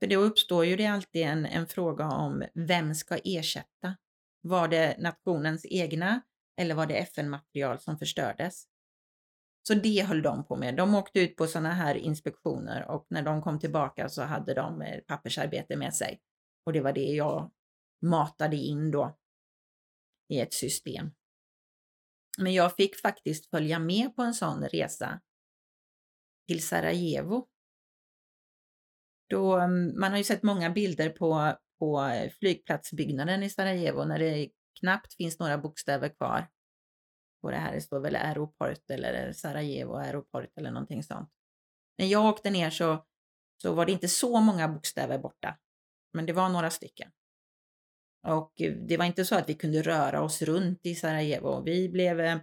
För 0.00 0.06
då 0.06 0.16
uppstår 0.16 0.64
ju 0.64 0.76
det 0.76 0.86
alltid 0.86 1.22
en, 1.22 1.46
en 1.46 1.66
fråga 1.66 2.08
om 2.08 2.44
vem 2.54 2.94
ska 2.94 3.18
ersätta? 3.24 3.96
Var 4.42 4.68
det 4.68 4.96
nationens 4.98 5.66
egna 5.68 6.20
eller 6.60 6.74
var 6.74 6.86
det 6.86 6.96
FN-material 6.96 7.78
som 7.78 7.98
förstördes? 7.98 8.66
Så 9.68 9.74
det 9.74 10.02
höll 10.02 10.22
de 10.22 10.44
på 10.44 10.56
med. 10.56 10.76
De 10.76 10.94
åkte 10.94 11.20
ut 11.20 11.36
på 11.36 11.46
sådana 11.46 11.72
här 11.72 11.94
inspektioner 11.94 12.90
och 12.90 13.06
när 13.10 13.22
de 13.22 13.42
kom 13.42 13.58
tillbaka 13.58 14.08
så 14.08 14.22
hade 14.22 14.54
de 14.54 14.82
eh, 14.82 15.00
pappersarbete 15.00 15.76
med 15.76 15.94
sig. 15.94 16.20
Och 16.66 16.72
det 16.72 16.80
var 16.80 16.92
det 16.92 17.14
jag 17.14 17.50
matade 18.02 18.56
in 18.56 18.90
då 18.90 19.16
i 20.28 20.40
ett 20.40 20.54
system. 20.54 21.10
Men 22.38 22.54
jag 22.54 22.76
fick 22.76 22.96
faktiskt 22.96 23.50
följa 23.50 23.78
med 23.78 24.16
på 24.16 24.22
en 24.22 24.34
sån 24.34 24.64
resa 24.68 25.20
till 26.46 26.66
Sarajevo. 26.66 27.48
Då, 29.28 29.56
mm, 29.56 30.00
man 30.00 30.10
har 30.10 30.18
ju 30.18 30.24
sett 30.24 30.42
många 30.42 30.70
bilder 30.70 31.10
på, 31.10 31.56
på 31.78 32.02
eh, 32.02 32.30
flygplatsbyggnaden 32.30 33.42
i 33.42 33.50
Sarajevo 33.50 34.04
när 34.04 34.18
det 34.18 34.50
knappt 34.80 35.14
finns 35.14 35.38
några 35.38 35.58
bokstäver 35.58 36.08
kvar. 36.08 36.48
På 37.42 37.50
det 37.50 37.56
här 37.56 37.72
det 37.72 37.80
står 37.80 38.00
väl 38.00 38.16
Aeroport 38.16 38.90
eller 38.90 39.26
eh, 39.26 39.32
Sarajevo 39.32 39.94
Aeroport 39.94 40.50
eller 40.56 40.70
någonting 40.70 41.02
sånt. 41.02 41.30
När 41.98 42.06
jag 42.06 42.24
åkte 42.24 42.50
ner 42.50 42.70
så, 42.70 43.06
så 43.62 43.74
var 43.74 43.86
det 43.86 43.92
inte 43.92 44.08
så 44.08 44.40
många 44.40 44.68
bokstäver 44.68 45.18
borta, 45.18 45.58
men 46.16 46.26
det 46.26 46.32
var 46.32 46.48
några 46.48 46.70
stycken. 46.70 47.10
Och 48.26 48.60
eh, 48.60 48.72
det 48.72 48.96
var 48.96 49.04
inte 49.04 49.24
så 49.24 49.34
att 49.34 49.48
vi 49.48 49.54
kunde 49.54 49.82
röra 49.82 50.22
oss 50.22 50.42
runt 50.42 50.86
i 50.86 50.94
Sarajevo. 50.94 51.62
Vi 51.62 51.88
blev, 51.88 52.20
eh, 52.20 52.38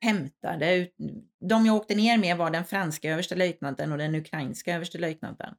hämtade. 0.00 0.90
De 1.40 1.66
jag 1.66 1.76
åkte 1.76 1.94
ner 1.94 2.18
med 2.18 2.36
var 2.36 2.50
den 2.50 2.64
franska 2.64 3.12
överstelöjtnanten 3.12 3.92
och 3.92 3.98
den 3.98 4.14
ukrainska 4.14 4.74
överstelöjtnanten. 4.74 5.54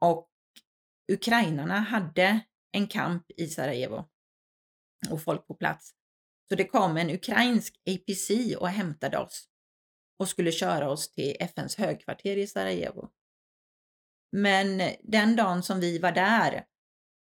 Och 0.00 0.28
ukrainarna 1.12 1.78
hade 1.78 2.40
en 2.72 2.86
kamp 2.86 3.30
i 3.36 3.46
Sarajevo 3.46 4.04
och 5.10 5.22
folk 5.22 5.46
på 5.46 5.54
plats. 5.54 5.94
Så 6.48 6.54
det 6.54 6.64
kom 6.64 6.96
en 6.96 7.10
ukrainsk 7.10 7.74
APC 7.86 8.56
och 8.56 8.68
hämtade 8.68 9.18
oss 9.18 9.48
och 10.18 10.28
skulle 10.28 10.52
köra 10.52 10.90
oss 10.90 11.12
till 11.12 11.36
FNs 11.40 11.76
högkvarter 11.76 12.36
i 12.36 12.46
Sarajevo. 12.46 13.10
Men 14.32 14.80
eh, 14.80 14.94
den 15.02 15.36
dagen 15.36 15.62
som 15.62 15.80
vi 15.80 15.98
var 15.98 16.12
där 16.12 16.64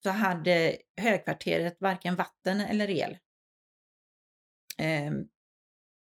så 0.02 0.10
hade 0.10 0.78
högkvarteret 1.00 1.80
varken 1.80 2.16
vatten 2.16 2.60
eller 2.60 2.90
el. 2.90 3.18
Ehm, 4.78 5.28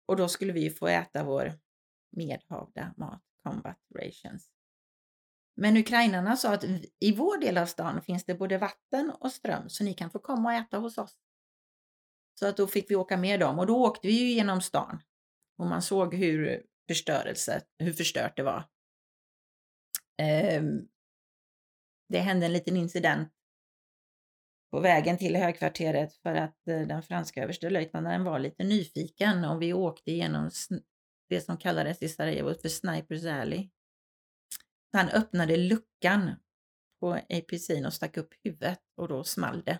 och 0.08 0.16
då 0.16 0.28
skulle 0.28 0.52
vi 0.52 0.70
få 0.70 0.86
äta 0.86 1.24
vår 1.24 1.58
medhavda 2.16 2.94
mat, 2.96 3.22
combat 3.42 3.78
rations. 3.94 4.50
Men 5.56 5.76
ukrainarna 5.76 6.36
sa 6.36 6.54
att 6.54 6.64
i 7.00 7.12
vår 7.16 7.38
del 7.40 7.58
av 7.58 7.66
stan 7.66 8.02
finns 8.02 8.24
det 8.24 8.34
både 8.34 8.58
vatten 8.58 9.12
och 9.20 9.32
ström 9.32 9.68
så 9.68 9.84
ni 9.84 9.94
kan 9.94 10.10
få 10.10 10.18
komma 10.18 10.48
och 10.48 10.54
äta 10.54 10.78
hos 10.78 10.98
oss. 10.98 11.16
Så 12.40 12.46
att 12.46 12.56
då 12.56 12.66
fick 12.66 12.90
vi 12.90 12.96
åka 12.96 13.16
med 13.16 13.40
dem 13.40 13.58
och 13.58 13.66
då 13.66 13.84
åkte 13.84 14.08
vi 14.08 14.12
ju 14.12 14.32
genom 14.32 14.60
stan 14.60 15.02
och 15.58 15.66
man 15.66 15.82
såg 15.82 16.14
hur 16.14 16.62
förstörelse, 16.88 17.62
hur 17.78 17.92
förstört 17.92 18.36
det 18.36 18.42
var. 18.42 18.71
Eh, 20.22 20.62
det 22.08 22.18
hände 22.18 22.46
en 22.46 22.52
liten 22.52 22.76
incident 22.76 23.32
på 24.70 24.80
vägen 24.80 25.18
till 25.18 25.36
högkvarteret 25.36 26.14
för 26.14 26.34
att 26.34 26.68
eh, 26.68 26.80
den 26.80 27.02
franska 27.02 27.42
överstelöjtnanten 27.42 28.24
var 28.24 28.38
lite 28.38 28.64
nyfiken 28.64 29.44
och 29.44 29.62
vi 29.62 29.72
åkte 29.72 30.10
igenom 30.10 30.50
det 31.28 31.40
som 31.40 31.56
kallades 31.56 32.02
i 32.02 32.08
Sarajevo 32.08 32.54
för 32.54 32.68
Snipers 32.68 33.24
Alley. 33.24 33.70
Han 34.92 35.08
öppnade 35.08 35.56
luckan 35.56 36.30
på 37.00 37.14
APC'n 37.14 37.86
och 37.86 37.92
stack 37.92 38.16
upp 38.16 38.34
huvudet 38.44 38.80
och 38.96 39.08
då 39.08 39.24
small 39.24 39.62
det. 39.62 39.78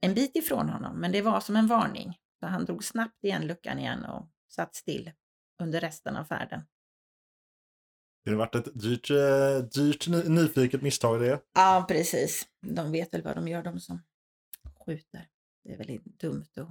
En 0.00 0.14
bit 0.14 0.36
ifrån 0.36 0.68
honom, 0.68 1.00
men 1.00 1.12
det 1.12 1.22
var 1.22 1.40
som 1.40 1.56
en 1.56 1.66
varning. 1.66 2.18
Så 2.40 2.46
han 2.46 2.64
drog 2.64 2.84
snabbt 2.84 3.24
igen 3.24 3.46
luckan 3.46 3.78
igen 3.78 4.04
och 4.04 4.28
satt 4.48 4.74
still 4.74 5.12
under 5.62 5.80
resten 5.80 6.16
av 6.16 6.24
färden. 6.24 6.62
Det 8.24 8.34
varit 8.34 8.54
ett 8.54 8.80
dyrt, 8.80 9.10
eh, 9.10 9.58
dyrt 9.74 10.08
ny- 10.08 10.28
nyfiket 10.28 10.82
misstag 10.82 11.20
det. 11.20 11.40
Ja, 11.54 11.84
precis. 11.88 12.48
De 12.60 12.92
vet 12.92 13.14
väl 13.14 13.22
vad 13.22 13.36
de 13.36 13.48
gör, 13.48 13.62
de 13.62 13.80
som 13.80 14.02
skjuter. 14.86 15.28
Det 15.64 15.72
är 15.72 15.76
väldigt 15.78 16.04
dumt 16.20 16.46
att 16.56 16.68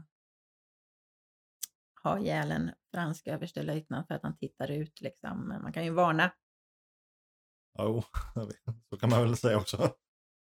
ha 2.04 2.20
ihjäl 2.20 2.52
en 2.52 2.72
fransk 2.94 3.28
överstelöjtnant 3.28 4.08
för 4.08 4.16
att 4.16 4.24
han 4.24 4.38
tittar 4.38 4.72
ut 4.72 5.02
liksom. 5.02 5.48
Men 5.48 5.62
man 5.62 5.74
kan 5.74 5.86
ju 5.86 5.92
varna. 5.92 6.32
Jo, 7.80 8.04
vet. 8.36 8.76
så 8.90 8.98
kan 8.98 9.10
man 9.10 9.22
väl 9.24 9.38
säga 9.38 9.58
också. 9.58 9.94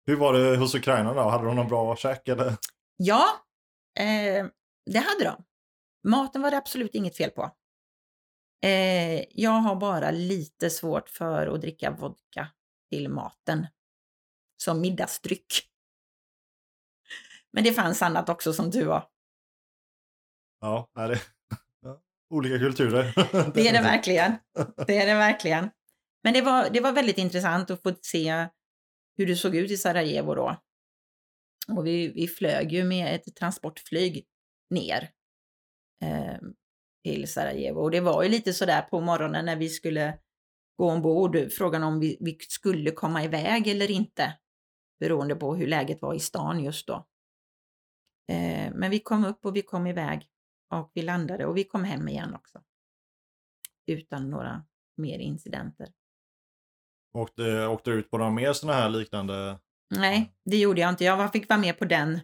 Hur 0.06 0.16
var 0.16 0.32
det 0.32 0.56
hos 0.56 0.74
Ukraina 0.74 1.14
då? 1.14 1.20
Hade 1.20 1.44
de 1.44 1.56
någon 1.56 1.68
bra 1.68 1.96
käk 1.96 2.28
eller? 2.28 2.56
Ja, 2.96 3.24
eh, 3.98 4.46
det 4.86 4.98
hade 4.98 5.24
de. 5.24 5.44
Maten 6.08 6.42
var 6.42 6.50
det 6.50 6.56
absolut 6.56 6.94
inget 6.94 7.16
fel 7.16 7.30
på. 7.30 7.50
Eh, 8.62 9.24
jag 9.30 9.50
har 9.50 9.76
bara 9.76 10.10
lite 10.10 10.70
svårt 10.70 11.08
för 11.08 11.46
att 11.46 11.60
dricka 11.60 11.90
vodka 11.90 12.48
till 12.90 13.08
maten 13.08 13.66
som 14.56 14.80
middagsdryck. 14.80 15.46
Men 17.52 17.64
det 17.64 17.72
fanns 17.72 18.02
annat 18.02 18.28
också 18.28 18.52
som 18.52 18.70
du 18.70 18.84
var. 18.84 19.08
Ja, 20.60 20.90
är 20.98 21.08
det... 21.08 21.20
Olika 22.30 22.58
kulturer. 22.58 23.14
Det 23.54 23.68
är 23.68 23.72
det 23.72 23.82
verkligen. 23.82 24.32
Det 24.86 24.98
är 24.98 25.06
det 25.06 25.14
verkligen. 25.14 25.70
Men 26.22 26.34
det 26.34 26.42
var, 26.42 26.70
det 26.70 26.80
var 26.80 26.92
väldigt 26.92 27.18
intressant 27.18 27.70
att 27.70 27.82
få 27.82 27.94
se 28.02 28.48
hur 29.16 29.26
det 29.26 29.36
såg 29.36 29.56
ut 29.56 29.70
i 29.70 29.76
Sarajevo 29.76 30.34
då. 30.34 30.56
Och 31.68 31.86
vi, 31.86 32.08
vi 32.08 32.28
flög 32.28 32.72
ju 32.72 32.84
med 32.84 33.14
ett 33.14 33.36
transportflyg 33.36 34.26
ner 34.70 35.10
eh, 36.02 36.38
till 37.06 37.28
Sarajevo. 37.28 37.80
Och 37.80 37.90
det 37.90 38.00
var 38.00 38.22
ju 38.22 38.28
lite 38.28 38.52
sådär 38.52 38.82
på 38.82 39.00
morgonen 39.00 39.44
när 39.44 39.56
vi 39.56 39.68
skulle 39.68 40.18
gå 40.76 40.90
ombord, 40.90 41.52
frågan 41.52 41.82
om 41.82 42.00
vi, 42.00 42.16
vi 42.20 42.38
skulle 42.48 42.90
komma 42.90 43.24
iväg 43.24 43.68
eller 43.68 43.90
inte. 43.90 44.38
Beroende 45.00 45.36
på 45.36 45.56
hur 45.56 45.66
läget 45.66 46.02
var 46.02 46.14
i 46.14 46.20
stan 46.20 46.64
just 46.64 46.86
då. 46.86 46.94
Eh, 48.32 48.72
men 48.74 48.90
vi 48.90 48.98
kom 48.98 49.24
upp 49.24 49.44
och 49.44 49.56
vi 49.56 49.62
kom 49.62 49.86
iväg 49.86 50.28
och 50.74 50.90
vi 50.94 51.02
landade 51.02 51.46
och 51.46 51.56
vi 51.56 51.64
kom 51.64 51.84
hem 51.84 52.08
igen 52.08 52.34
också. 52.34 52.62
Utan 53.86 54.30
några 54.30 54.64
mer 54.96 55.18
incidenter. 55.18 55.88
Åkte, 57.18 57.66
åkte 57.66 57.90
du 57.90 57.98
ut 57.98 58.10
på 58.10 58.18
några 58.18 58.30
mer 58.30 58.52
sådana 58.52 58.78
här 58.78 58.88
liknande? 58.88 59.58
Nej, 59.96 60.32
det 60.44 60.56
gjorde 60.56 60.80
jag 60.80 60.90
inte. 60.90 61.04
Jag 61.04 61.32
fick 61.32 61.48
vara 61.48 61.60
med 61.60 61.78
på 61.78 61.84
den 61.84 62.20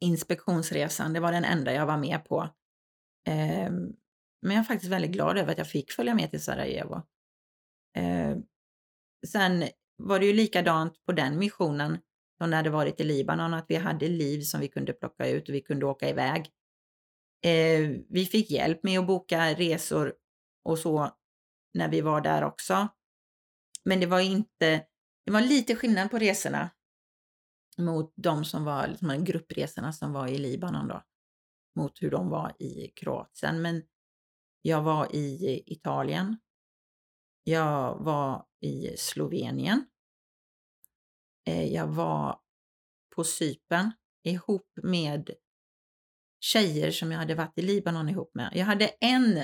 inspektionsresan. 0.00 1.12
Det 1.12 1.20
var 1.20 1.32
den 1.32 1.44
enda 1.44 1.72
jag 1.72 1.86
var 1.86 1.98
med 1.98 2.24
på. 2.24 2.48
Ehm, 3.24 3.92
men 4.42 4.56
jag 4.56 4.60
är 4.60 4.64
faktiskt 4.64 4.92
väldigt 4.92 5.10
glad 5.10 5.38
över 5.38 5.52
att 5.52 5.58
jag 5.58 5.68
fick 5.68 5.92
följa 5.92 6.14
med 6.14 6.30
till 6.30 6.42
Sarajevo. 6.42 7.02
Eh, 7.96 8.36
sen 9.26 9.64
var 9.96 10.20
det 10.20 10.26
ju 10.26 10.32
likadant 10.32 11.04
på 11.06 11.12
den 11.12 11.38
missionen 11.38 11.98
som 12.38 12.50
det 12.50 12.56
hade 12.56 12.70
varit 12.70 13.00
i 13.00 13.04
Libanon, 13.04 13.54
att 13.54 13.64
vi 13.68 13.76
hade 13.76 14.08
liv 14.08 14.40
som 14.40 14.60
vi 14.60 14.68
kunde 14.68 14.92
plocka 14.92 15.28
ut 15.28 15.48
och 15.48 15.54
vi 15.54 15.60
kunde 15.60 15.86
åka 15.86 16.08
iväg. 16.08 16.50
Eh, 17.44 17.90
vi 18.08 18.26
fick 18.26 18.50
hjälp 18.50 18.82
med 18.82 18.98
att 18.98 19.06
boka 19.06 19.54
resor 19.54 20.14
och 20.64 20.78
så 20.78 21.10
när 21.74 21.88
vi 21.88 22.00
var 22.00 22.20
där 22.20 22.44
också. 22.44 22.88
Men 23.84 24.00
det 24.00 24.06
var 24.06 24.20
inte, 24.20 24.86
det 25.26 25.32
var 25.32 25.40
lite 25.40 25.76
skillnad 25.76 26.10
på 26.10 26.18
resorna 26.18 26.70
mot 27.78 28.12
de 28.16 28.44
som 28.44 28.64
var, 28.64 28.88
liksom, 28.88 29.24
gruppresorna 29.24 29.92
som 29.92 30.12
var 30.12 30.28
i 30.28 30.38
Libanon 30.38 30.88
då, 30.88 31.02
mot 31.76 32.02
hur 32.02 32.10
de 32.10 32.30
var 32.30 32.62
i 32.62 32.88
Kroatien. 32.88 33.62
Men 33.62 33.82
jag 34.62 34.82
var 34.82 35.16
i 35.16 35.62
Italien. 35.66 36.36
Jag 37.44 38.04
var 38.04 38.46
i 38.60 38.96
Slovenien. 38.96 39.84
Eh, 41.46 41.64
jag 41.72 41.86
var 41.86 42.40
på 43.16 43.24
Cypern 43.24 43.90
ihop 44.22 44.70
med 44.82 45.30
tjejer 46.40 46.90
som 46.90 47.12
jag 47.12 47.18
hade 47.18 47.34
varit 47.34 47.58
i 47.58 47.62
Libanon 47.62 48.08
ihop 48.08 48.34
med. 48.34 48.52
Jag 48.54 48.64
hade 48.64 48.86
en, 49.00 49.36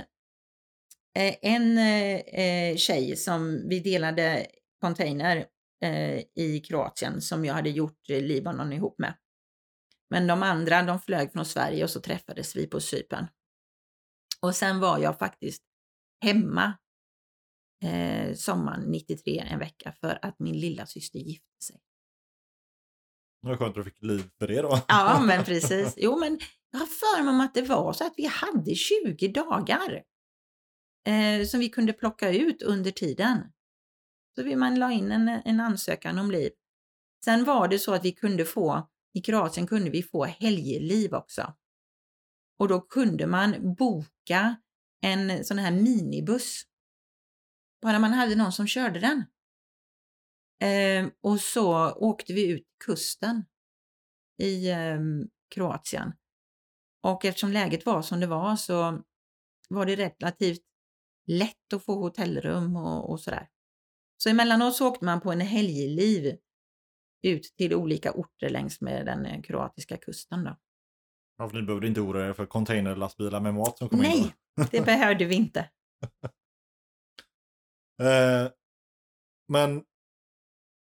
eh, 1.15 1.35
en 1.43 1.79
eh, 1.79 2.77
tjej 2.77 3.17
som 3.17 3.69
vi 3.69 3.81
delade 3.81 4.47
container 4.81 5.47
i 6.35 6.61
Kroatien 6.61 7.21
som 7.21 7.45
jag 7.45 7.55
hade 7.55 7.71
gjort 7.71 8.09
Libanon 8.09 8.73
ihop 8.73 8.99
med. 8.99 9.15
Men 10.11 10.27
de 10.27 10.43
andra, 10.43 10.83
de 10.83 11.01
flög 11.01 11.33
från 11.33 11.45
Sverige 11.45 11.85
och 11.85 11.91
så 11.91 12.01
träffades 12.01 12.57
vi 12.57 12.67
på 12.67 12.81
Cypern. 12.81 13.27
Och 14.43 14.55
sen 14.55 14.81
var 14.81 14.99
jag 14.99 15.19
faktiskt 15.19 15.63
hemma 16.25 16.79
eh, 17.85 18.35
sommaren 18.35 18.91
93 18.91 19.39
en 19.39 19.59
vecka 19.59 19.93
för 20.01 20.19
att 20.23 20.39
min 20.39 20.61
lilla 20.61 20.87
syster 20.87 21.19
gifte 21.19 21.65
sig. 21.65 21.81
Var 23.41 23.57
skönt 23.57 23.69
att 23.69 23.75
du 23.75 23.91
fick 23.91 24.03
liv 24.03 24.31
för 24.39 24.49
det 24.49 24.63
då. 24.63 24.81
Ja, 24.89 25.23
men 25.27 25.45
precis. 25.45 25.95
Jo, 25.97 26.19
men 26.19 26.39
jag 26.71 26.79
har 26.79 26.87
för 26.87 27.23
mig 27.23 27.45
att 27.45 27.55
det 27.55 27.63
var 27.63 27.93
så 27.93 28.07
att 28.07 28.15
vi 28.17 28.27
hade 28.27 28.75
20 28.75 29.29
dagar 29.29 30.03
eh, 31.07 31.47
som 31.47 31.61
vi 31.61 31.69
kunde 31.69 31.93
plocka 31.93 32.31
ut 32.31 32.63
under 32.63 32.91
tiden. 32.91 33.53
Så 34.35 34.43
vi, 34.43 34.57
man 34.57 34.79
la 34.79 34.93
in 34.93 35.13
en, 35.13 35.29
en 35.29 35.61
ansökan 35.61 36.19
om 36.19 36.31
liv. 36.31 36.51
Sen 37.25 37.45
var 37.45 37.69
det 37.69 37.79
så 37.79 37.95
att 37.95 38.05
vi 38.05 38.13
kunde 38.13 38.45
få, 38.45 38.89
i 39.13 39.21
Kroatien 39.21 39.67
kunde 39.67 39.91
vi 39.91 40.03
få 40.03 40.25
helgliv 40.25 41.15
också. 41.15 41.55
Och 42.59 42.69
då 42.69 42.81
kunde 42.81 43.27
man 43.27 43.75
boka 43.75 44.57
en 45.01 45.45
sån 45.45 45.59
här 45.59 45.71
minibuss. 45.71 46.63
Bara 47.83 47.99
man 47.99 48.13
hade 48.13 48.35
någon 48.35 48.53
som 48.53 48.67
körde 48.67 49.01
den. 49.01 49.25
Eh, 50.63 51.11
och 51.21 51.41
så 51.41 51.93
åkte 51.93 52.33
vi 52.33 52.51
ut 52.51 52.67
kusten 52.85 53.45
i 54.39 54.71
eh, 54.71 55.01
Kroatien. 55.55 56.13
Och 57.03 57.25
eftersom 57.25 57.53
läget 57.53 57.87
var 57.87 58.03
som 58.03 58.21
det 58.21 58.27
var 58.27 58.57
så 58.57 59.03
var 59.69 59.87
det 59.87 59.97
relativt 59.97 60.63
lätt 61.27 61.73
att 61.73 61.85
få 61.85 61.95
hotellrum 61.95 62.77
och, 62.77 63.11
och 63.11 63.21
sådär. 63.21 63.49
Så 64.17 64.29
emellanåt 64.29 64.77
så 64.77 64.89
åkte 64.89 65.05
man 65.05 65.21
på 65.21 65.33
en 65.33 65.41
helgliv 65.41 66.37
ut 67.23 67.55
till 67.57 67.75
olika 67.75 68.13
orter 68.13 68.49
längs 68.49 68.81
med 68.81 69.07
den 69.07 69.27
eh, 69.27 69.43
kroatiska 69.43 69.97
kusten. 69.97 70.45
Då. 70.45 70.57
Ja, 71.39 71.49
för 71.49 71.57
ni 71.57 71.63
behövde 71.63 71.87
inte 71.87 72.01
oroa 72.01 72.29
er 72.29 72.33
för 72.33 72.47
containerlastbilar 72.47 73.41
med 73.41 73.55
mat 73.55 73.79
som 73.79 73.89
kom 73.89 74.05
in. 74.05 74.11
Nej, 74.11 74.35
det 74.71 74.81
behövde 74.85 75.25
vi 75.25 75.35
inte. 75.35 75.71
Eh, 78.01 78.51
men 79.49 79.85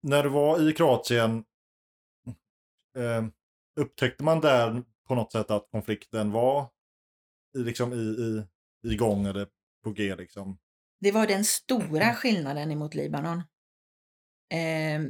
när 0.04 0.24
du 0.24 0.30
var 0.30 0.70
i 0.70 0.74
Kroatien, 0.74 1.46
eh, 2.98 3.26
upptäckte 3.80 4.24
man 4.24 4.42
där 4.42 4.84
på 5.08 5.16
något 5.16 5.32
sätt 5.32 5.52
att 5.52 5.68
konflikten 5.72 6.32
var 6.32 6.70
i, 7.58 7.60
liksom 7.60 7.94
i, 7.94 7.98
i, 7.98 8.48
igång 8.94 9.26
eller 9.26 9.48
på 9.84 9.92
G 9.92 10.16
liksom. 10.16 10.58
Det 11.00 11.12
var 11.12 11.28
den 11.28 11.46
stora 11.46 12.14
skillnaden 12.14 12.72
emot 12.72 12.96
Libanon. 12.96 13.38
Eh, 14.54 15.02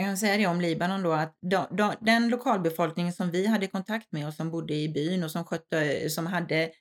jag 0.00 0.08
kan 0.08 0.18
säga 0.18 0.36
det 0.36 0.46
om 0.46 0.60
Libanon 0.60 1.02
då 1.02 1.12
att 1.12 1.38
de, 1.40 1.66
de, 1.76 1.94
den 2.00 2.28
lokalbefolkningen 2.28 3.12
som 3.12 3.30
vi 3.30 3.46
hade 3.46 3.66
kontakt 3.66 4.12
med 4.12 4.26
och 4.26 4.34
som 4.34 4.50
bodde 4.50 4.74
i 4.74 4.88
byn 4.88 5.24
och 5.24 5.30
som 5.30 5.44
skötte, 5.44 6.10
som 6.10 6.26
hade 6.26 6.72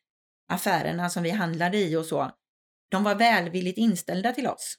affärerna 0.47 1.09
som 1.09 1.23
vi 1.23 1.29
handlade 1.29 1.77
i 1.77 1.95
och 1.95 2.05
så, 2.05 2.31
de 2.91 3.03
var 3.03 3.15
välvilligt 3.15 3.77
inställda 3.77 4.33
till 4.33 4.47
oss. 4.47 4.75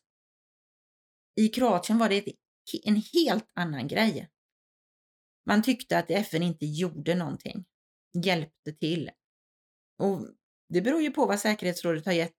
I 1.37 1.49
Kroatien 1.49 1.99
var 1.99 2.09
det 2.09 2.19
ett, 2.19 2.35
en 2.85 3.03
helt 3.15 3.51
annan 3.55 3.89
grej. 3.89 4.29
Man 5.47 5.63
tyckte 5.63 5.99
att 5.99 6.11
FN 6.11 6.43
inte 6.43 6.67
gjorde 6.67 7.15
någonting, 7.15 7.65
hjälpte 8.25 8.73
till. 8.73 9.11
Och 9.99 10.27
det 10.69 10.81
beror 10.81 11.03
ju 11.03 11.11
på 11.11 11.27
vad 11.27 11.41
säkerhetsrådet 11.41 12.07
har 12.07 12.13
gett 12.13 12.37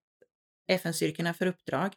FN-styrkorna 0.70 1.34
för 1.34 1.46
uppdrag. 1.46 1.94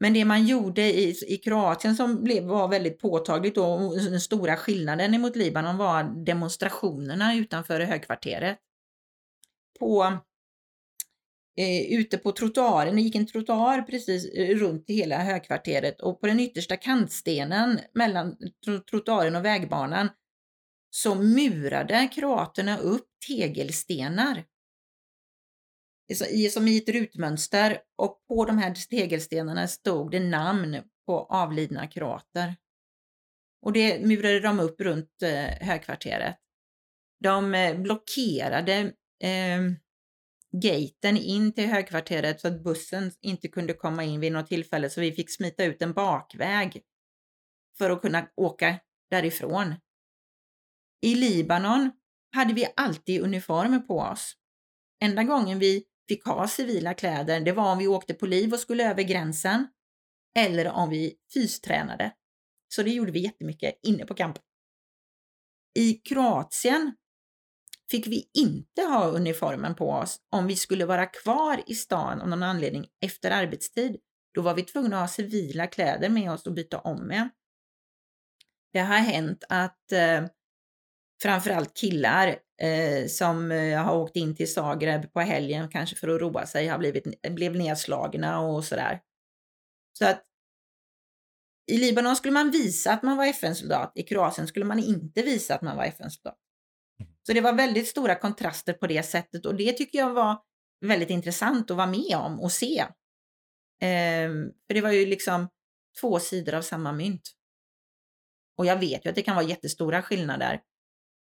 Men 0.00 0.12
det 0.12 0.24
man 0.24 0.46
gjorde 0.46 0.82
i, 0.82 1.14
i 1.26 1.36
Kroatien 1.36 1.96
som 1.96 2.24
blev, 2.24 2.44
var 2.44 2.68
väldigt 2.68 2.98
påtagligt 2.98 3.54
då, 3.54 3.94
den 3.94 4.20
stora 4.20 4.56
skillnaden 4.56 5.20
mot 5.20 5.36
Libanon 5.36 5.76
var 5.76 6.24
demonstrationerna 6.24 7.34
utanför 7.34 7.80
högkvarteret. 7.80 8.58
På, 9.78 10.04
eh, 11.56 11.98
ute 11.98 12.18
på 12.18 12.32
trottoaren, 12.32 12.96
det 12.96 13.02
gick 13.02 13.14
en 13.14 13.26
trottoar 13.26 13.82
precis 13.82 14.24
eh, 14.24 14.56
runt 14.56 14.84
hela 14.88 15.18
högkvarteret 15.18 16.00
och 16.00 16.20
på 16.20 16.26
den 16.26 16.40
yttersta 16.40 16.76
kantstenen 16.76 17.80
mellan 17.94 18.36
trottoaren 18.90 19.36
och 19.36 19.44
vägbanan 19.44 20.08
så 20.90 21.14
murade 21.14 22.08
kroaterna 22.12 22.78
upp 22.78 23.06
tegelstenar 23.28 24.44
som 26.50 26.68
i 26.68 26.76
ett 26.76 26.88
rutmönster 26.88 27.78
och 27.96 28.24
på 28.28 28.44
de 28.44 28.58
här 28.58 28.74
tegelstenarna 28.74 29.68
stod 29.68 30.10
det 30.10 30.20
namn 30.20 30.82
på 31.06 31.18
avlidna 31.18 31.86
kroater. 31.86 32.56
Och 33.62 33.72
det 33.72 34.06
murade 34.06 34.40
de 34.40 34.60
upp 34.60 34.80
runt 34.80 35.22
eh, 35.22 35.66
högkvarteret. 35.66 36.36
De 37.20 37.54
eh, 37.54 37.80
blockerade 37.80 38.92
eh, 39.22 39.60
gaten 40.52 41.16
in 41.16 41.52
till 41.52 41.66
högkvarteret 41.66 42.40
så 42.40 42.48
att 42.48 42.64
bussen 42.64 43.12
inte 43.20 43.48
kunde 43.48 43.74
komma 43.74 44.04
in 44.04 44.20
vid 44.20 44.32
något 44.32 44.46
tillfälle 44.46 44.90
så 44.90 45.00
vi 45.00 45.12
fick 45.12 45.30
smita 45.30 45.64
ut 45.64 45.82
en 45.82 45.92
bakväg 45.92 46.82
för 47.78 47.90
att 47.90 48.02
kunna 48.02 48.28
åka 48.36 48.78
därifrån. 49.10 49.74
I 51.02 51.14
Libanon 51.14 51.90
hade 52.32 52.54
vi 52.54 52.72
alltid 52.76 53.20
uniformer 53.20 53.78
på 53.78 53.98
oss. 53.98 54.36
Enda 55.02 55.22
gången 55.22 55.58
vi 55.58 55.84
fick 56.10 56.24
ha 56.24 56.48
civila 56.48 56.94
kläder, 56.94 57.40
det 57.40 57.52
var 57.52 57.72
om 57.72 57.78
vi 57.78 57.86
åkte 57.86 58.14
på 58.14 58.26
liv 58.26 58.52
och 58.52 58.60
skulle 58.60 58.90
över 58.90 59.02
gränsen 59.02 59.68
eller 60.36 60.68
om 60.68 60.90
vi 60.90 61.14
fystränade. 61.34 62.12
Så 62.68 62.82
det 62.82 62.90
gjorde 62.90 63.12
vi 63.12 63.20
jättemycket 63.20 63.78
inne 63.82 64.06
på 64.06 64.14
campen. 64.14 64.42
I 65.78 65.92
Kroatien 65.92 66.96
fick 67.90 68.06
vi 68.06 68.30
inte 68.34 68.82
ha 68.82 69.06
uniformen 69.06 69.74
på 69.74 69.90
oss 69.90 70.18
om 70.30 70.46
vi 70.46 70.56
skulle 70.56 70.86
vara 70.86 71.06
kvar 71.06 71.62
i 71.66 71.74
stan 71.74 72.20
av 72.20 72.28
någon 72.28 72.42
anledning 72.42 72.86
efter 73.04 73.30
arbetstid. 73.30 73.96
Då 74.34 74.42
var 74.42 74.54
vi 74.54 74.62
tvungna 74.62 74.96
att 74.96 75.02
ha 75.02 75.08
civila 75.08 75.66
kläder 75.66 76.08
med 76.08 76.32
oss 76.32 76.46
och 76.46 76.52
byta 76.52 76.78
om 76.78 77.06
med. 77.06 77.28
Det 78.72 78.80
har 78.80 78.98
hänt 78.98 79.44
att 79.48 79.92
eh, 79.92 80.24
framförallt 81.22 81.76
killar 81.76 82.36
eh, 82.62 83.06
som 83.06 83.52
eh, 83.52 83.82
har 83.82 83.96
åkt 83.96 84.16
in 84.16 84.36
till 84.36 84.52
Zagreb 84.52 85.12
på 85.12 85.20
helgen, 85.20 85.68
kanske 85.68 85.96
för 85.96 86.08
att 86.08 86.20
roa 86.20 86.46
sig, 86.46 86.68
har 86.68 86.78
blivit 86.78 87.22
blev 87.30 87.56
nedslagna 87.56 88.40
och 88.40 88.64
sådär. 88.64 89.00
Så 89.98 90.06
att 90.06 90.22
i 91.72 91.78
Libanon 91.78 92.16
skulle 92.16 92.32
man 92.32 92.50
visa 92.50 92.92
att 92.92 93.02
man 93.02 93.16
var 93.16 93.26
FN-soldat, 93.26 93.92
i 93.94 94.02
Kroatien 94.02 94.46
skulle 94.46 94.64
man 94.64 94.78
inte 94.78 95.22
visa 95.22 95.54
att 95.54 95.62
man 95.62 95.76
var 95.76 95.84
FN-soldat. 95.84 96.38
Så 97.26 97.32
det 97.32 97.40
var 97.40 97.52
väldigt 97.52 97.88
stora 97.88 98.14
kontraster 98.14 98.72
på 98.72 98.86
det 98.86 99.02
sättet 99.02 99.46
och 99.46 99.54
det 99.54 99.72
tycker 99.72 99.98
jag 99.98 100.14
var 100.14 100.38
väldigt 100.86 101.10
intressant 101.10 101.70
att 101.70 101.76
vara 101.76 101.86
med 101.86 102.16
om 102.16 102.40
och 102.40 102.52
se. 102.52 102.80
Eh, 103.82 104.30
för 104.66 104.74
det 104.74 104.80
var 104.80 104.92
ju 104.92 105.06
liksom 105.06 105.48
två 106.00 106.18
sidor 106.18 106.54
av 106.54 106.62
samma 106.62 106.92
mynt. 106.92 107.22
Och 108.58 108.66
jag 108.66 108.76
vet 108.76 109.06
ju 109.06 109.10
att 109.10 109.14
det 109.14 109.22
kan 109.22 109.36
vara 109.36 109.46
jättestora 109.46 110.02
skillnader. 110.02 110.60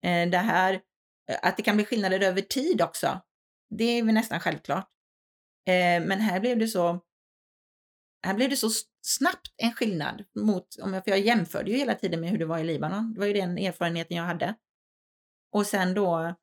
Eh, 0.03 0.31
det 0.31 0.39
här 0.39 0.75
eh, 1.31 1.39
att 1.43 1.57
det 1.57 1.63
kan 1.63 1.77
bli 1.77 1.85
skillnader 1.85 2.21
över 2.21 2.41
tid 2.41 2.83
också, 2.83 3.21
det 3.71 3.85
är 3.85 4.03
väl 4.03 4.15
nästan 4.15 4.41
självklart. 4.41 4.89
Eh, 5.67 6.07
men 6.07 6.21
här 6.21 6.41
blev 6.41 6.59
det 6.59 6.69
så 6.69 7.01
här 8.27 8.35
blev 8.35 8.51
det 8.51 8.57
så 8.57 8.71
snabbt 9.03 9.55
en 9.57 9.73
skillnad 9.73 10.25
mot, 10.35 10.79
om 10.83 10.95
jag, 10.95 11.05
för 11.05 11.11
jag 11.11 11.21
jämförde 11.21 11.71
ju 11.71 11.77
hela 11.77 11.95
tiden 11.95 12.21
med 12.21 12.31
hur 12.31 12.39
det 12.39 12.45
var 12.45 12.59
i 12.59 12.65
Libanon. 12.65 13.15
Det 13.15 13.21
var 13.21 13.27
ju 13.27 13.33
den 13.33 13.59
erfarenheten 13.59 14.17
jag 14.17 14.25
hade. 14.25 14.55
Och 15.53 15.67
sen 15.67 15.95
då, 15.95 16.35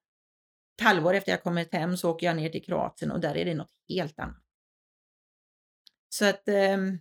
ett 0.77 0.83
halvår 0.83 1.13
efter 1.13 1.31
jag 1.31 1.43
kommit 1.43 1.73
hem 1.73 1.97
så 1.97 2.11
åker 2.11 2.27
jag 2.27 2.35
ner 2.35 2.49
till 2.49 2.63
Kroatien 2.63 3.11
och 3.11 3.19
där 3.19 3.37
är 3.37 3.45
det 3.45 3.53
något 3.53 3.71
helt 3.89 4.19
annat. 4.19 4.43
Så 6.09 6.25
att, 6.25 6.47
ehm, 6.47 6.99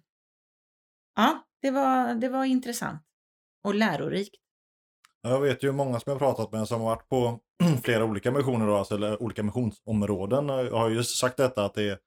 ja, 1.16 1.48
det 1.62 1.70
var, 1.70 2.14
det 2.14 2.28
var 2.28 2.44
intressant 2.44 3.02
och 3.64 3.74
lärorikt. 3.74 4.47
Jag 5.22 5.40
vet 5.40 5.62
ju 5.62 5.72
många 5.72 6.00
som 6.00 6.10
jag 6.10 6.18
pratat 6.18 6.52
med 6.52 6.68
som 6.68 6.80
har 6.80 6.88
varit 6.88 7.08
på 7.08 7.40
flera 7.84 8.04
olika 8.04 8.30
missioner, 8.30 8.66
då, 8.66 8.76
alltså, 8.76 8.94
eller 8.94 9.22
olika 9.22 9.42
missionsområden. 9.42 10.48
Jag 10.48 10.78
har 10.78 10.90
ju 10.90 11.04
sagt 11.04 11.36
detta 11.36 11.64
att 11.64 11.74
det 11.74 11.82
är, 11.82 11.98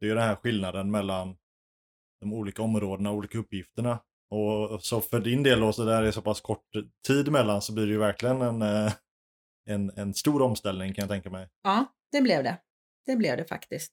det 0.00 0.06
är 0.06 0.14
den 0.14 0.24
här 0.24 0.36
skillnaden 0.36 0.90
mellan 0.90 1.36
de 2.20 2.32
olika 2.32 2.62
områdena 2.62 3.10
och 3.10 3.16
olika 3.16 3.38
uppgifterna. 3.38 3.98
Och 4.30 4.82
så 4.82 5.00
för 5.00 5.20
din 5.20 5.42
del 5.42 5.60
då, 5.60 5.72
så 5.72 5.84
där 5.84 6.02
är 6.02 6.10
så 6.10 6.22
pass 6.22 6.40
kort 6.40 6.64
tid 7.06 7.32
mellan 7.32 7.62
så 7.62 7.72
blir 7.72 7.86
det 7.86 7.92
ju 7.92 7.98
verkligen 7.98 8.42
en, 8.42 8.62
eh, 8.62 8.92
en, 9.70 9.90
en 9.96 10.14
stor 10.14 10.42
omställning 10.42 10.94
kan 10.94 11.02
jag 11.02 11.10
tänka 11.10 11.30
mig. 11.30 11.48
Ja, 11.62 11.86
det 12.12 12.20
blev 12.20 12.44
det. 12.44 12.58
Det 13.06 13.16
blev 13.16 13.36
det 13.36 13.44
faktiskt. 13.44 13.92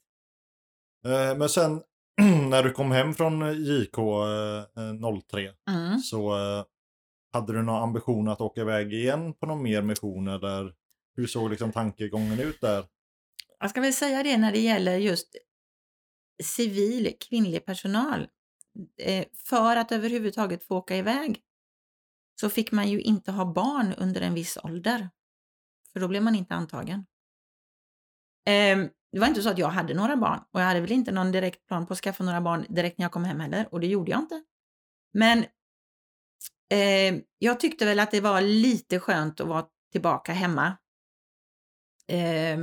Eh, 1.05 1.37
men 1.37 1.49
sen 1.49 1.83
när 2.49 2.63
du 2.63 2.71
kom 2.71 2.91
hem 2.91 3.13
från 3.13 3.63
JK 3.63 3.95
03 5.31 5.45
eh, 5.45 5.53
mm. 5.75 5.99
så 5.99 6.35
hade 7.31 7.53
du 7.53 7.61
någon 7.61 7.83
ambition 7.83 8.27
att 8.27 8.41
åka 8.41 8.61
iväg 8.61 8.93
igen 8.93 9.33
på 9.33 9.45
någon 9.45 9.63
mer 9.63 9.81
mission 9.81 10.27
eller 10.27 10.73
hur 11.15 11.27
såg 11.27 11.49
liksom 11.49 11.71
tankegången 11.71 12.39
ut 12.39 12.61
där? 12.61 12.85
Jag 13.59 13.69
ska 13.69 13.81
väl 13.81 13.93
säga 13.93 14.23
det 14.23 14.37
när 14.37 14.51
det 14.51 14.59
gäller 14.59 14.97
just 14.97 15.35
civil 16.43 17.13
kvinnlig 17.29 17.65
personal. 17.65 18.27
Eh, 18.97 19.25
för 19.35 19.75
att 19.75 19.91
överhuvudtaget 19.91 20.63
få 20.63 20.77
åka 20.77 20.97
iväg 20.97 21.41
så 22.39 22.49
fick 22.49 22.71
man 22.71 22.89
ju 22.89 23.01
inte 23.01 23.31
ha 23.31 23.53
barn 23.53 23.93
under 23.97 24.21
en 24.21 24.33
viss 24.33 24.57
ålder. 24.63 25.09
För 25.93 25.99
då 25.99 26.07
blev 26.07 26.23
man 26.23 26.35
inte 26.35 26.53
antagen. 26.55 27.05
Ehm, 28.45 28.89
det 29.11 29.19
var 29.19 29.27
inte 29.27 29.41
så 29.41 29.49
att 29.49 29.57
jag 29.57 29.67
hade 29.67 29.93
några 29.93 30.17
barn 30.17 30.39
och 30.51 30.61
jag 30.61 30.65
hade 30.65 30.81
väl 30.81 30.91
inte 30.91 31.11
någon 31.11 31.31
direkt 31.31 31.67
plan 31.67 31.85
på 31.85 31.93
att 31.93 31.99
skaffa 31.99 32.23
några 32.23 32.41
barn 32.41 32.65
direkt 32.69 32.97
när 32.97 33.05
jag 33.05 33.11
kom 33.11 33.23
hem 33.23 33.39
heller 33.39 33.67
och 33.71 33.79
det 33.79 33.87
gjorde 33.87 34.11
jag 34.11 34.19
inte. 34.19 34.43
Men 35.13 35.45
eh, 36.71 37.21
jag 37.37 37.59
tyckte 37.59 37.85
väl 37.85 37.99
att 37.99 38.11
det 38.11 38.21
var 38.21 38.41
lite 38.41 38.99
skönt 38.99 39.39
att 39.39 39.47
vara 39.47 39.65
tillbaka 39.91 40.33
hemma. 40.33 40.77
Eh, 42.07 42.59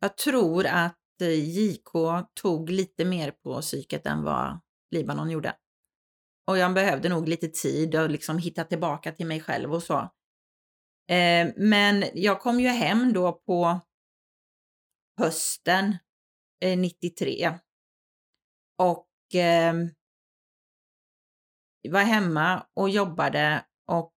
jag 0.00 0.16
tror 0.16 0.66
att 0.66 1.20
eh, 1.20 1.28
JK 1.28 1.92
tog 2.34 2.70
lite 2.70 3.04
mer 3.04 3.30
på 3.30 3.60
psyket 3.60 4.06
än 4.06 4.22
vad 4.22 4.60
Libanon 4.90 5.30
gjorde. 5.30 5.56
Och 6.46 6.58
jag 6.58 6.74
behövde 6.74 7.08
nog 7.08 7.28
lite 7.28 7.48
tid 7.48 7.94
att 7.94 8.10
liksom 8.10 8.38
hitta 8.38 8.64
tillbaka 8.64 9.12
till 9.12 9.26
mig 9.26 9.40
själv 9.40 9.74
och 9.74 9.82
så. 9.82 9.98
Eh, 11.10 11.48
men 11.56 12.04
jag 12.14 12.40
kom 12.40 12.60
ju 12.60 12.68
hem 12.68 13.12
då 13.12 13.32
på 13.32 13.80
hösten 15.18 15.96
eh, 16.60 16.78
93. 16.78 17.58
Och 18.78 19.34
eh, 19.34 19.74
var 21.90 22.00
hemma 22.02 22.66
och 22.74 22.90
jobbade 22.90 23.64
och 23.86 24.12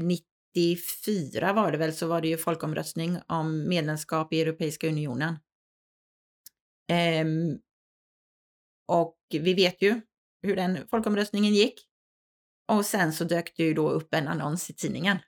94 0.00 1.52
var 1.52 1.72
det 1.72 1.78
väl 1.78 1.94
så 1.94 2.06
var 2.06 2.20
det 2.20 2.28
ju 2.28 2.38
folkomröstning 2.38 3.18
om 3.28 3.68
medlemskap 3.68 4.32
i 4.32 4.40
Europeiska 4.40 4.88
unionen. 4.88 5.38
Ehm, 6.88 7.58
och 8.88 9.18
vi 9.30 9.54
vet 9.54 9.82
ju 9.82 10.00
hur 10.42 10.56
den 10.56 10.88
folkomröstningen 10.88 11.54
gick. 11.54 11.88
Och 12.72 12.86
sen 12.86 13.12
så 13.12 13.24
dök 13.24 13.56
det 13.56 13.62
ju 13.64 13.74
då 13.74 13.90
upp 13.90 14.14
en 14.14 14.28
annons 14.28 14.70
i 14.70 14.74
tidningen 14.74 15.18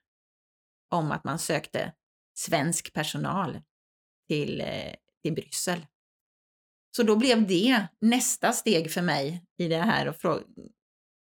om 0.91 1.11
att 1.11 1.25
man 1.25 1.39
sökte 1.39 1.93
svensk 2.39 2.93
personal 2.93 3.61
till, 4.29 4.61
eh, 4.61 4.95
till 5.23 5.35
Bryssel. 5.35 5.87
Så 6.97 7.03
då 7.03 7.17
blev 7.17 7.47
det 7.47 7.87
nästa 8.01 8.53
steg 8.53 8.91
för 8.91 9.03
mig 9.03 9.45
i 9.59 9.69
det 9.69 9.79
här 9.79 10.09
och 10.09 10.17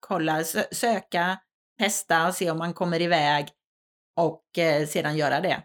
kolla, 0.01 0.45
söka, 0.73 1.39
testa 1.79 2.33
se 2.33 2.51
om 2.51 2.59
man 2.59 2.75
kommer 2.75 3.03
iväg 3.03 3.49
och 4.17 4.59
eh, 4.59 4.87
sedan 4.87 5.17
göra 5.17 5.41
det. 5.41 5.63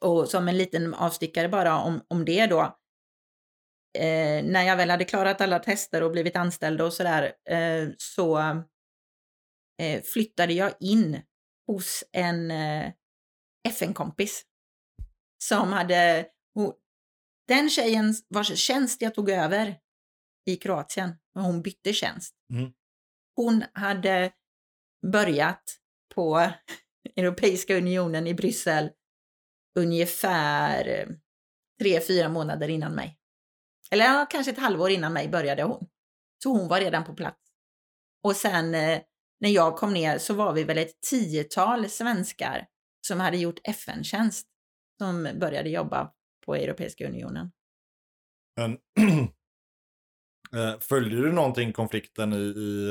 Och 0.00 0.28
som 0.28 0.48
en 0.48 0.58
liten 0.58 0.94
avstickare 0.94 1.48
bara 1.48 1.78
om, 1.78 2.00
om 2.08 2.24
det 2.24 2.46
då. 2.46 2.60
Eh, 3.98 4.44
när 4.44 4.62
jag 4.62 4.76
väl 4.76 4.90
hade 4.90 5.04
klarat 5.04 5.40
alla 5.40 5.58
tester 5.58 6.02
och 6.02 6.10
blivit 6.10 6.36
anställd 6.36 6.80
och 6.80 6.92
sådär 6.92 7.32
eh, 7.50 7.88
så 7.96 8.38
eh, 9.82 10.02
flyttade 10.02 10.52
jag 10.52 10.72
in 10.80 11.22
hos 11.66 12.04
en 12.12 12.50
eh, 12.50 12.92
FN-kompis 13.68 14.44
som 15.44 15.72
hade, 15.72 16.28
den 17.48 17.70
tjejen 17.70 18.14
vars 18.28 18.58
tjänst 18.58 19.02
jag 19.02 19.14
tog 19.14 19.30
över 19.30 19.78
i 20.46 20.56
Kroatien, 20.56 21.16
hon 21.34 21.62
bytte 21.62 21.92
tjänst. 21.92 22.34
Mm. 22.52 22.72
Hon 23.36 23.64
hade 23.72 24.32
börjat 25.12 25.62
på 26.14 26.50
Europeiska 27.16 27.76
unionen 27.76 28.26
i 28.26 28.34
Bryssel 28.34 28.90
ungefär 29.78 30.88
eh, 30.88 31.06
tre, 31.80 32.00
fyra 32.00 32.28
månader 32.28 32.68
innan 32.68 32.94
mig. 32.94 33.18
Eller 33.90 34.04
ja, 34.04 34.26
kanske 34.30 34.52
ett 34.52 34.58
halvår 34.58 34.90
innan 34.90 35.12
mig 35.12 35.28
började 35.28 35.62
hon. 35.62 35.86
Så 36.42 36.50
hon 36.50 36.68
var 36.68 36.80
redan 36.80 37.04
på 37.04 37.14
plats. 37.14 37.40
Och 38.22 38.36
sen 38.36 38.74
eh, 38.74 39.00
när 39.40 39.50
jag 39.50 39.76
kom 39.76 39.92
ner 39.92 40.18
så 40.18 40.34
var 40.34 40.52
vi 40.52 40.64
väl 40.64 40.78
ett 40.78 41.00
tiotal 41.10 41.88
svenskar 41.88 42.66
som 43.06 43.20
hade 43.20 43.36
gjort 43.36 43.60
FN-tjänst 43.64 44.48
som 44.98 45.28
började 45.40 45.70
jobba 45.70 46.12
på 46.46 46.54
Europeiska 46.54 47.08
unionen. 47.08 47.52
Men 48.56 48.78
Eh, 50.54 50.78
följde 50.80 51.16
du 51.16 51.32
någonting 51.32 51.72
konflikten 51.72 52.32
i, 52.32 52.36
i, 52.36 52.90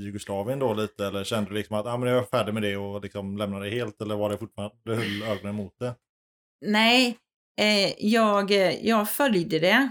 i 0.00 0.04
Jugoslavien 0.04 0.58
då 0.58 0.74
lite 0.74 1.06
eller 1.06 1.24
kände 1.24 1.50
du 1.50 1.54
liksom 1.54 1.76
att 1.76 1.86
ah, 1.86 1.96
men 1.96 2.08
jag 2.08 2.16
var 2.16 2.26
färdig 2.26 2.54
med 2.54 2.62
det 2.62 2.76
och 2.76 3.02
liksom 3.02 3.36
lämnade 3.36 3.64
det 3.64 3.70
helt 3.70 4.00
eller 4.00 4.16
var 4.16 4.30
det 4.30 4.38
fortfarande, 4.38 4.76
du 4.84 4.94
höll 4.94 5.22
ögonen 5.22 5.54
mot 5.54 5.78
det? 5.78 5.94
Nej, 6.66 7.18
eh, 7.60 8.06
jag, 8.06 8.50
eh, 8.50 8.86
jag 8.86 9.10
följde 9.10 9.58
det. 9.58 9.90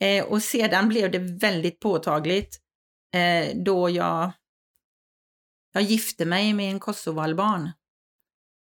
Eh, 0.00 0.24
och 0.24 0.42
sedan 0.42 0.88
blev 0.88 1.10
det 1.10 1.18
väldigt 1.18 1.80
påtagligt 1.80 2.58
eh, 3.14 3.56
då 3.56 3.90
jag, 3.90 4.32
jag 5.72 5.82
gifte 5.82 6.24
mig 6.24 6.54
med 6.54 6.70
en 6.70 6.80
kosovoalban 6.80 7.70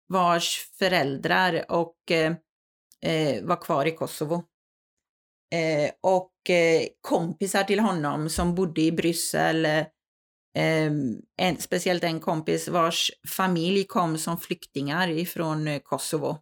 vars 0.07 0.69
föräldrar 0.79 1.65
och 1.71 2.11
eh, 2.11 3.43
var 3.43 3.61
kvar 3.61 3.85
i 3.85 3.91
Kosovo. 3.91 4.43
Eh, 5.53 5.91
och 6.01 6.30
Eh, 6.49 6.87
kompisar 7.01 7.63
till 7.63 7.79
honom 7.79 8.29
som 8.29 8.55
bodde 8.55 8.81
i 8.81 8.91
Bryssel, 8.91 9.65
ehm, 10.57 11.21
en, 11.37 11.57
speciellt 11.57 12.03
en 12.03 12.19
kompis 12.19 12.67
vars 12.67 13.11
familj 13.27 13.83
kom 13.83 14.17
som 14.17 14.37
flyktingar 14.37 15.09
ifrån 15.09 15.67
eh, 15.67 15.79
Kosovo 15.83 16.37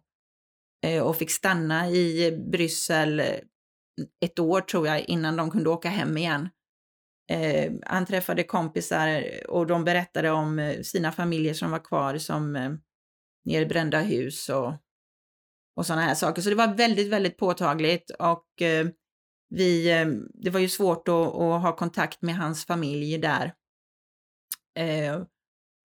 eh, 0.86 1.02
och 1.02 1.16
fick 1.16 1.30
stanna 1.30 1.90
i 1.90 2.32
Bryssel 2.52 3.22
ett 4.24 4.38
år 4.38 4.60
tror 4.60 4.86
jag 4.86 5.00
innan 5.00 5.36
de 5.36 5.50
kunde 5.50 5.70
åka 5.70 5.88
hem 5.88 6.16
igen. 6.16 6.48
Eh, 7.30 7.72
han 7.86 8.06
träffade 8.06 8.42
kompisar 8.42 9.24
och 9.48 9.66
de 9.66 9.84
berättade 9.84 10.30
om 10.30 10.74
sina 10.82 11.12
familjer 11.12 11.54
som 11.54 11.70
var 11.70 11.84
kvar 11.84 12.18
som 12.18 12.56
eh, 12.56 12.70
nerbrända 13.44 14.00
hus 14.00 14.48
och, 14.48 14.72
och 15.76 15.86
sådana 15.86 16.02
här 16.02 16.14
saker. 16.14 16.42
Så 16.42 16.48
det 16.48 16.54
var 16.54 16.74
väldigt, 16.74 17.08
väldigt 17.08 17.36
påtagligt 17.36 18.10
och 18.10 18.62
eh, 18.62 18.86
vi, 19.50 19.90
eh, 19.90 20.06
det 20.34 20.50
var 20.50 20.60
ju 20.60 20.68
svårt 20.68 21.08
att, 21.08 21.14
att, 21.14 21.62
ha 21.62 21.76
kontakt 21.76 22.22
med 22.22 22.36
hans 22.36 22.66
familj 22.66 23.18
där. 23.18 23.54
Eh, 24.78 25.22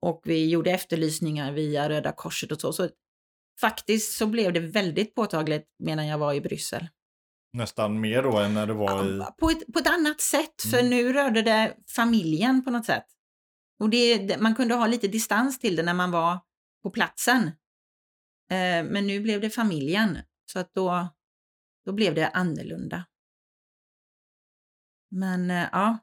och 0.02 0.22
vi 0.24 0.50
gjorde 0.50 0.72
efterlysningar 0.72 1.52
via 1.52 1.90
Röda 1.90 2.12
Korset 2.12 2.52
och 2.52 2.62
så. 2.62 2.74
så. 2.74 2.90
Faktiskt 3.62 4.18
så 4.18 4.28
blev 4.28 4.54
det 4.54 4.60
väldigt 4.60 5.16
påtagligt 5.16 5.68
medan 5.80 6.08
jag 6.08 6.18
var 6.18 6.34
i 6.34 6.42
Bryssel. 6.42 6.88
Nästan 7.54 8.00
mer 8.00 8.24
då 8.24 8.38
än 8.38 8.54
när 8.54 8.68
det 8.68 8.74
var 8.74 9.06
i... 9.06 9.22
På 9.40 9.50
ett, 9.50 9.74
på 9.74 9.80
ett 9.80 9.88
annat 9.88 10.22
sätt, 10.22 10.62
för 10.72 10.80
mm. 10.80 10.90
nu 10.90 11.14
rörde 11.14 11.42
det 11.42 11.78
familjen 11.88 12.64
på 12.64 12.72
något 12.72 12.86
sätt. 12.86 13.06
Och 13.80 13.90
det, 13.90 14.42
man 14.42 14.56
kunde 14.56 14.76
ha 14.76 14.88
lite 14.88 15.08
distans 15.08 15.60
till 15.60 15.76
det 15.76 15.84
när 15.84 15.94
man 15.94 16.12
var 16.12 16.40
på 16.84 16.90
platsen. 16.90 17.48
Eh, 18.52 18.84
men 18.84 19.08
nu 19.08 19.20
blev 19.20 19.42
det 19.42 19.50
familjen, 19.50 20.18
så 20.46 20.60
att 20.60 20.74
då, 20.74 21.08
då 21.86 21.94
blev 21.94 22.16
det 22.16 22.30
annorlunda. 22.30 23.06
Men 25.16 25.52
eh, 25.52 25.70
ja, 25.72 25.98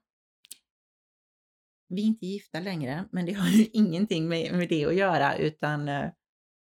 vi 1.89 2.03
är 2.03 2.07
inte 2.07 2.27
gifta 2.27 2.61
längre, 2.61 3.09
men 3.13 3.27
det 3.27 3.33
har 3.33 3.49
ju 3.49 3.65
ingenting 3.73 4.29
med, 4.29 4.55
med 4.55 4.69
det 4.69 4.85
att 4.85 4.95
göra, 4.95 5.37
utan 5.37 5.89
eh, 5.89 6.11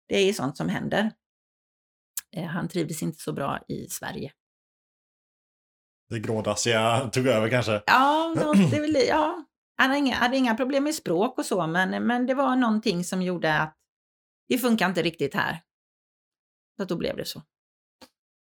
det 0.07 0.17
är 0.17 0.33
sånt 0.33 0.57
som 0.57 0.69
händer. 0.69 1.11
Han 2.49 2.67
trivdes 2.67 3.03
inte 3.03 3.19
så 3.19 3.33
bra 3.33 3.59
i 3.67 3.87
Sverige. 3.87 4.33
Det 6.09 6.19
grådassiga 6.19 7.09
tog 7.13 7.27
över 7.27 7.49
kanske? 7.49 7.83
Ja, 7.85 8.35
det 8.71 8.79
väl, 8.79 8.95
ja. 9.07 9.45
Han 9.77 9.89
hade 9.89 9.99
inga, 9.99 10.15
hade 10.15 10.37
inga 10.37 10.55
problem 10.55 10.83
med 10.83 10.95
språk 10.95 11.37
och 11.37 11.45
så, 11.45 11.67
men, 11.67 12.07
men 12.07 12.25
det 12.25 12.33
var 12.33 12.55
någonting 12.55 13.03
som 13.03 13.21
gjorde 13.21 13.59
att 13.59 13.77
det 14.47 14.57
funkar 14.57 14.89
inte 14.89 15.03
riktigt 15.03 15.33
här. 15.33 15.61
Så 16.77 16.85
då 16.85 16.97
blev 16.97 17.17
det 17.17 17.25
så. 17.25 17.41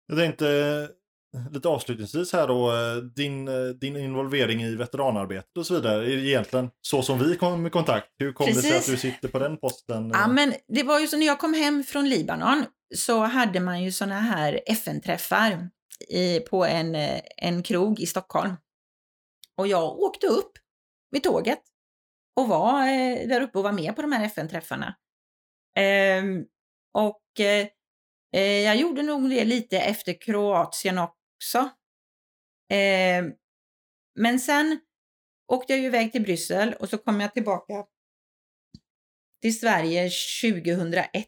Jag 0.06 0.18
tänkte 0.18 0.48
eh, 0.48 1.01
lite 1.50 1.68
avslutningsvis 1.68 2.32
här 2.32 2.48
då, 2.48 2.72
eh, 2.72 2.96
din, 2.96 3.48
eh, 3.48 3.64
din 3.64 3.96
involvering 3.96 4.62
i 4.62 4.74
veteranarbetet 4.74 5.56
och 5.56 5.66
så 5.66 5.74
vidare, 5.74 6.06
är 6.06 6.18
egentligen 6.18 6.70
så 6.80 7.02
som 7.02 7.18
vi 7.18 7.36
kom 7.36 7.66
i 7.66 7.70
kontakt? 7.70 8.08
Hur 8.18 8.32
kom 8.32 8.46
Precis. 8.46 8.62
det 8.62 8.68
sig 8.68 8.78
att 8.78 8.86
du 8.86 8.96
sitter 8.96 9.28
på 9.28 9.38
den 9.38 9.56
posten? 9.56 10.10
Ja, 10.14 10.28
men 10.28 10.54
det 10.68 10.82
var 10.82 11.00
ju 11.00 11.06
så 11.06 11.16
när 11.16 11.26
jag 11.26 11.38
kom 11.38 11.54
hem 11.54 11.84
från 11.84 12.08
Libanon 12.08 12.64
så 12.94 13.20
hade 13.20 13.60
man 13.60 13.82
ju 13.82 13.92
sådana 13.92 14.20
här 14.20 14.60
FN-träffar 14.66 15.68
på 16.50 16.64
en, 16.64 16.94
en 17.36 17.62
krog 17.62 18.00
i 18.00 18.06
Stockholm. 18.06 18.56
Och 19.56 19.66
jag 19.66 19.98
åkte 19.98 20.26
upp 20.26 20.52
med 21.12 21.22
tåget 21.22 21.62
och 22.36 22.48
var 22.48 22.86
där 23.28 23.40
uppe 23.40 23.58
och 23.58 23.64
var 23.64 23.72
med 23.72 23.96
på 23.96 24.02
de 24.02 24.12
här 24.12 24.24
FN-träffarna. 24.24 24.94
Eh, 25.78 26.22
och 26.94 27.40
eh, 27.40 28.62
jag 28.64 28.76
gjorde 28.76 29.02
nog 29.02 29.30
det 29.30 29.44
lite 29.44 29.78
efter 29.78 30.20
Kroatien 30.20 30.98
också. 31.42 31.58
Eh, 32.76 33.24
men 34.14 34.40
sen 34.40 34.80
åkte 35.52 35.72
jag 35.72 35.80
ju 35.80 35.86
iväg 35.86 36.12
till 36.12 36.22
Bryssel 36.22 36.74
och 36.74 36.88
så 36.88 36.98
kom 36.98 37.20
jag 37.20 37.34
tillbaka 37.34 37.84
till 39.42 39.58
Sverige 39.58 40.10
2001. 40.42 41.26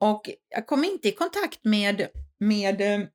Och 0.00 0.30
jag 0.48 0.66
kom 0.66 0.84
inte 0.84 1.08
i 1.08 1.12
kontakt 1.12 1.64
med, 1.64 2.08
med 2.38 2.80
eh, 2.80 3.06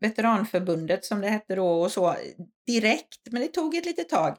Veteranförbundet 0.00 1.04
som 1.04 1.20
det 1.20 1.28
hette 1.28 1.54
då 1.54 1.82
och 1.82 1.92
så 1.92 2.16
direkt, 2.66 3.20
men 3.30 3.42
det 3.42 3.48
tog 3.48 3.74
ett 3.74 3.86
litet 3.86 4.08
tag. 4.08 4.38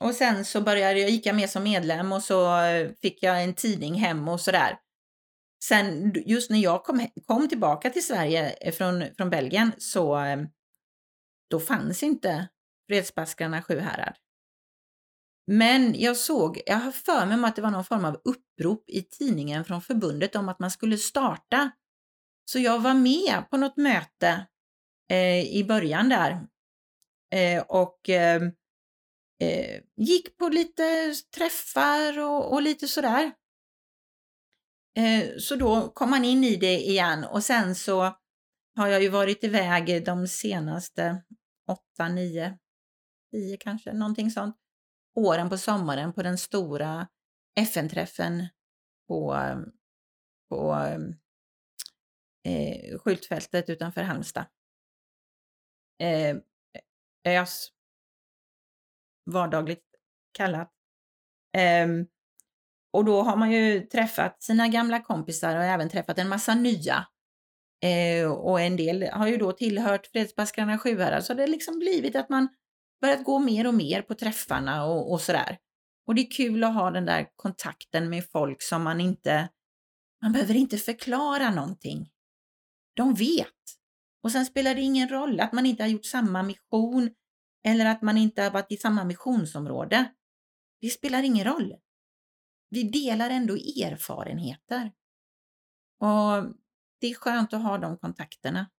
Och 0.00 0.14
sen 0.14 0.44
så 0.44 0.60
började 0.60 1.00
jag, 1.00 1.10
gick 1.10 1.26
jag 1.26 1.36
med 1.36 1.50
som 1.50 1.62
medlem 1.62 2.12
och 2.12 2.22
så 2.22 2.60
eh, 2.60 2.90
fick 3.02 3.22
jag 3.22 3.42
en 3.42 3.54
tidning 3.54 3.94
hem 3.94 4.28
och 4.28 4.40
sådär. 4.40 4.78
Sen 5.68 6.14
just 6.26 6.50
när 6.50 6.58
jag 6.58 6.84
kom, 6.84 7.08
kom 7.26 7.48
tillbaka 7.48 7.90
till 7.90 8.06
Sverige 8.06 8.50
eh, 8.50 8.72
från, 8.72 9.04
från 9.16 9.30
Belgien 9.30 9.72
så 9.78 10.18
eh, 10.18 10.36
då 11.50 11.60
fanns 11.60 12.02
inte 12.02 12.48
Fredsbaskrarna 12.88 13.62
Sjuhärad. 13.62 14.14
Men 15.46 16.00
jag 16.00 16.16
såg, 16.16 16.60
jag 16.66 16.76
har 16.76 16.92
för 16.92 17.26
mig 17.26 17.48
att 17.48 17.56
det 17.56 17.62
var 17.62 17.70
någon 17.70 17.84
form 17.84 18.04
av 18.04 18.20
upprop 18.24 18.84
i 18.90 19.02
tidningen 19.02 19.64
från 19.64 19.82
förbundet 19.82 20.36
om 20.36 20.48
att 20.48 20.58
man 20.58 20.70
skulle 20.70 20.98
starta. 20.98 21.70
Så 22.50 22.58
jag 22.58 22.78
var 22.78 22.94
med 22.94 23.50
på 23.50 23.56
något 23.56 23.76
möte 23.76 24.46
eh, 25.10 25.56
i 25.56 25.64
början 25.68 26.08
där. 26.08 26.46
Eh, 27.34 27.62
och 27.62 28.08
eh, 28.08 28.42
eh 29.42 29.80
gick 29.96 30.36
på 30.36 30.48
lite 30.48 31.14
träffar 31.36 32.18
och, 32.18 32.52
och 32.52 32.62
lite 32.62 32.88
sådär. 32.88 33.32
Eh, 34.96 35.36
så 35.38 35.56
då 35.56 35.88
kom 35.88 36.10
man 36.10 36.24
in 36.24 36.44
i 36.44 36.56
det 36.56 36.76
igen 36.76 37.24
och 37.24 37.42
sen 37.42 37.74
så 37.74 38.02
har 38.76 38.86
jag 38.88 39.02
ju 39.02 39.08
varit 39.08 39.44
iväg 39.44 40.04
de 40.04 40.28
senaste 40.28 41.22
åtta, 41.68 42.08
nio, 42.08 42.58
tio 43.30 43.56
kanske, 43.56 43.92
någonting 43.92 44.30
sånt, 44.30 44.56
åren 45.14 45.48
på 45.48 45.58
sommaren 45.58 46.12
på 46.12 46.22
den 46.22 46.38
stora 46.38 47.08
FN-träffen 47.60 48.48
på, 49.08 49.36
på 50.48 50.74
eh, 52.44 52.98
skyltfältet 52.98 53.70
utanför 53.70 54.02
Halmstad. 54.02 54.46
Eh, 56.00 56.36
ÖS 57.24 57.68
vardagligt 59.24 59.84
kallat. 60.32 60.72
Um, 61.84 62.06
och 62.94 63.04
då 63.04 63.22
har 63.22 63.36
man 63.36 63.52
ju 63.52 63.80
träffat 63.80 64.42
sina 64.42 64.68
gamla 64.68 65.02
kompisar 65.02 65.56
och 65.56 65.64
även 65.64 65.88
träffat 65.88 66.18
en 66.18 66.28
massa 66.28 66.54
nya. 66.54 67.06
Eh, 67.82 68.32
och 68.32 68.60
en 68.60 68.76
del 68.76 69.02
har 69.12 69.26
ju 69.26 69.36
då 69.36 69.52
tillhört 69.52 70.06
Fredsbaskrarna 70.06 70.78
Sjuhärad, 70.78 71.10
så 71.10 71.16
alltså, 71.16 71.34
det 71.34 71.42
har 71.42 71.48
liksom 71.48 71.78
blivit 71.78 72.16
att 72.16 72.28
man 72.28 72.48
börjat 73.00 73.24
gå 73.24 73.38
mer 73.38 73.66
och 73.66 73.74
mer 73.74 74.02
på 74.02 74.14
träffarna 74.14 74.84
och, 74.84 75.12
och 75.12 75.20
sådär. 75.20 75.58
Och 76.06 76.14
det 76.14 76.20
är 76.20 76.30
kul 76.30 76.64
att 76.64 76.74
ha 76.74 76.90
den 76.90 77.06
där 77.06 77.26
kontakten 77.36 78.10
med 78.10 78.30
folk 78.30 78.62
som 78.62 78.82
man 78.82 79.00
inte, 79.00 79.48
man 80.22 80.32
behöver 80.32 80.54
inte 80.54 80.78
förklara 80.78 81.50
någonting. 81.50 82.10
De 82.96 83.14
vet. 83.14 83.48
Och 84.22 84.32
sen 84.32 84.46
spelar 84.46 84.74
det 84.74 84.80
ingen 84.80 85.08
roll 85.08 85.40
att 85.40 85.52
man 85.52 85.66
inte 85.66 85.82
har 85.82 85.88
gjort 85.88 86.06
samma 86.06 86.42
mission 86.42 87.10
eller 87.66 87.86
att 87.86 88.02
man 88.02 88.18
inte 88.18 88.42
har 88.42 88.50
varit 88.50 88.72
i 88.72 88.76
samma 88.76 89.04
missionsområde. 89.04 90.04
Det 90.80 90.88
spelar 90.88 91.22
ingen 91.22 91.44
roll. 91.44 91.74
Vi 92.68 92.82
delar 92.82 93.30
ändå 93.30 93.54
erfarenheter. 93.54 94.92
Och 95.98 96.54
det 97.00 97.06
är 97.06 97.14
skönt 97.14 97.52
att 97.52 97.62
ha 97.62 97.78
de 97.78 97.98
kontakterna. 97.98 98.70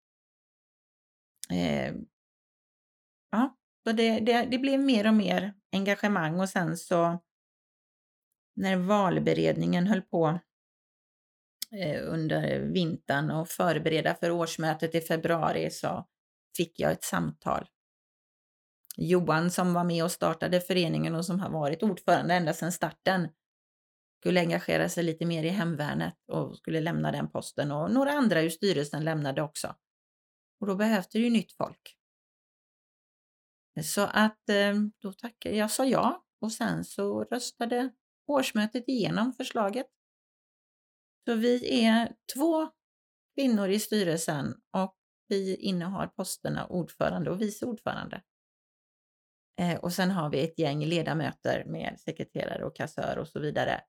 Eh, 1.51 1.95
ja, 3.31 3.57
så 3.85 3.93
det, 3.93 4.21
det, 4.21 4.49
det 4.51 4.59
blev 4.59 4.81
mer 4.81 5.07
och 5.07 5.15
mer 5.15 5.55
engagemang 5.73 6.41
och 6.41 6.49
sen 6.49 6.77
så 6.77 7.21
när 8.57 8.77
valberedningen 8.77 9.87
höll 9.87 10.03
på 10.03 10.41
eh, 11.73 12.03
under 12.03 12.61
vintern 12.61 13.31
och 13.31 13.49
förbereda 13.49 14.15
för 14.15 14.31
årsmötet 14.31 14.95
i 14.95 15.01
februari 15.01 15.71
så 15.71 16.07
fick 16.57 16.81
jag 16.81 16.93
ett 16.93 17.05
samtal. 17.05 17.69
Johan 18.97 19.51
som 19.51 19.75
var 19.75 19.85
med 19.85 20.05
och 20.05 20.13
startade 20.13 20.61
föreningen 20.61 21.15
och 21.15 21.27
som 21.27 21.41
har 21.41 21.51
varit 21.51 21.83
ordförande 21.83 22.35
ända 22.35 22.53
sedan 22.53 22.73
starten 22.73 23.29
skulle 24.25 24.41
engagera 24.41 24.89
sig 24.89 25.05
lite 25.05 25.27
mer 25.27 25.45
i 25.45 25.49
hemvärnet 25.49 26.15
och 26.29 26.57
skulle 26.57 26.81
lämna 26.81 27.13
den 27.13 27.31
posten 27.31 27.73
och 27.73 27.91
några 27.91 28.13
andra 28.13 28.43
ur 28.43 28.51
styrelsen 28.51 29.05
lämnade 29.05 29.43
också. 29.43 29.77
Och 30.61 30.67
då 30.67 30.77
behövde 30.77 31.09
det 31.13 31.19
ju 31.19 31.31
nytt 31.31 31.53
folk. 31.53 31.97
Så 33.83 34.01
att 34.01 34.49
eh, 34.49 34.75
då 35.03 35.13
tackade 35.13 35.57
jag, 35.57 35.71
sa 35.71 35.85
ja 35.85 36.25
och 36.41 36.53
sen 36.53 36.85
så 36.85 37.25
röstade 37.25 37.93
årsmötet 38.27 38.89
igenom 38.89 39.33
förslaget. 39.33 39.87
Så 41.29 41.35
vi 41.35 41.85
är 41.85 42.15
två 42.35 42.69
kvinnor 43.35 43.69
i 43.69 43.81
styrelsen 43.81 44.55
och 44.77 44.97
vi 45.29 45.57
innehar 45.57 46.07
posterna 46.07 46.67
ordförande 46.67 47.31
och 47.31 47.41
vice 47.41 47.67
ordförande. 47.67 48.23
Eh, 49.61 49.79
och 49.79 49.93
sen 49.93 50.11
har 50.11 50.31
vi 50.31 50.45
ett 50.45 50.59
gäng 50.59 50.85
ledamöter 50.85 51.65
med 51.65 52.01
sekreterare 52.01 52.65
och 52.65 52.77
kassör 52.77 53.19
och 53.19 53.29
så 53.29 53.41
vidare 53.41 53.81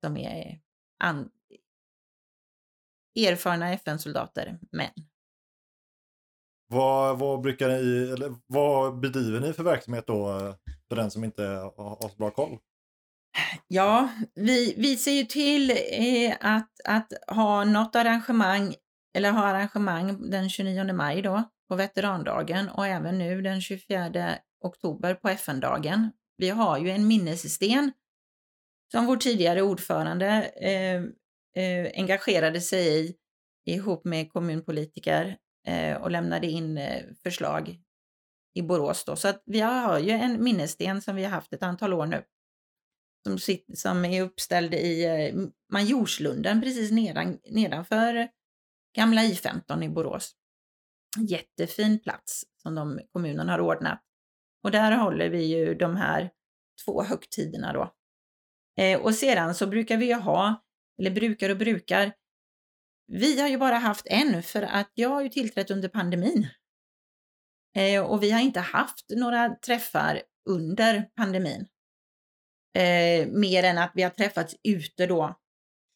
som 0.00 0.16
är 0.16 0.60
an- 0.98 1.30
erfarna 3.18 3.72
FN-soldater, 3.72 4.58
män. 4.72 4.90
Vad, 6.68 7.18
vad 7.18 7.40
brukar 7.40 7.68
ni, 7.68 8.10
eller 8.14 8.34
vad 8.46 9.00
bedriver 9.00 9.40
ni 9.40 9.52
för 9.52 9.62
verksamhet 9.62 10.06
då 10.06 10.54
för 10.88 10.96
den 10.96 11.10
som 11.10 11.24
inte 11.24 11.42
har, 11.42 11.96
har 12.02 12.08
så 12.08 12.16
bra 12.16 12.30
koll? 12.30 12.58
Ja, 13.68 14.08
vi, 14.34 14.74
vi 14.76 14.96
ser 14.96 15.12
ju 15.12 15.24
till 15.24 15.70
eh, 15.70 16.36
att, 16.40 16.70
att 16.84 17.12
ha 17.36 17.64
något 17.64 17.96
arrangemang, 17.96 18.74
eller 19.14 19.32
ha 19.32 19.44
arrangemang 19.46 20.30
den 20.30 20.50
29 20.50 20.92
maj 20.92 21.22
då, 21.22 21.42
på 21.68 21.76
veterandagen 21.76 22.68
och 22.68 22.86
även 22.86 23.18
nu 23.18 23.42
den 23.42 23.60
24 23.60 24.36
oktober 24.60 25.14
på 25.14 25.28
FN-dagen. 25.28 26.10
Vi 26.36 26.48
har 26.48 26.78
ju 26.78 26.90
en 26.90 27.06
minnessten 27.06 27.92
som 28.92 29.06
vår 29.06 29.16
tidigare 29.16 29.62
ordförande 29.62 30.26
eh, 30.56 31.02
eh, 31.64 31.92
engagerade 31.94 32.60
sig 32.60 33.06
i 33.06 33.16
ihop 33.64 34.04
med 34.04 34.32
kommunpolitiker 34.32 35.36
eh, 35.66 35.96
och 35.96 36.10
lämnade 36.10 36.46
in 36.46 36.78
eh, 36.78 37.04
förslag 37.22 37.80
i 38.54 38.62
Borås. 38.62 39.04
Då. 39.04 39.16
Så 39.16 39.28
att 39.28 39.42
vi 39.46 39.60
har 39.60 39.98
ju 39.98 40.10
en 40.10 40.44
minnessten 40.44 41.02
som 41.02 41.16
vi 41.16 41.24
har 41.24 41.30
haft 41.30 41.52
ett 41.52 41.62
antal 41.62 41.92
år 41.92 42.06
nu. 42.06 42.24
Som, 43.26 43.38
sit, 43.38 43.78
som 43.78 44.04
är 44.04 44.22
uppställd 44.22 44.74
i 44.74 45.04
eh, 45.04 45.34
Majorslunden 45.72 46.60
precis 46.60 46.90
nedan, 46.90 47.38
nedanför 47.50 48.28
gamla 48.96 49.20
I15 49.20 49.84
i 49.84 49.88
Borås. 49.88 50.36
Jättefin 51.28 51.98
plats 51.98 52.44
som 52.62 52.74
de, 52.74 53.00
kommunen 53.12 53.48
har 53.48 53.60
ordnat. 53.60 54.00
Och 54.64 54.70
där 54.70 54.92
håller 54.92 55.28
vi 55.28 55.44
ju 55.44 55.74
de 55.74 55.96
här 55.96 56.30
två 56.84 57.02
högtiderna 57.02 57.72
då. 57.72 57.94
Eh, 58.78 59.00
och 59.00 59.14
sedan 59.14 59.54
så 59.54 59.66
brukar 59.66 59.96
vi 59.96 60.06
ju 60.06 60.14
ha, 60.14 60.64
eller 60.98 61.10
brukar 61.10 61.50
och 61.50 61.56
brukar, 61.56 62.12
vi 63.06 63.40
har 63.40 63.48
ju 63.48 63.58
bara 63.58 63.74
haft 63.74 64.06
en 64.06 64.42
för 64.42 64.62
att 64.62 64.90
jag 64.94 65.08
har 65.08 65.22
ju 65.22 65.28
tillträtt 65.28 65.70
under 65.70 65.88
pandemin. 65.88 66.48
Eh, 67.76 68.02
och 68.02 68.22
vi 68.22 68.30
har 68.30 68.40
inte 68.40 68.60
haft 68.60 69.04
några 69.10 69.54
träffar 69.54 70.22
under 70.48 71.02
pandemin. 71.16 71.66
Eh, 72.78 73.26
mer 73.28 73.62
än 73.62 73.78
att 73.78 73.92
vi 73.94 74.02
har 74.02 74.10
träffats 74.10 74.56
ute 74.62 75.06
då 75.06 75.34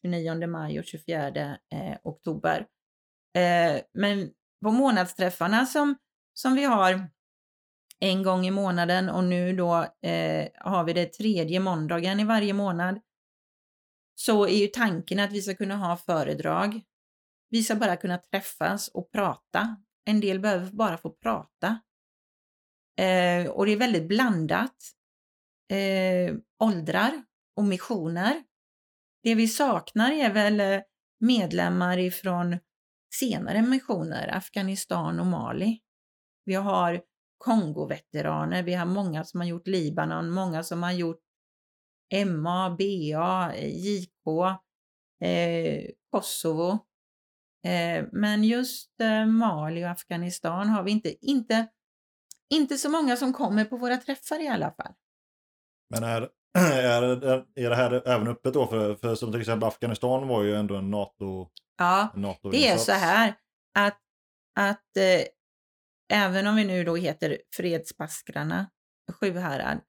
29 0.05 0.47
maj 0.47 0.79
och 0.79 0.85
24 0.85 1.27
eh, 1.27 1.97
oktober. 2.03 2.67
Eh, 3.37 3.81
men 3.93 4.31
på 4.63 4.71
månadsträffarna 4.71 5.65
som, 5.65 5.95
som 6.33 6.55
vi 6.55 6.63
har 6.63 7.09
en 7.99 8.23
gång 8.23 8.45
i 8.47 8.51
månaden 8.51 9.09
och 9.09 9.23
nu 9.23 9.55
då 9.55 9.75
eh, 10.09 10.47
har 10.55 10.83
vi 10.83 10.93
det 10.93 11.05
tredje 11.05 11.59
måndagen 11.59 12.19
i 12.19 12.23
varje 12.23 12.53
månad. 12.53 12.99
Så 14.15 14.47
är 14.47 14.57
ju 14.57 14.67
tanken 14.67 15.19
att 15.19 15.31
vi 15.31 15.41
ska 15.41 15.55
kunna 15.55 15.75
ha 15.75 15.97
föredrag. 15.97 16.81
Vi 17.49 17.63
ska 17.63 17.75
bara 17.75 17.97
kunna 17.97 18.17
träffas 18.17 18.87
och 18.87 19.11
prata. 19.11 19.77
En 20.05 20.19
del 20.19 20.39
behöver 20.39 20.71
bara 20.71 20.97
få 20.97 21.09
prata. 21.09 21.79
Eh, 22.99 23.47
och 23.47 23.65
det 23.65 23.71
är 23.71 23.77
väldigt 23.77 24.07
blandat. 24.07 24.75
Eh, 25.71 26.35
åldrar 26.59 27.23
och 27.55 27.63
missioner. 27.63 28.43
Det 29.23 29.35
vi 29.35 29.47
saknar 29.47 30.11
är 30.11 30.33
väl 30.33 30.59
eh, 30.59 30.81
medlemmar 31.19 31.97
ifrån 31.97 32.59
senare 33.13 33.61
missioner, 33.61 34.35
Afghanistan 34.35 35.19
och 35.19 35.25
Mali. 35.25 35.79
Vi 36.45 36.53
har 36.53 37.01
Kongo-veteraner, 37.37 38.63
vi 38.63 38.73
har 38.73 38.85
många 38.85 39.23
som 39.23 39.39
har 39.39 39.47
gjort 39.47 39.67
Libanon, 39.67 40.29
många 40.29 40.63
som 40.63 40.83
har 40.83 40.91
gjort 40.91 41.21
MA, 42.25 42.69
BA, 42.69 43.55
JK, 43.55 44.27
eh, 45.21 45.83
Kosovo. 46.11 46.71
Eh, 47.65 48.05
men 48.11 48.43
just 48.43 49.01
eh, 49.01 49.25
Mali 49.25 49.85
och 49.85 49.89
Afghanistan 49.89 50.69
har 50.69 50.83
vi 50.83 50.91
inte, 50.91 51.25
inte, 51.25 51.67
inte 52.53 52.77
så 52.77 52.89
många 52.89 53.17
som 53.17 53.33
kommer 53.33 53.65
på 53.65 53.77
våra 53.77 53.97
träffar 53.97 54.43
i 54.43 54.47
alla 54.47 54.71
fall. 54.71 54.93
Men 55.89 56.03
är, 56.03 56.29
är, 56.57 57.03
är 57.55 57.69
det 57.69 57.75
här 57.75 58.07
även 58.07 58.27
öppet 58.27 58.53
då? 58.53 58.67
För, 58.67 58.95
för 58.95 59.15
som 59.15 59.31
till 59.31 59.41
exempel 59.41 59.67
Afghanistan 59.67 60.27
var 60.27 60.43
ju 60.43 60.55
ändå 60.55 60.75
en 60.75 60.91
NATO 60.91 61.49
Ja, 61.77 62.09
NATO 62.15 62.49
det 62.49 62.67
är 62.67 62.77
så 62.77 62.91
här 62.91 63.35
att, 63.79 63.99
att 64.59 64.97
eh, 64.97 65.25
även 66.13 66.47
om 66.47 66.55
vi 66.55 66.63
nu 66.63 66.83
då 66.83 66.95
heter 66.95 67.41
Fredspaskrarna 67.55 68.69
Sjuhärad, 69.11 69.81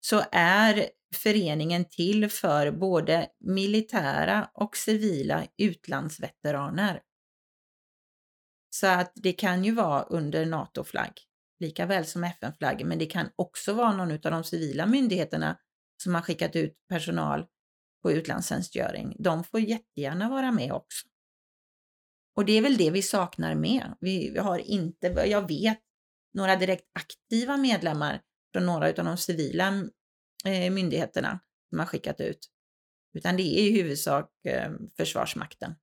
så 0.00 0.22
är 0.32 0.90
föreningen 1.14 1.84
till 1.84 2.30
för 2.30 2.70
både 2.70 3.28
militära 3.40 4.50
och 4.54 4.76
civila 4.76 5.46
utlandsveteraner. 5.56 7.02
Så 8.70 8.86
att 8.86 9.12
det 9.14 9.32
kan 9.32 9.64
ju 9.64 9.72
vara 9.72 10.02
under 10.02 10.46
NATO-flagg, 10.46 11.12
lika 11.60 11.86
väl 11.86 12.04
som 12.04 12.24
FN-flagg, 12.24 12.84
men 12.86 12.98
det 12.98 13.06
kan 13.06 13.30
också 13.36 13.72
vara 13.72 13.92
någon 13.96 14.12
av 14.12 14.18
de 14.18 14.44
civila 14.44 14.86
myndigheterna 14.86 15.58
som 16.02 16.14
har 16.14 16.22
skickat 16.22 16.56
ut 16.56 16.74
personal 16.88 17.46
på 18.02 18.12
utlandstjänstgöring. 18.12 19.16
De 19.18 19.44
får 19.44 19.60
jättegärna 19.60 20.28
vara 20.28 20.52
med 20.52 20.72
också. 20.72 21.08
Och 22.36 22.44
det 22.44 22.52
är 22.52 22.62
väl 22.62 22.76
det 22.76 22.90
vi 22.90 23.02
saknar 23.02 23.54
med. 23.54 23.94
Vi, 24.00 24.38
har 24.38 24.58
inte, 24.58 25.06
jag 25.06 25.48
vet, 25.48 25.80
några 26.34 26.56
direkt 26.56 26.84
aktiva 26.92 27.56
medlemmar 27.56 28.20
från 28.52 28.66
några 28.66 28.88
av 28.88 28.94
de 28.94 29.16
civila 29.16 29.68
eh, 30.44 30.72
myndigheterna 30.72 31.40
som 31.68 31.78
har 31.78 31.86
skickat 31.86 32.20
ut. 32.20 32.38
Utan 33.14 33.36
det 33.36 33.42
är 33.42 33.62
i 33.62 33.82
huvudsak 33.82 34.30
eh, 34.46 34.72
Försvarsmakten. 34.96 35.74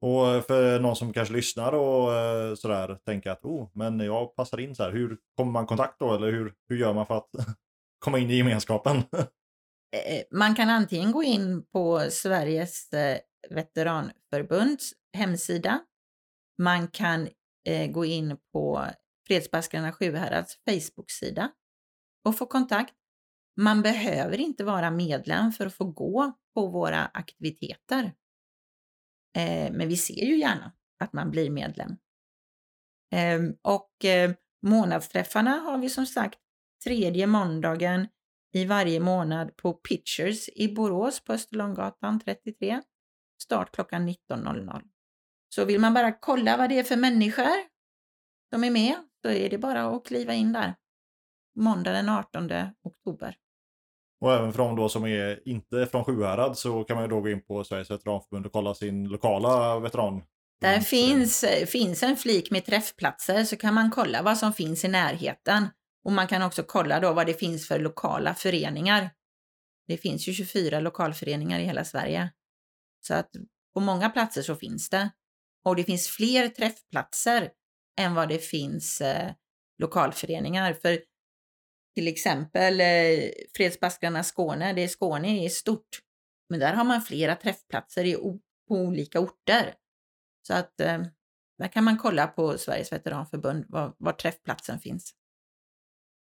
Och 0.00 0.46
för 0.46 0.80
någon 0.80 0.96
som 0.96 1.12
kanske 1.12 1.34
lyssnar 1.34 1.72
och 1.72 2.14
eh, 2.14 2.54
sådär 2.54 2.98
tänker 3.06 3.30
att 3.30 3.44
oh, 3.44 3.70
men 3.74 4.00
jag 4.00 4.36
passar 4.36 4.60
in 4.60 4.74
så 4.74 4.82
här. 4.82 4.92
Hur 4.92 5.18
kommer 5.36 5.52
man 5.52 5.64
i 5.64 5.66
kontakt 5.66 5.98
då? 5.98 6.14
Eller 6.14 6.32
hur, 6.32 6.54
hur 6.68 6.76
gör 6.76 6.94
man 6.94 7.06
för 7.06 7.16
att 7.16 7.30
komma 7.98 8.18
in 8.18 8.30
i 8.30 8.36
gemenskapen? 8.36 9.02
Man 10.30 10.54
kan 10.54 10.68
antingen 10.68 11.12
gå 11.12 11.22
in 11.22 11.64
på 11.72 12.06
Sveriges 12.10 12.90
veteranförbunds 13.50 14.92
hemsida. 15.12 15.80
Man 16.58 16.88
kan 16.88 17.28
eh, 17.64 17.90
gå 17.90 18.04
in 18.04 18.36
på 18.52 18.86
Fredsbaskrarna 19.26 19.92
Sjuhärads 19.92 20.58
Facebook-sida 20.64 21.50
och 22.24 22.38
få 22.38 22.46
kontakt. 22.46 22.94
Man 23.56 23.82
behöver 23.82 24.40
inte 24.40 24.64
vara 24.64 24.90
medlem 24.90 25.52
för 25.52 25.66
att 25.66 25.74
få 25.74 25.84
gå 25.84 26.32
på 26.54 26.66
våra 26.66 27.06
aktiviteter. 27.06 28.04
Eh, 29.36 29.72
men 29.72 29.88
vi 29.88 29.96
ser 29.96 30.24
ju 30.24 30.38
gärna 30.38 30.72
att 30.98 31.12
man 31.12 31.30
blir 31.30 31.50
medlem. 31.50 31.96
Eh, 33.14 33.40
och 33.62 34.04
eh, 34.04 34.32
månadsträffarna 34.62 35.50
har 35.50 35.78
vi 35.78 35.88
som 35.88 36.06
sagt 36.06 36.38
tredje 36.84 37.26
måndagen 37.26 38.08
i 38.52 38.64
varje 38.64 39.00
månad 39.00 39.56
på 39.56 39.72
Pitchers 39.72 40.48
i 40.48 40.74
Borås 40.74 41.24
på 41.24 41.32
Österlånggatan 41.32 42.20
33. 42.20 42.82
Start 43.42 43.74
klockan 43.74 44.08
19.00. 44.08 44.82
Så 45.54 45.64
vill 45.64 45.80
man 45.80 45.94
bara 45.94 46.12
kolla 46.12 46.56
vad 46.56 46.68
det 46.68 46.78
är 46.78 46.82
för 46.82 46.96
människor 46.96 47.72
som 48.52 48.64
är 48.64 48.70
med, 48.70 48.94
så 49.22 49.30
är 49.30 49.50
det 49.50 49.58
bara 49.58 49.84
att 49.84 50.06
kliva 50.06 50.34
in 50.34 50.52
där. 50.52 50.74
Måndag 51.56 51.92
den 51.92 52.08
18 52.08 52.50
oktober. 52.82 53.36
Och 54.20 54.32
även 54.32 54.52
för 54.52 54.58
de 54.58 54.76
då 54.76 54.88
som 54.88 55.04
är 55.06 55.48
inte 55.48 55.86
från 55.86 56.04
Sjuhärad 56.04 56.58
så 56.58 56.84
kan 56.84 56.96
man 56.96 57.04
ju 57.04 57.10
då 57.10 57.20
gå 57.20 57.30
in 57.30 57.44
på 57.44 57.64
Sveriges 57.64 57.90
veteranförbund 57.90 58.46
och 58.46 58.52
kolla 58.52 58.74
sin 58.74 59.08
lokala 59.08 59.78
veteran. 59.78 60.22
Där 60.60 60.80
finns, 60.80 61.44
finns 61.66 62.02
en 62.02 62.16
flik 62.16 62.50
med 62.50 62.64
träffplatser 62.64 63.44
så 63.44 63.56
kan 63.56 63.74
man 63.74 63.90
kolla 63.90 64.22
vad 64.22 64.38
som 64.38 64.52
finns 64.52 64.84
i 64.84 64.88
närheten. 64.88 65.68
Och 66.04 66.12
man 66.12 66.26
kan 66.26 66.42
också 66.42 66.62
kolla 66.62 67.00
då 67.00 67.12
vad 67.12 67.26
det 67.26 67.34
finns 67.34 67.68
för 67.68 67.78
lokala 67.78 68.34
föreningar. 68.34 69.10
Det 69.86 69.96
finns 69.96 70.28
ju 70.28 70.32
24 70.32 70.80
lokalföreningar 70.80 71.60
i 71.60 71.64
hela 71.64 71.84
Sverige. 71.84 72.30
Så 73.00 73.14
att 73.14 73.30
på 73.74 73.80
många 73.80 74.10
platser 74.10 74.42
så 74.42 74.56
finns 74.56 74.90
det. 74.90 75.10
Och 75.64 75.76
det 75.76 75.84
finns 75.84 76.08
fler 76.08 76.48
träffplatser 76.48 77.50
än 78.00 78.14
vad 78.14 78.28
det 78.28 78.38
finns 78.38 79.00
eh, 79.00 79.32
lokalföreningar. 79.78 80.72
För 80.72 80.98
till 81.94 82.08
exempel 82.08 82.80
eh, 82.80 83.30
Fredsbaskrarna 83.56 84.22
Skåne, 84.22 84.72
det 84.72 84.82
är 84.82 84.88
Skåne 84.88 85.44
är 85.44 85.48
stort. 85.48 85.98
Men 86.48 86.60
där 86.60 86.72
har 86.72 86.84
man 86.84 87.02
flera 87.02 87.36
träffplatser 87.36 88.04
i, 88.04 88.14
på 88.68 88.74
olika 88.74 89.20
orter. 89.20 89.74
Så 90.46 90.54
att 90.54 90.80
eh, 90.80 91.02
där 91.58 91.68
kan 91.68 91.84
man 91.84 91.98
kolla 91.98 92.26
på 92.26 92.58
Sveriges 92.58 92.92
veteranförbund 92.92 93.64
var, 93.68 93.94
var 93.98 94.12
träffplatsen 94.12 94.78
finns. 94.78 95.14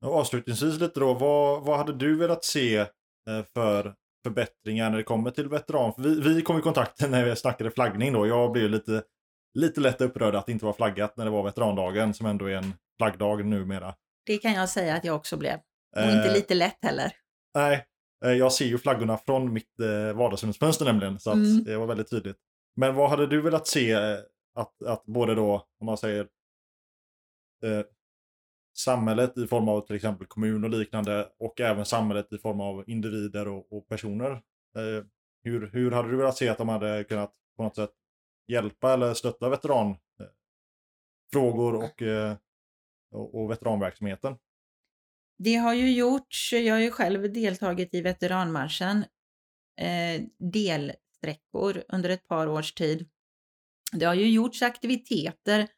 Och 0.05 0.15
avslutningsvis 0.15 0.81
lite 0.81 1.01
då, 1.01 1.15
vad, 1.15 1.65
vad 1.65 1.79
hade 1.79 1.93
du 1.93 2.17
velat 2.17 2.45
se 2.45 2.77
eh, 2.79 2.87
för 3.55 3.95
förbättringar 4.25 4.91
när 4.91 4.97
det 4.97 5.05
kommer 5.05 5.31
till 5.31 5.49
veteran? 5.49 5.93
Vi, 5.99 6.21
vi 6.21 6.43
kom 6.43 6.59
i 6.59 6.63
kontakt 6.63 7.01
när 7.11 7.25
vi 7.25 7.37
snackade 7.37 7.71
flaggning 7.71 8.13
då. 8.13 8.27
Jag 8.27 8.53
blev 8.53 8.71
lite, 8.71 9.03
lite 9.55 9.81
lätt 9.81 10.01
upprörd 10.01 10.35
att 10.35 10.47
det 10.47 10.53
inte 10.53 10.65
var 10.65 10.73
flaggat 10.73 11.17
när 11.17 11.25
det 11.25 11.31
var 11.31 11.43
veterandagen 11.43 12.15
som 12.15 12.27
ändå 12.27 12.47
är 12.47 12.57
en 12.57 12.75
flaggdag 12.99 13.45
numera. 13.45 13.95
Det 14.27 14.39
kan 14.39 14.53
jag 14.53 14.69
säga 14.69 14.97
att 14.97 15.05
jag 15.05 15.17
också 15.17 15.37
blev. 15.37 15.59
Och 15.97 16.03
eh, 16.03 16.17
inte 16.17 16.33
lite 16.33 16.55
lätt 16.55 16.79
heller. 16.83 17.13
Nej, 17.55 17.87
eh, 18.25 18.33
jag 18.33 18.53
ser 18.53 18.65
ju 18.65 18.79
flaggorna 18.79 19.19
från 19.19 19.53
mitt 19.53 19.81
eh, 19.81 20.17
vardagsrumsfönster 20.17 20.85
nämligen. 20.85 21.21
Så 21.21 21.33
mm. 21.33 21.65
det 21.65 21.77
var 21.77 21.87
väldigt 21.87 22.11
tydligt. 22.11 22.37
Men 22.77 22.95
vad 22.95 23.11
hade 23.11 23.27
du 23.27 23.41
velat 23.41 23.67
se 23.67 23.93
eh, 23.93 24.19
att, 24.55 24.83
att 24.83 25.05
både 25.05 25.35
då, 25.35 25.67
om 25.81 25.87
man 25.87 25.99
säger 25.99 26.29
eh, 27.65 27.83
samhället 28.77 29.39
i 29.39 29.47
form 29.47 29.69
av 29.69 29.81
till 29.87 29.97
exempel 29.97 30.27
kommun 30.27 30.65
och 30.65 30.71
liknande 30.71 31.29
och 31.39 31.61
även 31.61 31.85
samhället 31.85 32.33
i 32.33 32.39
form 32.39 32.61
av 32.61 32.85
individer 32.87 33.49
och, 33.49 33.73
och 33.73 33.89
personer. 33.89 34.31
Eh, 34.77 35.05
hur, 35.45 35.71
hur 35.73 35.91
hade 35.91 36.11
du 36.11 36.17
velat 36.17 36.37
se 36.37 36.49
att 36.49 36.59
de 36.59 36.69
hade 36.69 37.05
kunnat 37.05 37.33
på 37.57 37.63
något 37.63 37.77
sätt 37.77 37.91
hjälpa 38.47 38.93
eller 38.93 39.15
stötta 39.15 39.49
veteranfrågor 39.49 41.75
och, 41.75 42.03
eh, 42.03 42.37
och, 43.11 43.35
och 43.35 43.51
veteranverksamheten? 43.51 44.37
Det 45.39 45.55
har 45.55 45.75
ju 45.75 45.93
gjorts, 45.93 46.53
jag 46.53 46.75
har 46.75 46.81
ju 46.81 46.91
själv 46.91 47.33
deltagit 47.33 47.95
i 47.95 48.01
veteranmarschen, 48.01 49.05
eh, 49.81 50.23
delsträckor 50.39 51.85
under 51.89 52.11
ett 52.11 52.29
par 52.29 52.47
års 52.47 52.75
tid. 52.75 53.09
Det 53.93 54.05
har 54.05 54.15
ju 54.15 54.31
gjorts 54.31 54.63
aktiviteter 54.63 55.69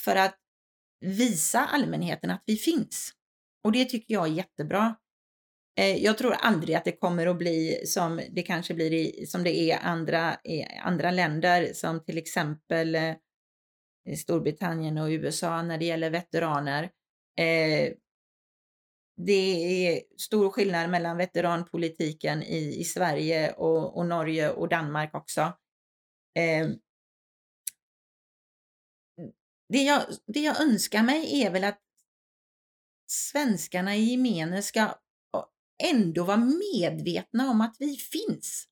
för 0.00 0.16
att 0.16 0.38
visa 1.00 1.66
allmänheten 1.66 2.30
att 2.30 2.42
vi 2.46 2.56
finns. 2.56 3.12
Och 3.64 3.72
det 3.72 3.84
tycker 3.84 4.14
jag 4.14 4.26
är 4.26 4.32
jättebra. 4.32 4.96
Eh, 5.78 5.96
jag 5.96 6.18
tror 6.18 6.32
aldrig 6.32 6.76
att 6.76 6.84
det 6.84 6.92
kommer 6.92 7.26
att 7.26 7.38
bli 7.38 7.82
som 7.86 8.20
det 8.30 8.42
kanske 8.42 8.74
blir 8.74 8.92
i, 8.92 9.26
som 9.26 9.44
det 9.44 9.58
är 9.58 9.78
andra, 9.78 10.34
i 10.44 10.64
andra 10.82 11.10
länder 11.10 11.72
som 11.74 12.04
till 12.04 12.18
exempel 12.18 12.96
i 14.08 14.16
Storbritannien 14.16 14.98
och 14.98 15.08
USA 15.08 15.62
när 15.62 15.78
det 15.78 15.84
gäller 15.84 16.10
veteraner. 16.10 16.82
Eh, 17.36 17.92
det 19.16 19.86
är 19.86 20.02
stor 20.16 20.50
skillnad 20.50 20.90
mellan 20.90 21.16
veteranpolitiken 21.16 22.42
i, 22.42 22.80
i 22.80 22.84
Sverige 22.84 23.52
och, 23.52 23.96
och 23.96 24.06
Norge 24.06 24.50
och 24.50 24.68
Danmark 24.68 25.14
också 25.14 25.52
det 29.68 29.82
jag, 29.82 30.02
det 30.26 30.40
jag 30.40 30.60
önskar 30.60 31.02
mig 31.02 31.42
är 31.42 31.50
väl 31.50 31.64
att 31.64 31.80
svenskarna 33.06 33.96
i 33.96 34.00
gemene 34.00 34.62
ska 34.62 34.94
ändå 35.82 36.24
vara 36.24 36.36
medvetna 36.36 37.50
om 37.50 37.60
att 37.60 37.76
vi 37.78 37.96
finns 37.96 38.68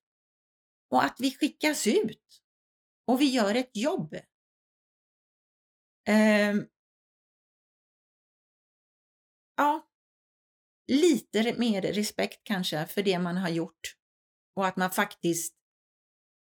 och 0.91 1.05
att 1.05 1.17
vi 1.19 1.31
skickas 1.31 1.87
ut 1.87 2.43
och 3.07 3.21
vi 3.21 3.25
gör 3.25 3.55
ett 3.55 3.77
jobb. 3.77 4.15
Eh, 6.09 6.55
ja, 9.57 9.89
lite 10.93 11.59
mer 11.59 11.83
respekt 11.83 12.41
kanske 12.45 12.87
för 12.87 13.03
det 13.03 13.19
man 13.19 13.37
har 13.37 13.49
gjort 13.49 13.97
och 14.57 14.67
att 14.67 14.77
man 14.77 14.91
faktiskt 14.91 15.55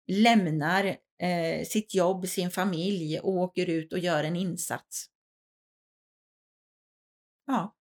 lämnar 0.08 0.98
eh, 1.22 1.66
sitt 1.66 1.94
jobb, 1.94 2.28
sin 2.28 2.52
familj 2.52 3.20
och 3.20 3.34
åker 3.34 3.70
ut 3.70 3.94
och 3.94 4.00
gör 4.00 4.24
en 4.24 4.36
insats. 4.36 5.10
Ja. 7.46 7.75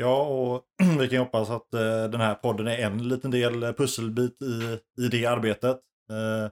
Ja, 0.00 0.22
och 0.22 0.64
vi 1.00 1.08
kan 1.08 1.18
hoppas 1.18 1.50
att 1.50 1.74
eh, 1.74 2.04
den 2.04 2.20
här 2.20 2.34
podden 2.34 2.66
är 2.66 2.78
en 2.78 3.08
liten 3.08 3.30
del 3.30 3.62
eh, 3.62 3.72
pusselbit 3.72 4.42
i, 4.42 4.78
i 5.02 5.08
det 5.08 5.26
arbetet. 5.26 5.76
Eh, 6.10 6.50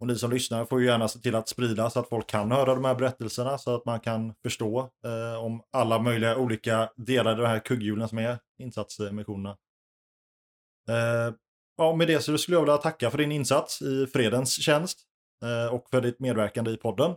och 0.00 0.06
ni 0.06 0.16
som 0.16 0.30
lyssnar 0.30 0.64
får 0.64 0.80
ju 0.80 0.86
gärna 0.86 1.08
se 1.08 1.18
till 1.18 1.34
att 1.34 1.48
sprida 1.48 1.90
så 1.90 2.00
att 2.00 2.08
folk 2.08 2.26
kan 2.26 2.52
höra 2.52 2.74
de 2.74 2.84
här 2.84 2.94
berättelserna 2.94 3.58
så 3.58 3.74
att 3.74 3.84
man 3.84 4.00
kan 4.00 4.34
förstå 4.42 4.90
eh, 5.06 5.44
om 5.44 5.62
alla 5.72 5.98
möjliga 5.98 6.36
olika 6.36 6.90
delar 6.96 7.32
i 7.32 7.42
de 7.42 7.46
här 7.46 7.58
kugghjulen 7.58 8.08
som 8.08 8.18
är 8.18 8.38
insatsmissionerna. 8.58 9.56
Eh, 10.88 11.34
Ja, 11.76 11.96
med 11.96 12.08
det 12.08 12.20
så 12.20 12.38
skulle 12.38 12.56
jag 12.56 12.62
vilja 12.62 12.76
tacka 12.76 13.10
för 13.10 13.18
din 13.18 13.32
insats 13.32 13.82
i 13.82 14.06
fredens 14.06 14.62
tjänst 14.62 14.98
eh, 15.44 15.74
och 15.74 15.90
för 15.90 16.00
ditt 16.00 16.20
medverkande 16.20 16.70
i 16.70 16.76
podden. 16.76 17.14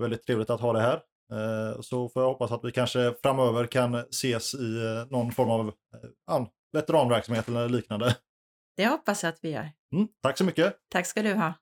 Väldigt 0.00 0.26
trevligt 0.26 0.50
att 0.50 0.60
ha 0.60 0.72
det 0.72 0.80
här. 0.80 1.00
Eh, 1.32 1.80
så 1.80 2.08
får 2.08 2.22
jag 2.22 2.28
hoppas 2.28 2.52
att 2.52 2.64
vi 2.64 2.72
kanske 2.72 3.14
framöver 3.22 3.66
kan 3.66 3.94
ses 3.94 4.54
i 4.54 4.84
eh, 4.84 5.10
någon 5.10 5.32
form 5.32 5.50
av 5.50 5.72
veteranverksamhet 6.72 7.48
eller 7.48 7.68
liknande. 7.68 8.16
Det 8.76 8.86
hoppas 8.86 9.22
jag 9.22 9.30
att 9.30 9.38
vi 9.42 9.50
gör. 9.50 9.70
Mm, 9.94 10.08
tack 10.22 10.38
så 10.38 10.44
mycket. 10.44 10.76
Tack 10.88 11.06
ska 11.06 11.22
du 11.22 11.34
ha. 11.34 11.52